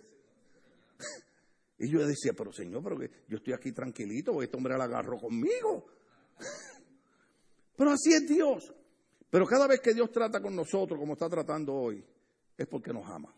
y 1.77 1.91
yo 1.91 2.05
decía, 2.05 2.33
pero 2.35 2.51
señor, 2.51 2.81
pero 2.83 2.97
que 2.97 3.11
yo 3.27 3.37
estoy 3.37 3.53
aquí 3.53 3.71
tranquilito, 3.71 4.31
porque 4.31 4.45
este 4.45 4.57
hombre 4.57 4.75
la 4.75 4.85
agarró 4.85 5.19
conmigo. 5.19 5.85
Pero 7.81 7.93
así 7.93 8.13
es 8.13 8.27
Dios. 8.27 8.71
Pero 9.31 9.47
cada 9.47 9.65
vez 9.65 9.79
que 9.79 9.95
Dios 9.95 10.11
trata 10.11 10.39
con 10.39 10.55
nosotros, 10.55 10.99
como 10.99 11.13
está 11.13 11.27
tratando 11.27 11.73
hoy, 11.73 12.05
es 12.55 12.67
porque 12.67 12.93
nos 12.93 13.09
ama 13.09 13.33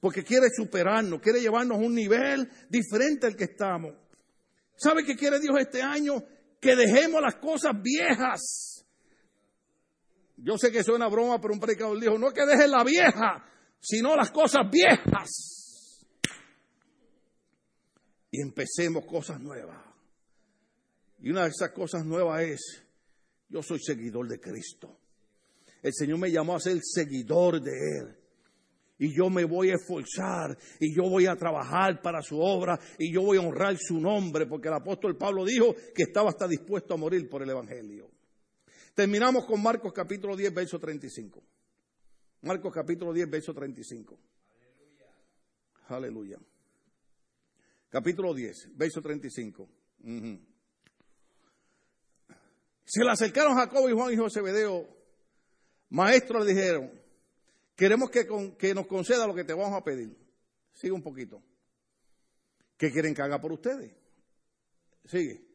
porque 0.00 0.24
quiere 0.24 0.48
superarnos, 0.50 1.20
quiere 1.20 1.40
llevarnos 1.40 1.78
a 1.78 1.80
un 1.80 1.94
nivel 1.94 2.50
diferente 2.68 3.26
al 3.26 3.36
que 3.36 3.44
estamos. 3.44 3.94
¿Sabe 4.74 5.04
qué 5.04 5.14
quiere 5.14 5.38
Dios 5.38 5.54
este 5.58 5.82
año? 5.82 6.24
Que 6.58 6.74
dejemos 6.74 7.20
las 7.20 7.36
cosas 7.36 7.72
viejas. 7.82 8.86
Yo 10.38 10.56
sé 10.56 10.72
que 10.72 10.82
suena 10.82 11.06
broma, 11.08 11.38
pero 11.38 11.52
un 11.52 11.60
predicador 11.60 12.00
dijo, 12.00 12.18
no 12.18 12.32
que 12.32 12.46
dejes 12.46 12.70
la 12.70 12.82
vieja, 12.82 13.44
sino 13.78 14.16
las 14.16 14.30
cosas 14.30 14.70
viejas. 14.70 16.06
Y 18.30 18.40
empecemos 18.40 19.04
cosas 19.04 19.38
nuevas. 19.38 19.84
Y 21.18 21.30
una 21.30 21.42
de 21.42 21.50
esas 21.50 21.72
cosas 21.72 22.06
nuevas 22.06 22.42
es, 22.42 22.82
yo 23.50 23.62
soy 23.62 23.80
seguidor 23.80 24.28
de 24.28 24.40
Cristo. 24.40 24.98
El 25.82 25.92
Señor 25.92 26.18
me 26.18 26.30
llamó 26.30 26.56
a 26.56 26.60
ser 26.60 26.78
seguidor 26.82 27.60
de 27.60 27.72
Él 27.72 28.16
y 28.98 29.14
yo 29.14 29.30
me 29.30 29.44
voy 29.44 29.70
a 29.70 29.76
esforzar 29.76 30.56
y 30.78 30.94
yo 30.94 31.08
voy 31.08 31.26
a 31.26 31.34
trabajar 31.34 32.02
para 32.02 32.20
su 32.22 32.38
obra 32.38 32.78
y 32.98 33.12
yo 33.12 33.22
voy 33.22 33.38
a 33.38 33.40
honrar 33.40 33.76
su 33.78 33.98
nombre, 33.98 34.46
porque 34.46 34.68
el 34.68 34.74
apóstol 34.74 35.16
Pablo 35.16 35.44
dijo 35.44 35.74
que 35.94 36.02
estaba 36.02 36.28
hasta 36.28 36.46
dispuesto 36.46 36.94
a 36.94 36.98
morir 36.98 37.28
por 37.28 37.42
el 37.42 37.50
Evangelio. 37.50 38.10
Terminamos 38.94 39.46
con 39.46 39.62
Marcos 39.62 39.92
capítulo 39.94 40.36
10, 40.36 40.52
verso 40.52 40.78
35. 40.78 41.42
Marcos 42.42 42.72
capítulo 42.74 43.12
10, 43.14 43.30
verso 43.30 43.54
35. 43.54 44.18
Aleluya. 45.88 46.38
Capítulo 47.88 48.34
10, 48.34 48.76
verso 48.76 49.00
35. 49.00 49.68
Se 52.90 53.04
le 53.04 53.10
acercaron 53.12 53.54
Jacobo 53.54 53.88
y 53.88 53.92
Juan 53.92 54.12
y 54.12 54.16
José 54.16 54.40
Bedeo. 54.40 54.88
Maestro 55.90 56.42
le 56.42 56.52
dijeron, 56.52 57.00
Queremos 57.80 58.10
que, 58.10 58.74
nos 58.74 58.86
conceda 58.86 59.26
lo 59.26 59.34
que 59.34 59.44
te 59.44 59.54
vamos 59.54 59.72
a 59.72 59.82
pedir. 59.82 60.14
Sigue 60.74 60.92
un 60.92 61.02
poquito. 61.02 61.42
¿Qué 62.76 62.90
quieren 62.92 63.14
que 63.14 63.22
haga 63.22 63.40
por 63.40 63.52
ustedes? 63.52 63.94
Sigue. 65.06 65.46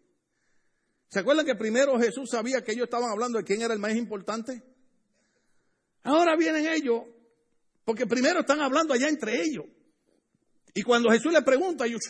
¿Se 1.07 1.19
acuerdan 1.19 1.45
que 1.45 1.53
primero 1.53 1.99
Jesús 1.99 2.31
sabía 2.31 2.63
que 2.63 2.71
ellos 2.71 2.85
estaban 2.85 3.11
hablando 3.11 3.37
de 3.37 3.43
quién 3.43 3.61
era 3.61 3.75
el 3.75 3.79
más 3.79 3.95
importante? 3.95 4.63
Ahora 6.01 6.35
vienen 6.35 6.65
ellos, 6.65 7.03
porque 7.83 8.07
primero 8.07 8.39
están 8.39 8.59
hablando 8.61 8.95
allá 8.95 9.07
entre 9.07 9.43
ellos. 9.43 9.65
Y 10.73 10.81
cuando 10.81 11.11
Jesús 11.11 11.31
les 11.31 11.43
pregunta, 11.43 11.85
ellos, 11.85 12.01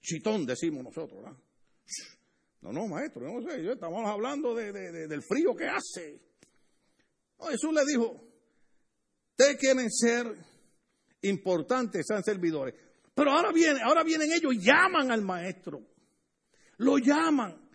chitón 0.00 0.46
decimos 0.46 0.84
nosotros, 0.84 1.22
¿verdad? 1.22 1.38
No, 2.70 2.86
maestro, 2.86 3.22
no 3.22 3.42
sé, 3.42 3.72
estamos 3.72 4.08
hablando 4.08 4.54
del 4.54 5.22
frío 5.22 5.56
que 5.56 5.66
hace. 5.66 6.20
Jesús 7.50 7.72
le 7.74 7.84
dijo, 7.84 8.24
ustedes 9.30 9.58
quieren 9.58 9.90
ser 9.90 10.26
importantes, 11.22 12.06
sean 12.06 12.22
servidores. 12.22 12.74
Pero 13.14 13.32
ahora, 13.32 13.50
viene, 13.52 13.80
ahora 13.82 14.04
vienen 14.04 14.32
ellos, 14.32 14.54
llaman 14.58 15.10
al 15.10 15.22
maestro. 15.22 15.82
Lo 16.78 16.98
llaman. 16.98 17.68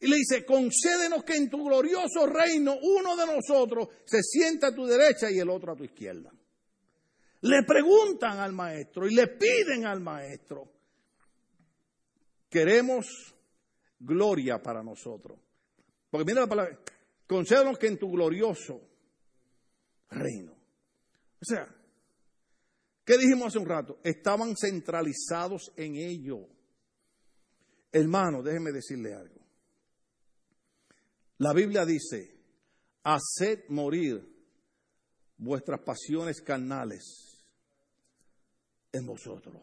Y 0.00 0.08
le 0.08 0.16
dice, 0.16 0.44
concédenos 0.44 1.24
que 1.24 1.36
en 1.36 1.48
tu 1.48 1.64
glorioso 1.64 2.26
reino 2.26 2.76
uno 2.82 3.16
de 3.16 3.26
nosotros 3.26 3.88
se 4.04 4.22
sienta 4.22 4.68
a 4.68 4.74
tu 4.74 4.84
derecha 4.86 5.30
y 5.30 5.38
el 5.38 5.48
otro 5.48 5.72
a 5.72 5.76
tu 5.76 5.84
izquierda. 5.84 6.30
Le 7.42 7.62
preguntan 7.62 8.38
al 8.40 8.52
maestro 8.52 9.06
y 9.06 9.14
le 9.14 9.28
piden 9.28 9.86
al 9.86 10.00
maestro. 10.00 10.72
Queremos 12.50 13.35
gloria 13.98 14.62
para 14.62 14.82
nosotros. 14.82 15.38
Porque 16.10 16.24
mira 16.24 16.42
la 16.42 16.46
palabra, 16.46 16.78
concédenos 17.26 17.78
que 17.78 17.88
en 17.88 17.98
tu 17.98 18.10
glorioso 18.10 18.80
reino. 20.10 20.52
O 20.52 21.44
sea, 21.44 21.68
¿qué 23.04 23.18
dijimos 23.18 23.48
hace 23.48 23.58
un 23.58 23.68
rato? 23.68 24.00
Estaban 24.02 24.56
centralizados 24.56 25.72
en 25.76 25.96
ello. 25.96 26.48
Hermano, 27.92 28.42
déjeme 28.42 28.72
decirle 28.72 29.14
algo. 29.14 29.40
La 31.38 31.52
Biblia 31.52 31.84
dice, 31.84 32.34
haced 33.02 33.68
morir 33.68 34.36
vuestras 35.36 35.80
pasiones 35.80 36.40
carnales 36.40 37.44
en 38.92 39.06
vosotros. 39.06 39.62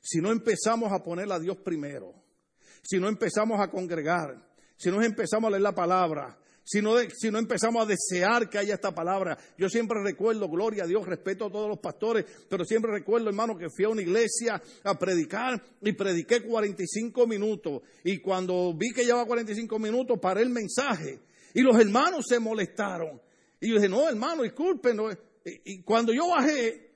Si 0.00 0.20
no 0.20 0.32
empezamos 0.32 0.90
a 0.92 1.02
poner 1.02 1.30
a 1.30 1.38
Dios 1.38 1.58
primero, 1.58 2.21
si 2.82 2.98
no 2.98 3.08
empezamos 3.08 3.60
a 3.60 3.70
congregar, 3.70 4.46
si 4.76 4.90
no 4.90 5.02
empezamos 5.02 5.48
a 5.48 5.50
leer 5.50 5.62
la 5.62 5.74
palabra, 5.74 6.38
si 6.64 6.80
no, 6.80 6.96
si 6.98 7.30
no 7.30 7.38
empezamos 7.38 7.82
a 7.82 7.86
desear 7.86 8.48
que 8.48 8.58
haya 8.58 8.74
esta 8.74 8.94
palabra. 8.94 9.36
Yo 9.58 9.68
siempre 9.68 10.00
recuerdo, 10.02 10.48
gloria 10.48 10.84
a 10.84 10.86
Dios, 10.86 11.06
respeto 11.06 11.46
a 11.46 11.50
todos 11.50 11.68
los 11.68 11.78
pastores, 11.78 12.24
pero 12.48 12.64
siempre 12.64 12.92
recuerdo, 12.92 13.28
hermano, 13.28 13.56
que 13.56 13.68
fui 13.68 13.84
a 13.84 13.88
una 13.88 14.02
iglesia 14.02 14.62
a 14.84 14.98
predicar 14.98 15.60
y 15.80 15.92
prediqué 15.92 16.42
45 16.42 17.26
minutos. 17.26 17.82
Y 18.04 18.18
cuando 18.18 18.72
vi 18.74 18.92
que 18.92 19.04
llevaba 19.04 19.26
45 19.26 19.78
minutos, 19.78 20.18
paré 20.20 20.42
el 20.42 20.50
mensaje. 20.50 21.20
Y 21.54 21.62
los 21.62 21.78
hermanos 21.78 22.26
se 22.28 22.38
molestaron. 22.38 23.20
Y 23.60 23.68
yo 23.68 23.76
dije, 23.76 23.88
no, 23.88 24.08
hermano, 24.08 24.42
disculpen. 24.42 24.98
Y, 25.44 25.82
cuando 25.82 26.12
yo 26.12 26.28
bajé, 26.28 26.94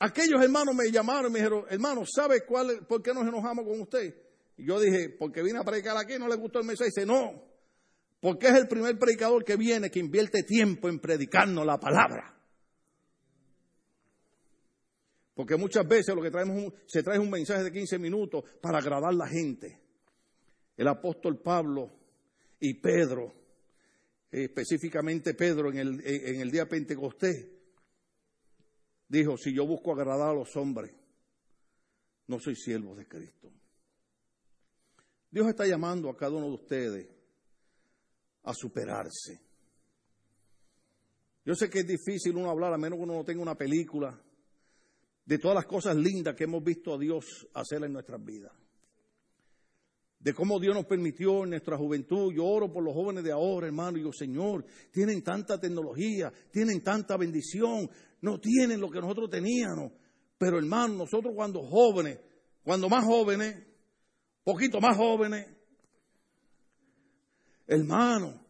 aquellos 0.00 0.42
hermanos 0.42 0.74
me 0.74 0.90
llamaron 0.90 1.30
y 1.30 1.34
me 1.34 1.38
dijeron, 1.38 1.64
hermano, 1.70 2.02
¿sabe 2.04 2.44
cuál, 2.44 2.84
por 2.86 3.00
qué 3.00 3.14
nos 3.14 3.26
enojamos 3.26 3.64
con 3.64 3.80
usted? 3.80 4.14
Yo 4.64 4.80
dije, 4.80 5.10
porque 5.10 5.42
vine 5.42 5.58
a 5.58 5.64
predicar 5.64 5.96
aquí, 5.96 6.18
no 6.18 6.28
le 6.28 6.36
gustó 6.36 6.60
el 6.60 6.66
mensaje. 6.66 6.90
Dice, 6.94 7.06
no, 7.06 7.42
Porque 8.20 8.48
es 8.48 8.54
el 8.54 8.68
primer 8.68 8.98
predicador 8.98 9.44
que 9.44 9.56
viene 9.56 9.90
que 9.90 9.98
invierte 9.98 10.42
tiempo 10.42 10.88
en 10.88 10.98
predicarnos 10.98 11.64
la 11.64 11.78
palabra. 11.78 12.36
Porque 15.34 15.56
muchas 15.56 15.88
veces 15.88 16.14
lo 16.14 16.20
que 16.20 16.30
traemos 16.30 16.72
se 16.86 17.02
trae 17.02 17.18
un 17.18 17.30
mensaje 17.30 17.64
de 17.64 17.72
15 17.72 17.98
minutos 17.98 18.44
para 18.60 18.78
agradar 18.78 19.10
a 19.10 19.16
la 19.16 19.26
gente. 19.26 19.80
El 20.76 20.88
apóstol 20.88 21.40
Pablo 21.40 21.90
y 22.58 22.74
Pedro, 22.74 23.32
específicamente 24.30 25.32
Pedro 25.32 25.70
en 25.70 25.78
el, 25.78 26.00
en 26.04 26.40
el 26.42 26.50
día 26.50 26.68
Pentecostés, 26.68 27.48
dijo, 29.08 29.38
si 29.38 29.54
yo 29.54 29.66
busco 29.66 29.92
agradar 29.92 30.30
a 30.30 30.34
los 30.34 30.54
hombres, 30.56 30.92
no 32.26 32.38
soy 32.38 32.54
siervo 32.54 32.94
de 32.94 33.08
Cristo. 33.08 33.50
Dios 35.30 35.46
está 35.48 35.66
llamando 35.66 36.10
a 36.10 36.16
cada 36.16 36.32
uno 36.32 36.46
de 36.46 36.54
ustedes 36.54 37.08
a 38.42 38.52
superarse. 38.52 39.40
Yo 41.44 41.54
sé 41.54 41.70
que 41.70 41.80
es 41.80 41.86
difícil 41.86 42.36
uno 42.36 42.50
hablar, 42.50 42.72
a 42.72 42.78
menos 42.78 42.98
que 42.98 43.04
uno 43.04 43.14
no 43.14 43.24
tenga 43.24 43.42
una 43.42 43.54
película 43.54 44.20
de 45.24 45.38
todas 45.38 45.54
las 45.54 45.66
cosas 45.66 45.96
lindas 45.96 46.34
que 46.34 46.44
hemos 46.44 46.62
visto 46.62 46.94
a 46.94 46.98
Dios 46.98 47.24
hacer 47.54 47.82
en 47.84 47.92
nuestras 47.92 48.22
vidas. 48.24 48.52
De 50.18 50.34
cómo 50.34 50.60
Dios 50.60 50.74
nos 50.74 50.84
permitió 50.84 51.44
en 51.44 51.50
nuestra 51.50 51.78
juventud. 51.78 52.32
Yo 52.34 52.44
oro 52.44 52.70
por 52.70 52.84
los 52.84 52.92
jóvenes 52.92 53.24
de 53.24 53.32
ahora, 53.32 53.68
hermano. 53.68 53.96
Y 53.96 54.00
digo, 54.00 54.12
Señor, 54.12 54.66
tienen 54.90 55.22
tanta 55.22 55.58
tecnología, 55.58 56.30
tienen 56.50 56.82
tanta 56.82 57.16
bendición, 57.16 57.88
no 58.20 58.38
tienen 58.38 58.80
lo 58.80 58.90
que 58.90 59.00
nosotros 59.00 59.30
teníamos. 59.30 59.92
Pero 60.36 60.58
hermano, 60.58 60.94
nosotros 60.94 61.32
cuando 61.34 61.62
jóvenes, 61.62 62.18
cuando 62.62 62.90
más 62.90 63.04
jóvenes, 63.04 63.69
poquito 64.52 64.80
más 64.80 64.96
jóvenes, 64.96 65.46
hermano, 67.66 68.44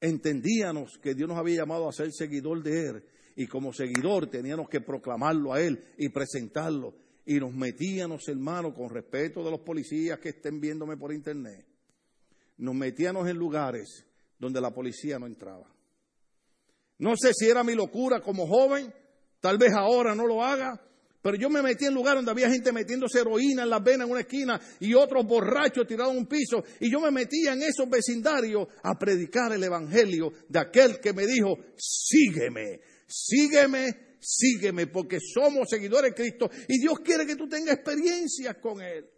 entendíamos 0.00 0.98
que 0.98 1.14
Dios 1.14 1.28
nos 1.28 1.38
había 1.38 1.58
llamado 1.58 1.88
a 1.88 1.92
ser 1.92 2.10
seguidor 2.12 2.62
de 2.62 2.86
Él 2.86 3.04
y 3.36 3.46
como 3.46 3.72
seguidor 3.72 4.28
teníamos 4.28 4.68
que 4.68 4.80
proclamarlo 4.80 5.52
a 5.52 5.60
Él 5.60 5.82
y 5.98 6.08
presentarlo. 6.08 6.94
Y 7.26 7.38
nos 7.38 7.52
metíamos, 7.52 8.26
hermano, 8.28 8.72
con 8.72 8.88
respeto 8.88 9.44
de 9.44 9.50
los 9.50 9.60
policías 9.60 10.18
que 10.18 10.30
estén 10.30 10.58
viéndome 10.58 10.96
por 10.96 11.12
internet, 11.12 11.66
nos 12.56 12.74
metíamos 12.74 13.28
en 13.28 13.36
lugares 13.36 14.06
donde 14.38 14.60
la 14.60 14.72
policía 14.72 15.18
no 15.18 15.26
entraba. 15.26 15.70
No 16.98 17.14
sé 17.16 17.32
si 17.34 17.46
era 17.48 17.62
mi 17.62 17.74
locura 17.74 18.20
como 18.20 18.46
joven, 18.46 18.92
tal 19.40 19.58
vez 19.58 19.72
ahora 19.74 20.14
no 20.14 20.26
lo 20.26 20.42
haga, 20.42 20.80
pero 21.22 21.36
yo 21.36 21.50
me 21.50 21.62
metí 21.62 21.84
en 21.84 21.94
lugares 21.94 22.18
donde 22.24 22.30
había 22.30 22.50
gente 22.50 22.72
metiéndose 22.72 23.20
heroína 23.20 23.64
en 23.64 23.70
las 23.70 23.82
venas 23.82 24.06
en 24.06 24.12
una 24.12 24.20
esquina 24.20 24.60
y 24.80 24.94
otros 24.94 25.26
borrachos 25.26 25.86
tirados 25.86 26.12
en 26.12 26.20
un 26.20 26.26
piso. 26.26 26.64
Y 26.80 26.90
yo 26.90 27.00
me 27.00 27.10
metía 27.10 27.52
en 27.52 27.62
esos 27.62 27.88
vecindarios 27.90 28.68
a 28.82 28.98
predicar 28.98 29.52
el 29.52 29.62
evangelio 29.62 30.32
de 30.48 30.58
aquel 30.58 30.98
que 31.00 31.12
me 31.12 31.26
dijo, 31.26 31.56
sígueme 31.76 32.80
sígueme, 33.10 34.16
sígueme, 34.20 34.86
porque 34.86 35.18
somos 35.20 35.68
seguidores 35.68 36.12
de 36.12 36.14
Cristo 36.14 36.50
y 36.68 36.78
Dios 36.78 37.00
quiere 37.00 37.26
que 37.26 37.36
tú 37.36 37.48
tengas 37.48 37.74
experiencias 37.74 38.56
con 38.58 38.80
Él. 38.80 39.10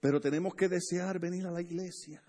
Pero 0.00 0.20
tenemos 0.20 0.54
que 0.54 0.68
desear 0.68 1.20
venir 1.20 1.46
a 1.46 1.52
la 1.52 1.60
iglesia. 1.60 2.22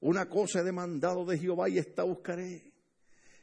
Una 0.00 0.28
cosa 0.28 0.60
he 0.60 0.64
demandado 0.64 1.24
de 1.24 1.38
Jehová 1.38 1.68
y 1.68 1.78
esta 1.78 2.02
buscaré. 2.02 2.72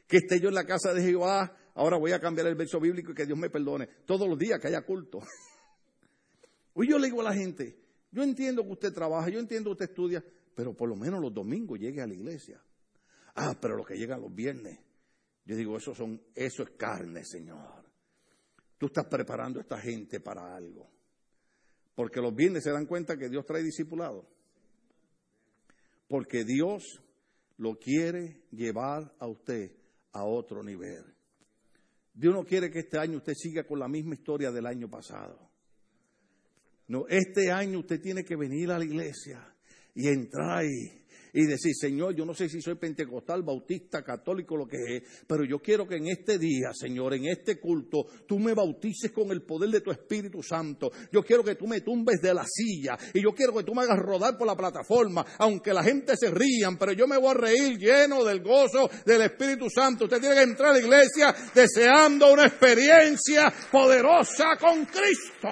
Que 0.06 0.18
esté 0.18 0.40
yo 0.40 0.48
en 0.48 0.54
la 0.54 0.64
casa 0.64 0.92
de 0.92 1.02
Jehová. 1.02 1.56
Ahora 1.78 1.96
voy 1.96 2.10
a 2.10 2.18
cambiar 2.18 2.48
el 2.48 2.56
verso 2.56 2.80
bíblico 2.80 3.12
y 3.12 3.14
que 3.14 3.24
Dios 3.24 3.38
me 3.38 3.50
perdone. 3.50 3.86
Todos 4.04 4.28
los 4.28 4.36
días 4.36 4.60
que 4.60 4.66
haya 4.66 4.82
culto. 4.82 5.20
Hoy 6.74 6.88
yo 6.88 6.98
le 6.98 7.06
digo 7.06 7.20
a 7.20 7.24
la 7.24 7.34
gente, 7.34 7.78
yo 8.10 8.24
entiendo 8.24 8.64
que 8.64 8.70
usted 8.70 8.92
trabaja, 8.92 9.28
yo 9.28 9.38
entiendo 9.38 9.70
que 9.70 9.84
usted 9.84 9.90
estudia, 9.90 10.24
pero 10.56 10.74
por 10.74 10.88
lo 10.88 10.96
menos 10.96 11.20
los 11.20 11.32
domingos 11.32 11.78
llegue 11.78 12.02
a 12.02 12.06
la 12.08 12.14
iglesia. 12.14 12.60
Ah, 13.36 13.56
pero 13.60 13.76
los 13.76 13.86
que 13.86 13.96
llegan 13.96 14.20
los 14.20 14.34
viernes. 14.34 14.76
Yo 15.44 15.54
digo, 15.54 15.76
eso, 15.76 15.94
son, 15.94 16.20
eso 16.34 16.64
es 16.64 16.70
carne, 16.70 17.24
Señor. 17.24 17.84
Tú 18.76 18.86
estás 18.86 19.06
preparando 19.06 19.60
a 19.60 19.62
esta 19.62 19.78
gente 19.78 20.18
para 20.18 20.56
algo. 20.56 20.90
Porque 21.94 22.20
los 22.20 22.34
viernes 22.34 22.64
se 22.64 22.72
dan 22.72 22.86
cuenta 22.86 23.16
que 23.16 23.28
Dios 23.28 23.46
trae 23.46 23.62
discipulado. 23.62 24.28
Porque 26.08 26.44
Dios 26.44 27.00
lo 27.56 27.78
quiere 27.78 28.42
llevar 28.50 29.14
a 29.20 29.28
usted 29.28 29.70
a 30.10 30.24
otro 30.24 30.64
nivel. 30.64 31.17
Dios 32.18 32.34
no 32.34 32.44
quiere 32.44 32.68
que 32.68 32.80
este 32.80 32.98
año 32.98 33.18
usted 33.18 33.34
siga 33.34 33.62
con 33.62 33.78
la 33.78 33.86
misma 33.86 34.14
historia 34.14 34.50
del 34.50 34.66
año 34.66 34.90
pasado. 34.90 35.38
No, 36.88 37.06
este 37.06 37.52
año 37.52 37.78
usted 37.78 38.00
tiene 38.00 38.24
que 38.24 38.34
venir 38.34 38.72
a 38.72 38.78
la 38.78 38.84
iglesia 38.84 39.54
y 39.94 40.08
entrar 40.08 40.58
ahí 40.58 41.04
y 41.38 41.46
decir, 41.46 41.72
Señor, 41.72 42.16
yo 42.16 42.24
no 42.24 42.34
sé 42.34 42.48
si 42.48 42.60
soy 42.60 42.74
pentecostal, 42.74 43.44
bautista, 43.44 44.02
católico, 44.02 44.56
lo 44.56 44.66
que 44.66 44.96
es, 44.96 45.02
pero 45.24 45.44
yo 45.44 45.60
quiero 45.60 45.86
que 45.86 45.94
en 45.94 46.08
este 46.08 46.36
día, 46.36 46.70
Señor, 46.74 47.14
en 47.14 47.26
este 47.26 47.60
culto, 47.60 48.06
tú 48.26 48.40
me 48.40 48.54
bautices 48.54 49.12
con 49.12 49.30
el 49.30 49.42
poder 49.42 49.70
de 49.70 49.80
tu 49.80 49.92
Espíritu 49.92 50.42
Santo. 50.42 50.90
Yo 51.12 51.22
quiero 51.22 51.44
que 51.44 51.54
tú 51.54 51.68
me 51.68 51.80
tumbes 51.82 52.20
de 52.20 52.34
la 52.34 52.44
silla 52.44 52.98
y 53.14 53.22
yo 53.22 53.32
quiero 53.36 53.54
que 53.54 53.62
tú 53.62 53.72
me 53.72 53.82
hagas 53.82 54.00
rodar 54.00 54.36
por 54.36 54.48
la 54.48 54.56
plataforma, 54.56 55.24
aunque 55.38 55.72
la 55.72 55.84
gente 55.84 56.16
se 56.16 56.28
rían, 56.32 56.76
pero 56.76 56.90
yo 56.90 57.06
me 57.06 57.16
voy 57.16 57.30
a 57.30 57.34
reír 57.34 57.78
lleno 57.78 58.24
del 58.24 58.42
gozo 58.42 58.90
del 59.06 59.22
Espíritu 59.22 59.70
Santo. 59.70 60.06
Usted 60.06 60.18
tiene 60.18 60.34
que 60.34 60.42
entrar 60.42 60.70
a 60.70 60.72
la 60.72 60.80
iglesia 60.80 61.32
deseando 61.54 62.32
una 62.32 62.46
experiencia 62.46 63.52
poderosa 63.70 64.56
con 64.58 64.86
Cristo. 64.86 65.50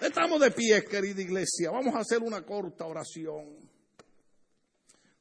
Estamos 0.00 0.40
de 0.40 0.52
pie, 0.52 0.84
querida 0.84 1.22
iglesia. 1.22 1.72
Vamos 1.72 1.92
a 1.96 1.98
hacer 1.98 2.20
una 2.22 2.42
corta 2.42 2.84
oración. 2.84 3.65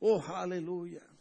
Oh, 0.02 0.22
aleluya. 0.36 1.15